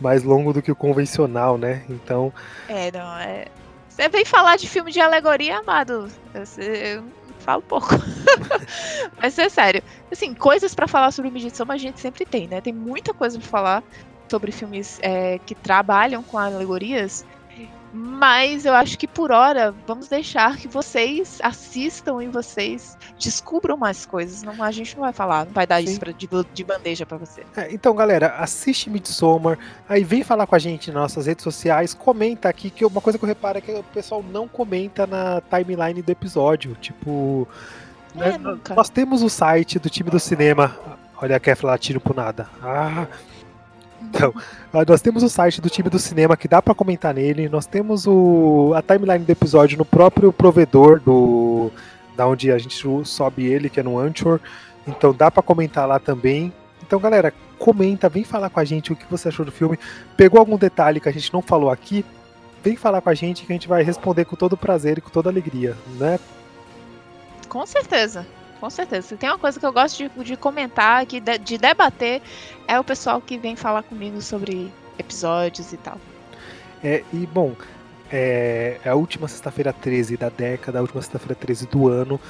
mais 0.00 0.22
longo 0.22 0.52
do 0.52 0.62
que 0.62 0.72
o 0.72 0.76
convencional, 0.76 1.58
né? 1.58 1.84
Então, 1.88 2.32
É, 2.68 2.90
não, 2.90 3.18
é. 3.18 3.46
Você 3.88 4.08
vem 4.08 4.24
falar 4.24 4.56
de 4.56 4.68
filme 4.68 4.92
de 4.92 5.00
alegoria, 5.00 5.58
amado. 5.58 6.08
Eu 6.32 7.04
falo 7.40 7.62
pouco. 7.62 7.88
Mas 9.20 9.36
é 9.38 9.48
sério. 9.48 9.82
Assim, 10.10 10.34
coisas 10.34 10.74
pra 10.74 10.86
falar 10.86 11.10
sobre 11.10 11.30
Midsommar 11.30 11.74
a 11.74 11.78
gente 11.78 11.98
sempre 11.98 12.24
tem, 12.24 12.46
né? 12.46 12.60
Tem 12.60 12.72
muita 12.72 13.12
coisa 13.12 13.38
pra 13.38 13.48
falar 13.48 13.84
sobre 14.28 14.52
filmes 14.52 15.00
é, 15.02 15.38
que 15.38 15.54
trabalham 15.54 16.22
com 16.22 16.38
alegorias. 16.38 17.24
Mas 17.92 18.66
eu 18.66 18.74
acho 18.74 18.98
que 18.98 19.06
por 19.08 19.32
hora 19.32 19.74
vamos 19.86 20.08
deixar 20.08 20.56
que 20.56 20.68
vocês 20.68 21.38
assistam 21.42 22.22
e 22.22 22.28
vocês 22.28 22.96
descubram 23.18 23.76
mais 23.76 24.04
coisas. 24.04 24.42
Não, 24.42 24.62
a 24.62 24.70
gente 24.70 24.94
não 24.94 25.02
vai 25.02 25.12
falar, 25.12 25.46
não 25.46 25.52
vai 25.52 25.66
dar 25.66 25.78
Sim. 25.82 25.84
isso 25.90 26.00
pra- 26.00 26.12
de, 26.12 26.28
de 26.52 26.64
bandeja 26.64 27.06
pra 27.06 27.16
você. 27.16 27.44
É, 27.56 27.72
então, 27.72 27.94
galera, 27.94 28.34
assiste 28.38 28.90
Midsommar, 28.90 29.58
aí 29.88 30.04
vem 30.04 30.22
falar 30.22 30.46
com 30.46 30.54
a 30.54 30.58
gente 30.58 30.90
nas 30.92 31.02
nossas 31.02 31.26
redes 31.26 31.42
sociais, 31.42 31.94
comenta 31.94 32.48
aqui, 32.48 32.68
que 32.70 32.84
uma 32.84 33.00
coisa 33.00 33.18
que 33.18 33.24
eu 33.24 33.28
reparo 33.28 33.58
é 33.58 33.60
que 33.60 33.72
o 33.72 33.82
pessoal 33.84 34.22
não 34.22 34.46
comenta 34.46 35.06
na 35.06 35.40
timeline 35.40 36.02
do 36.02 36.10
episódio. 36.12 36.76
Tipo, 36.80 37.48
É, 38.16 38.36
né, 38.38 38.58
nós 38.76 38.90
temos 38.90 39.22
o 39.22 39.28
site 39.30 39.78
do 39.78 39.88
time 39.88 40.10
do 40.10 40.20
cinema. 40.20 40.76
Olha 41.20 41.36
a 41.36 41.40
Kefla 41.40 41.76
tiro 41.78 41.98
pro 42.00 42.14
nada. 42.14 42.48
Ah, 42.62 43.06
então, 44.02 44.32
ah, 44.72 44.84
nós 44.86 45.02
temos 45.02 45.22
o 45.22 45.28
site 45.28 45.60
do 45.60 45.68
time 45.68 45.90
do 45.90 45.98
cinema 45.98 46.36
que 46.36 46.48
dá 46.48 46.62
pra 46.62 46.74
comentar 46.74 47.12
nele. 47.14 47.48
Nós 47.48 47.66
temos 47.66 48.06
o, 48.06 48.72
a 48.74 48.82
timeline 48.82 49.24
do 49.24 49.30
episódio 49.30 49.76
no 49.76 49.84
próprio 49.84 50.32
provedor 50.32 51.00
do 51.00 51.70
da 52.16 52.26
onde 52.26 52.50
a 52.50 52.58
gente 52.58 52.76
sobe 53.04 53.46
ele, 53.46 53.70
que 53.70 53.78
é 53.78 53.82
no 53.82 53.98
Anchor. 53.98 54.40
Então 54.86 55.12
dá 55.12 55.30
pra 55.30 55.42
comentar 55.42 55.86
lá 55.86 55.98
também. 55.98 56.52
Então, 56.82 56.98
galera, 56.98 57.32
comenta, 57.58 58.08
vem 58.08 58.24
falar 58.24 58.50
com 58.50 58.58
a 58.58 58.64
gente 58.64 58.92
o 58.92 58.96
que 58.96 59.04
você 59.10 59.28
achou 59.28 59.44
do 59.44 59.52
filme. 59.52 59.78
Pegou 60.16 60.40
algum 60.40 60.56
detalhe 60.56 61.00
que 61.00 61.08
a 61.08 61.12
gente 61.12 61.32
não 61.32 61.42
falou 61.42 61.70
aqui? 61.70 62.04
Vem 62.62 62.76
falar 62.76 63.00
com 63.00 63.10
a 63.10 63.14
gente 63.14 63.44
que 63.44 63.52
a 63.52 63.54
gente 63.54 63.68
vai 63.68 63.82
responder 63.82 64.24
com 64.24 64.34
todo 64.34 64.56
prazer 64.56 64.98
e 64.98 65.00
com 65.00 65.10
toda 65.10 65.30
alegria, 65.30 65.76
né? 65.98 66.18
Com 67.48 67.64
certeza. 67.66 68.26
Com 68.60 68.70
certeza. 68.70 69.08
Se 69.08 69.16
tem 69.16 69.28
uma 69.28 69.38
coisa 69.38 69.58
que 69.58 69.64
eu 69.64 69.72
gosto 69.72 69.96
de, 69.96 70.24
de 70.24 70.36
comentar, 70.36 71.04
que 71.06 71.20
de, 71.20 71.38
de 71.38 71.58
debater, 71.58 72.20
é 72.66 72.78
o 72.78 72.84
pessoal 72.84 73.20
que 73.20 73.38
vem 73.38 73.56
falar 73.56 73.82
comigo 73.82 74.20
sobre 74.20 74.72
episódios 74.98 75.72
e 75.72 75.76
tal. 75.76 75.98
É, 76.82 77.04
e 77.12 77.26
bom, 77.26 77.54
é, 78.10 78.80
é 78.84 78.88
a 78.88 78.94
última 78.94 79.28
sexta-feira 79.28 79.72
13 79.72 80.16
da 80.16 80.28
década, 80.28 80.78
a 80.78 80.82
última 80.82 81.00
sexta-feira 81.02 81.34
13 81.34 81.66
do 81.66 81.88
ano. 81.88 82.20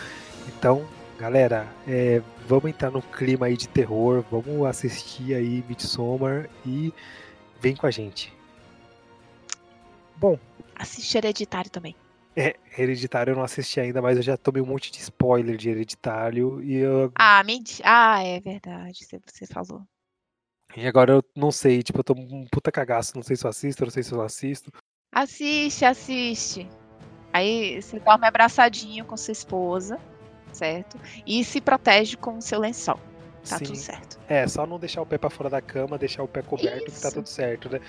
Então, 0.49 0.85
galera, 1.19 1.67
é, 1.87 2.23
vamos 2.47 2.71
entrar 2.71 2.91
no 2.91 3.03
clima 3.03 3.47
aí 3.47 3.57
de 3.57 3.69
terror, 3.69 4.25
vamos 4.31 4.67
assistir 4.67 5.35
aí 5.35 5.65
Midsommar 5.69 6.49
e 6.67 6.93
vem 7.61 7.75
com 7.75 7.87
a 7.87 7.91
gente. 7.91 8.33
Bom, 10.17 10.39
Assiste 10.79 11.19
Hereditário 11.19 11.71
também. 11.71 11.95
É, 12.37 12.55
Hereditário 12.79 13.33
eu 13.33 13.37
não 13.37 13.43
assisti 13.43 13.81
ainda, 13.81 14.01
mas 14.01 14.17
eu 14.17 14.23
já 14.23 14.37
tomei 14.37 14.63
um 14.63 14.67
monte 14.67 14.91
de 14.93 14.99
spoiler 15.01 15.57
de 15.57 15.71
Hereditário 15.71 16.63
e, 16.63 16.75
eu, 16.77 17.11
Ah, 17.15 17.43
mentira. 17.45 17.89
Ah, 17.89 18.23
é 18.23 18.41
verdade. 18.41 19.05
Você, 19.05 19.47
falou. 19.47 19.83
e 20.77 20.87
agora 20.87 21.13
eu 21.15 21.25
não 21.37 21.51
sei, 21.51 21.83
tipo, 21.83 22.01
eu 22.01 22.05
tô 22.05 22.15
um 22.15 22.47
puta 22.51 22.71
cagaço, 22.71 23.17
não 23.17 23.23
sei 23.23 23.37
se 23.37 23.45
eu 23.45 23.51
assisto, 23.51 23.85
não 23.85 23.91
sei 23.91 24.03
se 24.03 24.13
eu 24.13 24.21
assisto. 24.23 24.73
Assiste, 25.13 25.85
assiste. 25.85 26.69
Aí 27.33 27.81
você 27.81 27.99
dorme 28.01 28.27
abraçadinho 28.27 29.05
com 29.05 29.17
sua 29.17 29.33
esposa, 29.33 29.99
certo? 30.53 30.99
E 31.27 31.45
se 31.45 31.61
protege 31.61 32.17
com 32.17 32.39
o 32.39 32.43
seu 32.43 32.61
lençol. 32.61 32.99
Tá 33.49 33.59
Sim. 33.59 33.65
tudo 33.67 33.77
certo. 33.77 34.19
É, 34.29 34.47
só 34.47 34.67
não 34.67 34.79
deixar 34.79 35.01
o 35.03 35.07
pé 35.07 35.17
pra 35.17 35.31
fora 35.31 35.49
da 35.49 35.61
cama, 35.61 35.97
deixar 35.99 36.23
o 36.23 36.29
pé 36.29 36.43
coberto 36.43 36.85
que 36.93 37.01
tá 37.01 37.09
Isso. 37.09 37.13
tudo 37.15 37.29
certo, 37.29 37.71
né? 37.71 37.81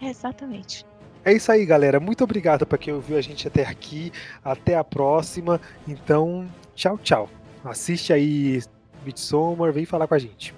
Exatamente. 0.00 0.84
É 1.24 1.32
isso 1.32 1.52
aí, 1.52 1.66
galera. 1.66 2.00
Muito 2.00 2.24
obrigado 2.24 2.66
para 2.66 2.78
quem 2.78 2.94
ouviu 2.94 3.16
a 3.16 3.20
gente 3.20 3.46
até 3.46 3.66
aqui. 3.66 4.12
Até 4.44 4.76
a 4.76 4.84
próxima. 4.84 5.60
Então, 5.86 6.48
tchau, 6.74 6.98
tchau. 6.98 7.28
Assiste 7.64 8.12
aí 8.12 8.62
Midsommar, 9.04 9.72
vem 9.72 9.84
falar 9.84 10.06
com 10.06 10.14
a 10.14 10.18
gente. 10.18 10.54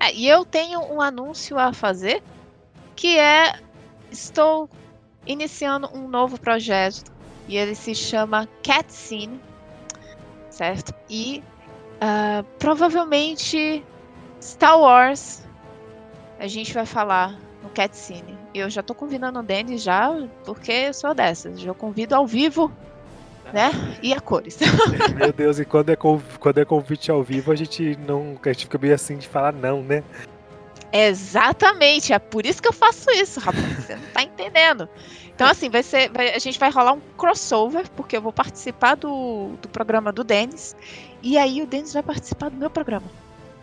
É, 0.00 0.12
e 0.12 0.28
eu 0.28 0.44
tenho 0.44 0.80
um 0.92 1.00
anúncio 1.00 1.58
a 1.58 1.72
fazer, 1.72 2.22
que 2.94 3.18
é 3.18 3.58
estou 4.10 4.68
iniciando 5.26 5.90
um 5.94 6.06
novo 6.06 6.38
projeto 6.38 7.12
e 7.48 7.56
ele 7.56 7.74
se 7.74 7.94
chama 7.94 8.48
Cat 8.62 8.92
Scene, 8.92 9.40
certo? 10.50 10.94
E 11.08 11.42
ah, 12.00 12.44
provavelmente 12.58 13.84
Star 14.40 14.78
Wars 14.78 15.42
a 16.38 16.46
gente 16.46 16.72
vai 16.74 16.84
falar 16.84 17.38
no 17.62 17.70
Cat 17.70 17.96
Scene. 17.96 18.45
Eu 18.56 18.70
já 18.70 18.82
tô 18.82 18.94
convidando 18.94 19.38
o 19.38 19.42
Denis 19.42 19.82
já, 19.82 20.10
porque 20.44 20.72
eu 20.72 20.94
sou 20.94 21.12
dessas. 21.14 21.62
Eu 21.62 21.74
convido 21.74 22.14
ao 22.14 22.26
vivo, 22.26 22.72
né? 23.52 23.70
E 24.02 24.14
a 24.14 24.20
cores. 24.20 24.58
Meu 25.14 25.32
Deus, 25.32 25.58
e 25.58 25.64
quando 25.66 25.90
é, 25.90 25.96
quando 25.96 26.58
é 26.58 26.64
convite 26.64 27.10
ao 27.10 27.22
vivo, 27.22 27.52
a 27.52 27.56
gente 27.56 27.98
não. 28.06 28.38
A 28.42 28.48
gente 28.48 28.64
fica 28.64 28.78
meio 28.78 28.94
assim 28.94 29.18
de 29.18 29.28
falar 29.28 29.52
não, 29.52 29.82
né? 29.82 30.02
Exatamente, 30.92 32.12
é 32.14 32.18
por 32.18 32.46
isso 32.46 32.62
que 32.62 32.68
eu 32.68 32.72
faço 32.72 33.10
isso, 33.10 33.38
rapaz. 33.40 33.62
Você 33.84 33.96
não 33.96 34.02
tá 34.14 34.22
entendendo. 34.22 34.88
Então, 35.34 35.46
assim, 35.46 35.68
vai 35.68 35.82
ser. 35.82 36.10
vai- 36.10 36.34
a 36.34 36.38
gente 36.38 36.58
vai 36.58 36.70
rolar 36.70 36.94
um 36.94 37.00
crossover, 37.18 37.84
porque 37.94 38.16
eu 38.16 38.22
vou 38.22 38.32
participar 38.32 38.94
do, 38.94 39.50
do 39.60 39.68
programa 39.68 40.10
do 40.10 40.24
Denis. 40.24 40.74
E 41.22 41.36
aí 41.36 41.60
o 41.60 41.66
Denis 41.66 41.92
vai 41.92 42.02
participar 42.02 42.48
do 42.48 42.56
meu 42.56 42.70
programa. 42.70 43.06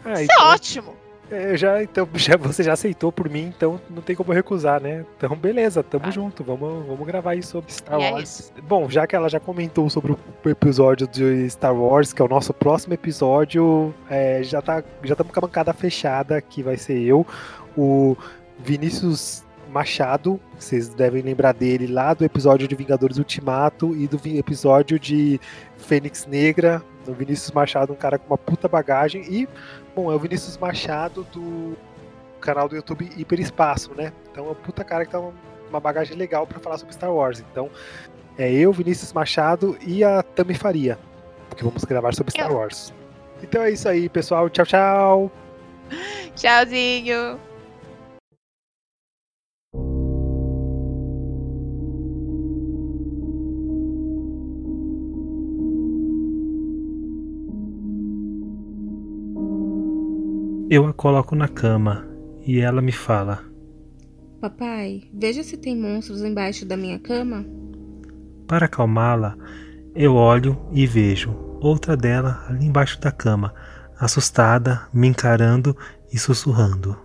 Ah, 0.05 0.13
Isso 0.21 0.23
então, 0.31 0.45
é 0.45 0.53
ótimo! 0.53 1.02
É, 1.31 1.57
já, 1.57 1.81
então, 1.81 2.07
já, 2.13 2.37
você 2.37 2.61
já 2.63 2.73
aceitou 2.73 3.11
por 3.11 3.29
mim, 3.29 3.51
então 3.55 3.79
não 3.89 4.01
tem 4.01 4.15
como 4.15 4.31
eu 4.31 4.35
recusar, 4.35 4.81
né? 4.81 5.05
Então, 5.17 5.35
beleza, 5.35 5.81
tamo 5.81 6.05
Ah. 6.07 6.11
junto. 6.11 6.43
Vamos, 6.43 6.85
vamos 6.85 7.07
gravar 7.07 7.31
aí 7.31 7.41
sobre 7.41 7.71
Star 7.71 7.99
E 7.99 8.03
é 8.03 8.11
Wars. 8.11 8.53
Bom, 8.63 8.89
já 8.89 9.07
que 9.07 9.15
ela 9.15 9.29
já 9.29 9.39
comentou 9.39 9.89
sobre 9.89 10.11
o 10.11 10.49
episódio 10.49 11.07
de 11.07 11.49
Star 11.49 11.75
Wars, 11.75 12.13
que 12.13 12.21
é 12.21 12.25
o 12.25 12.27
nosso 12.27 12.53
próximo 12.53 12.93
episódio, 12.93 13.93
é, 14.09 14.43
já 14.43 14.61
tá, 14.61 14.83
já 15.03 15.13
estamos 15.13 15.33
com 15.33 15.39
a 15.39 15.41
bancada 15.41 15.73
fechada, 15.73 16.41
que 16.41 16.61
vai 16.61 16.77
ser 16.77 16.99
eu, 17.01 17.25
o 17.75 18.15
Vinícius 18.59 19.43
Machado, 19.71 20.39
vocês 20.59 20.89
devem 20.89 21.23
lembrar 21.23 21.51
dele 21.51 21.87
lá 21.87 22.13
do 22.13 22.23
episódio 22.23 22.67
de 22.67 22.75
Vingadores 22.75 23.17
Ultimato 23.17 23.95
e 23.95 24.07
do 24.07 24.19
episódio 24.37 24.99
de 24.99 25.39
Fênix 25.77 26.27
Negra. 26.27 26.83
O 27.07 27.11
Vinícius 27.13 27.51
Machado, 27.51 27.91
um 27.91 27.95
cara 27.95 28.19
com 28.19 28.27
uma 28.27 28.37
puta 28.37 28.67
bagagem. 28.67 29.23
E, 29.27 29.47
bom, 29.95 30.11
é 30.11 30.15
o 30.15 30.19
Vinícius 30.19 30.57
Machado 30.57 31.25
do 31.31 31.77
canal 32.39 32.67
do 32.67 32.75
YouTube 32.75 33.09
Hiperespaço, 33.15 33.93
né? 33.95 34.11
Então 34.31 34.47
é 34.47 34.51
um 34.51 34.55
puta 34.55 34.83
cara 34.83 35.05
que 35.05 35.11
tá 35.11 35.19
uma, 35.19 35.33
uma 35.69 35.79
bagagem 35.79 36.17
legal 36.17 36.45
pra 36.45 36.59
falar 36.59 36.77
sobre 36.77 36.93
Star 36.93 37.13
Wars. 37.13 37.39
Então, 37.39 37.69
é 38.37 38.51
eu, 38.51 38.71
Vinícius 38.73 39.13
Machado 39.13 39.77
e 39.85 40.03
a 40.03 40.23
Tami 40.23 40.55
Faria, 40.55 40.97
que 41.55 41.63
vamos 41.63 41.83
gravar 41.83 42.13
sobre 42.13 42.31
Star. 42.31 42.51
Wars. 42.51 42.93
Então 43.41 43.61
é 43.61 43.71
isso 43.71 43.87
aí, 43.87 44.09
pessoal. 44.09 44.49
Tchau, 44.49 44.65
tchau. 44.65 45.31
Tchauzinho. 46.35 47.39
Eu 60.75 60.87
a 60.87 60.91
coloco 60.91 61.35
na 61.35 61.47
cama 61.47 62.03
e 62.43 62.59
ela 62.59 62.81
me 62.81 62.91
fala: 62.91 63.43
Papai, 64.41 65.03
veja 65.13 65.43
se 65.43 65.55
tem 65.55 65.77
monstros 65.77 66.23
embaixo 66.23 66.65
da 66.65 66.75
minha 66.75 66.97
cama. 66.97 67.45
Para 68.47 68.65
acalmá-la, 68.65 69.37
eu 69.93 70.15
olho 70.15 70.59
e 70.71 70.87
vejo 70.87 71.29
outra 71.61 71.95
dela 71.95 72.43
ali 72.49 72.65
embaixo 72.65 72.99
da 72.99 73.11
cama, 73.11 73.53
assustada, 73.99 74.87
me 74.91 75.05
encarando 75.05 75.77
e 76.11 76.17
sussurrando. 76.17 76.97